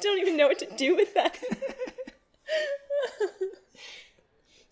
I 0.02 0.04
just 0.04 0.14
don't 0.16 0.20
even 0.22 0.38
know 0.38 0.48
what 0.48 0.60
to 0.60 0.68
do 0.78 0.96
with 0.96 1.14
that. 1.14 1.38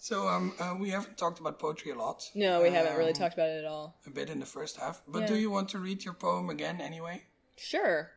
So 0.01 0.27
um, 0.27 0.53
uh, 0.59 0.75
we 0.80 0.89
haven't 0.89 1.17
talked 1.19 1.39
about 1.39 1.59
poetry 1.59 1.91
a 1.91 1.95
lot. 1.95 2.23
No, 2.34 2.63
we 2.63 2.71
haven't 2.71 2.95
really 2.97 3.11
Um, 3.11 3.15
talked 3.17 3.34
about 3.36 3.49
it 3.49 3.59
at 3.59 3.65
all. 3.65 3.99
A 4.07 4.09
bit 4.09 4.30
in 4.30 4.39
the 4.39 4.45
first 4.45 4.77
half, 4.77 5.01
but 5.07 5.19
Yeah. 5.19 5.27
do 5.27 5.36
you 5.36 5.51
want 5.51 5.69
to 5.69 5.77
read 5.77 6.03
your 6.03 6.13
poem 6.15 6.49
again 6.49 6.82
anyway? 6.82 7.25
Sure. 7.57 8.09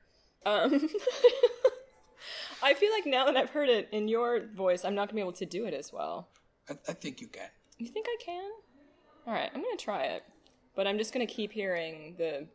Um, 0.46 0.88
I 2.62 2.72
feel 2.74 2.92
like 2.92 3.04
now 3.04 3.26
that 3.26 3.36
I've 3.36 3.50
heard 3.50 3.68
it 3.68 3.88
in 3.92 4.08
your 4.08 4.46
voice, 4.54 4.84
I'm 4.86 4.94
not 4.94 5.08
gonna 5.08 5.16
be 5.16 5.20
able 5.20 5.32
to 5.32 5.44
do 5.44 5.66
it 5.66 5.74
as 5.74 5.92
well. 5.92 6.28
I, 6.70 6.74
I 6.88 6.92
think 6.94 7.20
you 7.20 7.26
can. 7.26 7.48
You 7.78 7.88
think 7.88 8.06
I 8.08 8.16
can? 8.24 8.50
All 9.26 9.34
right, 9.34 9.50
I'm 9.52 9.60
gonna 9.62 9.76
try 9.76 10.04
it, 10.04 10.22
but 10.76 10.86
I'm 10.86 10.96
just 10.98 11.12
gonna 11.12 11.26
keep 11.26 11.52
hearing 11.52 12.14
the 12.16 12.46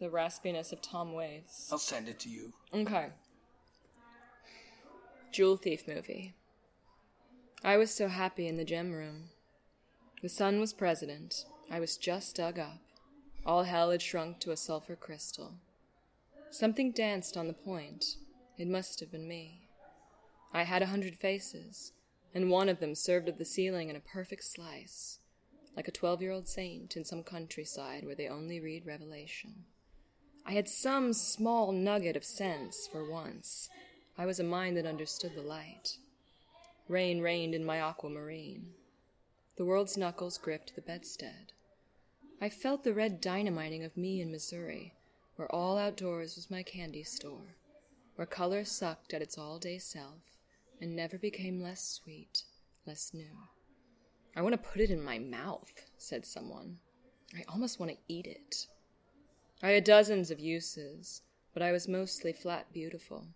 the 0.00 0.08
raspiness 0.08 0.72
of 0.72 0.80
Tom 0.80 1.12
Waits. 1.12 1.68
I'll 1.70 1.78
send 1.78 2.08
it 2.08 2.18
to 2.20 2.28
you. 2.30 2.52
Okay. 2.72 3.08
Jewel 5.30 5.56
Thief 5.56 5.86
movie. 5.86 6.34
I 7.62 7.76
was 7.76 7.90
so 7.90 8.08
happy 8.08 8.48
in 8.48 8.56
the 8.56 8.64
gem 8.64 8.92
room. 8.92 9.28
The 10.22 10.30
sun 10.30 10.58
was 10.58 10.72
president. 10.72 11.44
I 11.70 11.78
was 11.78 11.98
just 11.98 12.36
dug 12.36 12.58
up. 12.58 12.80
All 13.44 13.64
hell 13.64 13.90
had 13.90 14.02
shrunk 14.02 14.40
to 14.40 14.50
a 14.50 14.56
sulfur 14.56 14.96
crystal. 14.96 15.54
Something 16.50 16.90
danced 16.92 17.36
on 17.36 17.46
the 17.46 17.52
point. 17.52 18.16
It 18.58 18.66
must 18.66 19.00
have 19.00 19.12
been 19.12 19.28
me. 19.28 19.68
I 20.52 20.64
had 20.64 20.82
a 20.82 20.86
hundred 20.86 21.16
faces, 21.16 21.92
and 22.34 22.50
one 22.50 22.68
of 22.68 22.80
them 22.80 22.94
served 22.94 23.28
at 23.28 23.38
the 23.38 23.44
ceiling 23.44 23.88
in 23.88 23.96
a 23.96 24.00
perfect 24.00 24.44
slice, 24.44 25.18
like 25.76 25.86
a 25.86 25.92
twelve 25.92 26.20
year 26.22 26.32
old 26.32 26.48
saint 26.48 26.96
in 26.96 27.04
some 27.04 27.22
countryside 27.22 28.04
where 28.04 28.16
they 28.16 28.28
only 28.28 28.60
read 28.60 28.86
Revelation. 28.86 29.64
I 30.46 30.52
had 30.52 30.68
some 30.68 31.12
small 31.12 31.72
nugget 31.72 32.16
of 32.16 32.24
sense 32.24 32.88
for 32.90 33.08
once. 33.08 33.68
I 34.18 34.26
was 34.26 34.40
a 34.40 34.44
mind 34.44 34.76
that 34.76 34.86
understood 34.86 35.32
the 35.34 35.42
light. 35.42 35.96
Rain 36.88 37.20
rained 37.20 37.54
in 37.54 37.64
my 37.64 37.78
aquamarine. 37.78 38.72
The 39.56 39.64
world's 39.64 39.96
knuckles 39.96 40.38
gripped 40.38 40.74
the 40.74 40.80
bedstead. 40.80 41.52
I 42.40 42.48
felt 42.48 42.84
the 42.84 42.94
red 42.94 43.20
dynamiting 43.20 43.84
of 43.84 43.96
me 43.96 44.20
in 44.20 44.32
Missouri, 44.32 44.94
where 45.36 45.54
all 45.54 45.78
outdoors 45.78 46.36
was 46.36 46.50
my 46.50 46.62
candy 46.62 47.02
store, 47.02 47.56
where 48.16 48.26
color 48.26 48.64
sucked 48.64 49.12
at 49.12 49.22
its 49.22 49.36
all 49.38 49.58
day 49.58 49.78
self 49.78 50.38
and 50.80 50.96
never 50.96 51.18
became 51.18 51.62
less 51.62 51.84
sweet, 51.84 52.44
less 52.86 53.12
new. 53.12 53.36
I 54.34 54.42
want 54.42 54.52
to 54.52 54.70
put 54.70 54.80
it 54.80 54.90
in 54.90 55.02
my 55.02 55.18
mouth, 55.18 55.72
said 55.98 56.24
someone. 56.24 56.78
I 57.34 57.44
almost 57.48 57.78
want 57.78 57.92
to 57.92 57.98
eat 58.08 58.26
it. 58.26 58.66
I 59.62 59.70
had 59.70 59.84
dozens 59.84 60.30
of 60.30 60.40
uses, 60.40 61.22
but 61.52 61.62
I 61.62 61.72
was 61.72 61.86
mostly 61.86 62.32
flat 62.32 62.72
beautiful. 62.72 63.26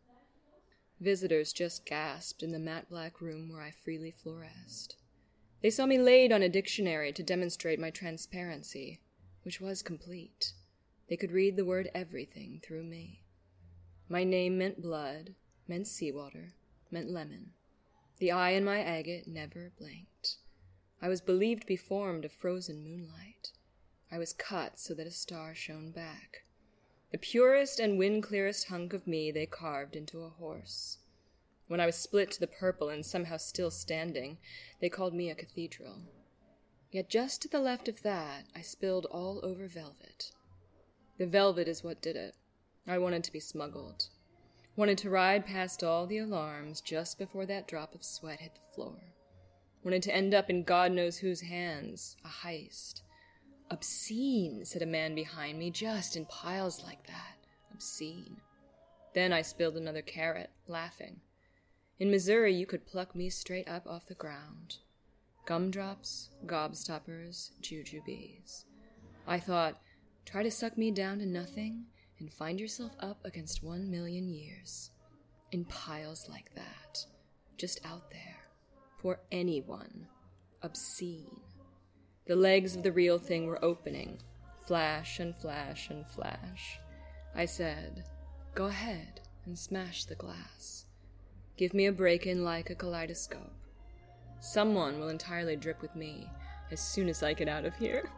Visitors 1.00 1.52
just 1.52 1.84
gasped 1.84 2.42
in 2.42 2.50
the 2.50 2.58
matte 2.58 2.88
black 2.88 3.20
room 3.20 3.50
where 3.50 3.60
I 3.60 3.70
freely 3.70 4.10
fluoresced. 4.10 4.96
They 5.60 5.70
saw 5.70 5.84
me 5.84 5.98
laid 5.98 6.32
on 6.32 6.42
a 6.42 6.48
dictionary 6.48 7.12
to 7.12 7.22
demonstrate 7.22 7.78
my 7.78 7.90
transparency, 7.90 9.00
which 9.42 9.60
was 9.60 9.82
complete. 9.82 10.52
They 11.08 11.16
could 11.16 11.32
read 11.32 11.56
the 11.56 11.64
word 11.64 11.90
everything 11.94 12.60
through 12.64 12.84
me. 12.84 13.24
My 14.08 14.24
name 14.24 14.56
meant 14.56 14.80
blood, 14.80 15.34
meant 15.68 15.86
seawater, 15.86 16.54
meant 16.90 17.10
lemon. 17.10 17.50
The 18.18 18.32
eye 18.32 18.50
in 18.50 18.64
my 18.64 18.80
agate 18.80 19.26
never 19.26 19.72
blinked. 19.78 20.36
I 21.02 21.08
was 21.08 21.20
believed 21.20 21.62
to 21.62 21.66
be 21.66 21.76
formed 21.76 22.24
of 22.24 22.32
frozen 22.32 22.82
moonlight. 22.82 23.52
I 24.14 24.18
was 24.18 24.32
cut 24.32 24.78
so 24.78 24.94
that 24.94 25.08
a 25.08 25.10
star 25.10 25.56
shone 25.56 25.90
back. 25.90 26.44
The 27.10 27.18
purest 27.18 27.80
and 27.80 27.98
wind 27.98 28.22
clearest 28.22 28.68
hunk 28.68 28.92
of 28.92 29.08
me 29.08 29.32
they 29.32 29.44
carved 29.44 29.96
into 29.96 30.22
a 30.22 30.28
horse. 30.28 30.98
When 31.66 31.80
I 31.80 31.86
was 31.86 31.96
split 31.96 32.30
to 32.30 32.38
the 32.38 32.46
purple 32.46 32.90
and 32.90 33.04
somehow 33.04 33.38
still 33.38 33.72
standing, 33.72 34.38
they 34.80 34.88
called 34.88 35.14
me 35.14 35.30
a 35.30 35.34
cathedral. 35.34 36.02
Yet 36.92 37.10
just 37.10 37.42
to 37.42 37.48
the 37.48 37.58
left 37.58 37.88
of 37.88 38.02
that, 38.02 38.44
I 38.54 38.60
spilled 38.60 39.06
all 39.06 39.40
over 39.42 39.66
velvet. 39.66 40.30
The 41.18 41.26
velvet 41.26 41.66
is 41.66 41.82
what 41.82 42.00
did 42.00 42.14
it. 42.14 42.36
I 42.86 42.98
wanted 42.98 43.24
to 43.24 43.32
be 43.32 43.40
smuggled. 43.40 44.10
Wanted 44.76 44.98
to 44.98 45.10
ride 45.10 45.44
past 45.44 45.82
all 45.82 46.06
the 46.06 46.18
alarms 46.18 46.80
just 46.80 47.18
before 47.18 47.46
that 47.46 47.66
drop 47.66 47.96
of 47.96 48.04
sweat 48.04 48.38
hit 48.38 48.54
the 48.54 48.74
floor. 48.76 48.94
Wanted 49.82 50.04
to 50.04 50.14
end 50.14 50.34
up 50.34 50.48
in 50.48 50.62
God 50.62 50.92
knows 50.92 51.18
whose 51.18 51.40
hands, 51.40 52.16
a 52.24 52.28
heist. 52.28 53.00
Obscene, 53.70 54.64
said 54.64 54.82
a 54.82 54.86
man 54.86 55.14
behind 55.14 55.58
me, 55.58 55.70
just 55.70 56.16
in 56.16 56.26
piles 56.26 56.82
like 56.84 57.06
that. 57.06 57.36
Obscene. 57.72 58.36
Then 59.14 59.32
I 59.32 59.42
spilled 59.42 59.76
another 59.76 60.02
carrot, 60.02 60.50
laughing. 60.66 61.20
In 61.98 62.10
Missouri, 62.10 62.54
you 62.54 62.66
could 62.66 62.86
pluck 62.86 63.14
me 63.14 63.30
straight 63.30 63.68
up 63.68 63.86
off 63.86 64.06
the 64.06 64.14
ground. 64.14 64.78
Gumdrops, 65.46 66.30
gobstoppers, 66.46 67.50
jujubes. 67.62 68.64
I 69.26 69.38
thought, 69.38 69.80
try 70.24 70.42
to 70.42 70.50
suck 70.50 70.76
me 70.76 70.90
down 70.90 71.18
to 71.20 71.26
nothing 71.26 71.84
and 72.18 72.32
find 72.32 72.58
yourself 72.58 72.92
up 73.00 73.18
against 73.24 73.62
one 73.62 73.90
million 73.90 74.28
years. 74.28 74.90
In 75.52 75.64
piles 75.66 76.28
like 76.28 76.54
that. 76.54 77.06
Just 77.56 77.84
out 77.86 78.10
there. 78.10 78.36
For 79.00 79.20
anyone. 79.30 80.08
Obscene. 80.62 81.40
The 82.26 82.36
legs 82.36 82.74
of 82.74 82.82
the 82.82 82.92
real 82.92 83.18
thing 83.18 83.46
were 83.46 83.62
opening. 83.62 84.18
Flash 84.66 85.20
and 85.20 85.36
flash 85.36 85.90
and 85.90 86.06
flash. 86.06 86.80
I 87.34 87.44
said, 87.44 88.04
Go 88.54 88.66
ahead 88.66 89.20
and 89.44 89.58
smash 89.58 90.04
the 90.04 90.14
glass. 90.14 90.86
Give 91.56 91.74
me 91.74 91.86
a 91.86 91.92
break 91.92 92.26
in 92.26 92.44
like 92.44 92.70
a 92.70 92.74
kaleidoscope. 92.74 93.52
Someone 94.40 95.00
will 95.00 95.08
entirely 95.08 95.56
drip 95.56 95.82
with 95.82 95.94
me 95.94 96.28
as 96.70 96.80
soon 96.80 97.08
as 97.08 97.22
I 97.22 97.34
get 97.34 97.48
out 97.48 97.64
of 97.64 97.74
here. 97.76 98.08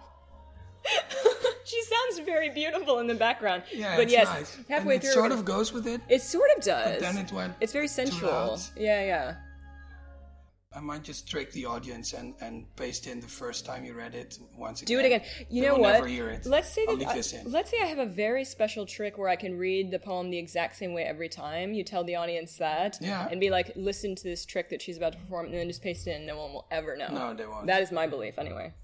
she 1.64 1.82
sounds 1.82 2.20
very 2.20 2.50
beautiful 2.50 3.00
in 3.00 3.08
the 3.08 3.14
background. 3.14 3.64
Yeah, 3.72 3.96
but 3.96 4.04
it's 4.04 4.12
yes, 4.12 4.28
nice. 4.28 4.58
halfway 4.68 4.94
and 4.94 5.02
through 5.02 5.10
it 5.10 5.14
sort 5.14 5.32
of 5.32 5.44
goes 5.44 5.72
with 5.72 5.86
it. 5.86 6.00
It 6.08 6.22
sort 6.22 6.48
of 6.56 6.62
does. 6.62 6.94
But 6.94 7.00
then 7.00 7.18
it 7.18 7.32
went 7.32 7.54
It's 7.60 7.72
very 7.72 7.88
sensual. 7.88 8.60
Yeah, 8.76 9.04
yeah. 9.04 9.34
I 10.76 10.80
might 10.80 11.02
just 11.02 11.26
trick 11.26 11.50
the 11.52 11.64
audience 11.64 12.12
and, 12.12 12.34
and 12.42 12.66
paste 12.76 13.06
in 13.06 13.18
the 13.18 13.26
first 13.26 13.64
time 13.64 13.82
you 13.86 13.94
read 13.94 14.14
it 14.14 14.38
once 14.58 14.82
again. 14.82 14.94
Do 14.94 15.00
it 15.02 15.06
again. 15.06 15.22
You 15.48 15.62
They 15.62 15.68
know 15.68 15.76
what? 15.76 15.92
Never 15.94 16.06
hear 16.06 16.28
it. 16.28 16.44
Let's 16.44 16.68
say 16.68 16.84
I'll 16.86 16.98
that 16.98 17.08
I- 17.08 17.42
let's 17.46 17.70
say 17.70 17.78
I 17.82 17.86
have 17.86 17.98
a 17.98 18.04
very 18.04 18.44
special 18.44 18.84
trick 18.84 19.16
where 19.16 19.30
I 19.30 19.36
can 19.36 19.56
read 19.56 19.90
the 19.90 19.98
poem 19.98 20.28
the 20.28 20.36
exact 20.36 20.76
same 20.76 20.92
way 20.92 21.04
every 21.04 21.30
time. 21.30 21.72
You 21.72 21.82
tell 21.82 22.04
the 22.04 22.16
audience 22.16 22.58
that, 22.58 22.98
Yeah. 23.00 23.26
and 23.30 23.40
be 23.40 23.48
like, 23.48 23.72
"Listen 23.74 24.14
to 24.16 24.22
this 24.22 24.44
trick 24.44 24.68
that 24.68 24.82
she's 24.82 24.98
about 24.98 25.14
to 25.14 25.18
perform," 25.18 25.46
and 25.46 25.54
then 25.54 25.66
just 25.66 25.80
paste 25.82 26.06
it 26.06 26.10
in. 26.20 26.26
No 26.26 26.36
one 26.36 26.52
will 26.52 26.66
ever 26.70 26.94
know. 26.94 27.08
No, 27.08 27.32
they 27.32 27.46
won't. 27.46 27.66
That 27.66 27.80
is 27.80 27.90
my 27.90 28.06
belief, 28.06 28.38
anyway. 28.38 28.74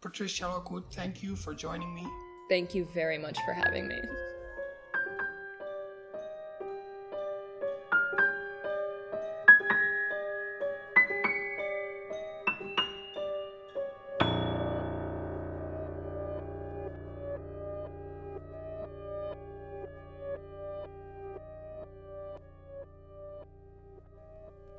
Patricia 0.00 0.46
Lockwood, 0.46 0.84
thank 0.92 1.24
you 1.24 1.34
for 1.34 1.52
joining 1.52 1.92
me. 1.96 2.06
Thank 2.48 2.76
you 2.76 2.84
very 2.94 3.18
much 3.18 3.36
for 3.44 3.52
having 3.52 3.88
me. 3.88 4.00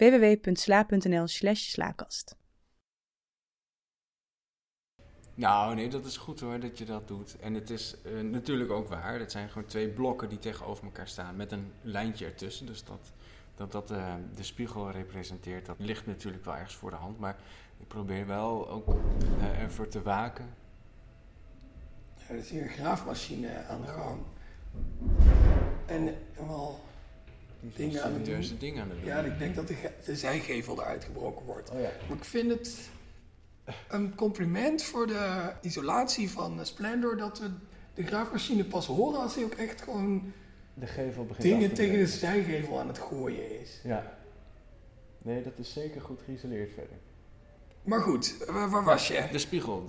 www.sla.nl 0.00 1.26
slash 1.26 1.60
slaakast. 1.60 2.36
Nou, 5.34 5.74
nee, 5.74 5.88
dat 5.88 6.04
is 6.04 6.16
goed 6.16 6.40
hoor 6.40 6.60
dat 6.60 6.78
je 6.78 6.84
dat 6.84 7.08
doet. 7.08 7.36
En 7.38 7.54
het 7.54 7.70
is 7.70 7.96
eh, 8.04 8.20
natuurlijk 8.20 8.70
ook 8.70 8.88
waar. 8.88 9.18
Het 9.18 9.30
zijn 9.30 9.48
gewoon 9.48 9.68
twee 9.68 9.88
blokken 9.88 10.28
die 10.28 10.38
tegenover 10.38 10.84
elkaar 10.84 11.08
staan 11.08 11.36
met 11.36 11.52
een 11.52 11.72
lijntje 11.82 12.26
ertussen. 12.26 12.66
Dus 12.66 12.84
dat 12.84 13.12
dat, 13.60 13.72
dat 13.72 13.90
eh, 13.90 14.14
de 14.34 14.42
spiegel 14.42 14.90
representeert, 14.90 15.66
dat 15.66 15.76
ligt 15.78 16.06
natuurlijk 16.06 16.44
wel 16.44 16.54
ergens 16.54 16.74
voor 16.74 16.90
de 16.90 16.96
hand. 16.96 17.18
Maar 17.18 17.36
ik 17.78 17.88
probeer 17.88 18.26
wel 18.26 18.68
ook 18.68 18.88
eh, 18.88 19.62
ervoor 19.62 19.88
te 19.88 20.02
waken. 20.02 20.54
Er 22.28 22.36
is 22.36 22.50
hier 22.50 22.62
een 22.62 22.68
graafmachine 22.68 23.64
aan 23.64 23.80
de 23.80 23.86
gang. 23.86 24.20
En 25.86 26.16
wel 26.46 26.80
dingen 27.60 28.02
aan 28.02 28.06
het 28.08 28.16
doen. 28.16 28.24
serieuze 28.24 28.56
dingen 28.58 28.82
aan 28.82 28.88
het 28.90 28.98
doen. 28.98 29.06
Ja, 29.08 29.18
ik 29.20 29.38
denk 29.38 29.54
dat 29.54 29.68
de, 29.68 29.74
ge- 29.74 29.92
de 30.04 30.16
zijgevel 30.16 30.80
eruit 30.80 31.04
gebroken 31.04 31.46
wordt. 31.46 31.70
Oh 31.70 31.80
ja. 31.80 31.90
Maar 32.08 32.16
ik 32.16 32.24
vind 32.24 32.50
het 32.50 32.78
een 33.88 34.14
compliment 34.14 34.82
voor 34.82 35.06
de 35.06 35.52
isolatie 35.62 36.30
van 36.30 36.58
eh, 36.58 36.64
Splendor 36.64 37.16
dat 37.16 37.38
we 37.38 37.50
de 37.94 38.02
graafmachine 38.06 38.64
pas 38.64 38.86
horen 38.86 39.20
als 39.20 39.34
hij 39.34 39.44
ook 39.44 39.54
echt 39.54 39.82
gewoon 39.82 40.32
De 40.74 40.86
gevel 40.86 41.24
begint 41.26 41.38
af 41.38 41.44
dingen 41.52 41.68
te 41.68 41.74
tegen 41.74 41.98
de 41.98 42.06
zijgevel 42.06 42.78
aan 42.80 42.88
het 42.88 42.98
gooien 42.98 43.60
is. 43.60 43.80
Ja. 43.84 44.18
Nee, 45.22 45.42
dat 45.42 45.52
is 45.56 45.72
zeker 45.72 46.00
goed 46.00 46.20
geïsoleerd 46.24 46.70
verder. 46.74 46.96
Maar 47.82 48.00
goed, 48.00 48.44
waar, 48.48 48.70
waar 48.70 48.84
was 48.84 49.08
je? 49.08 49.28
De 49.32 49.38
spiegel. 49.38 49.86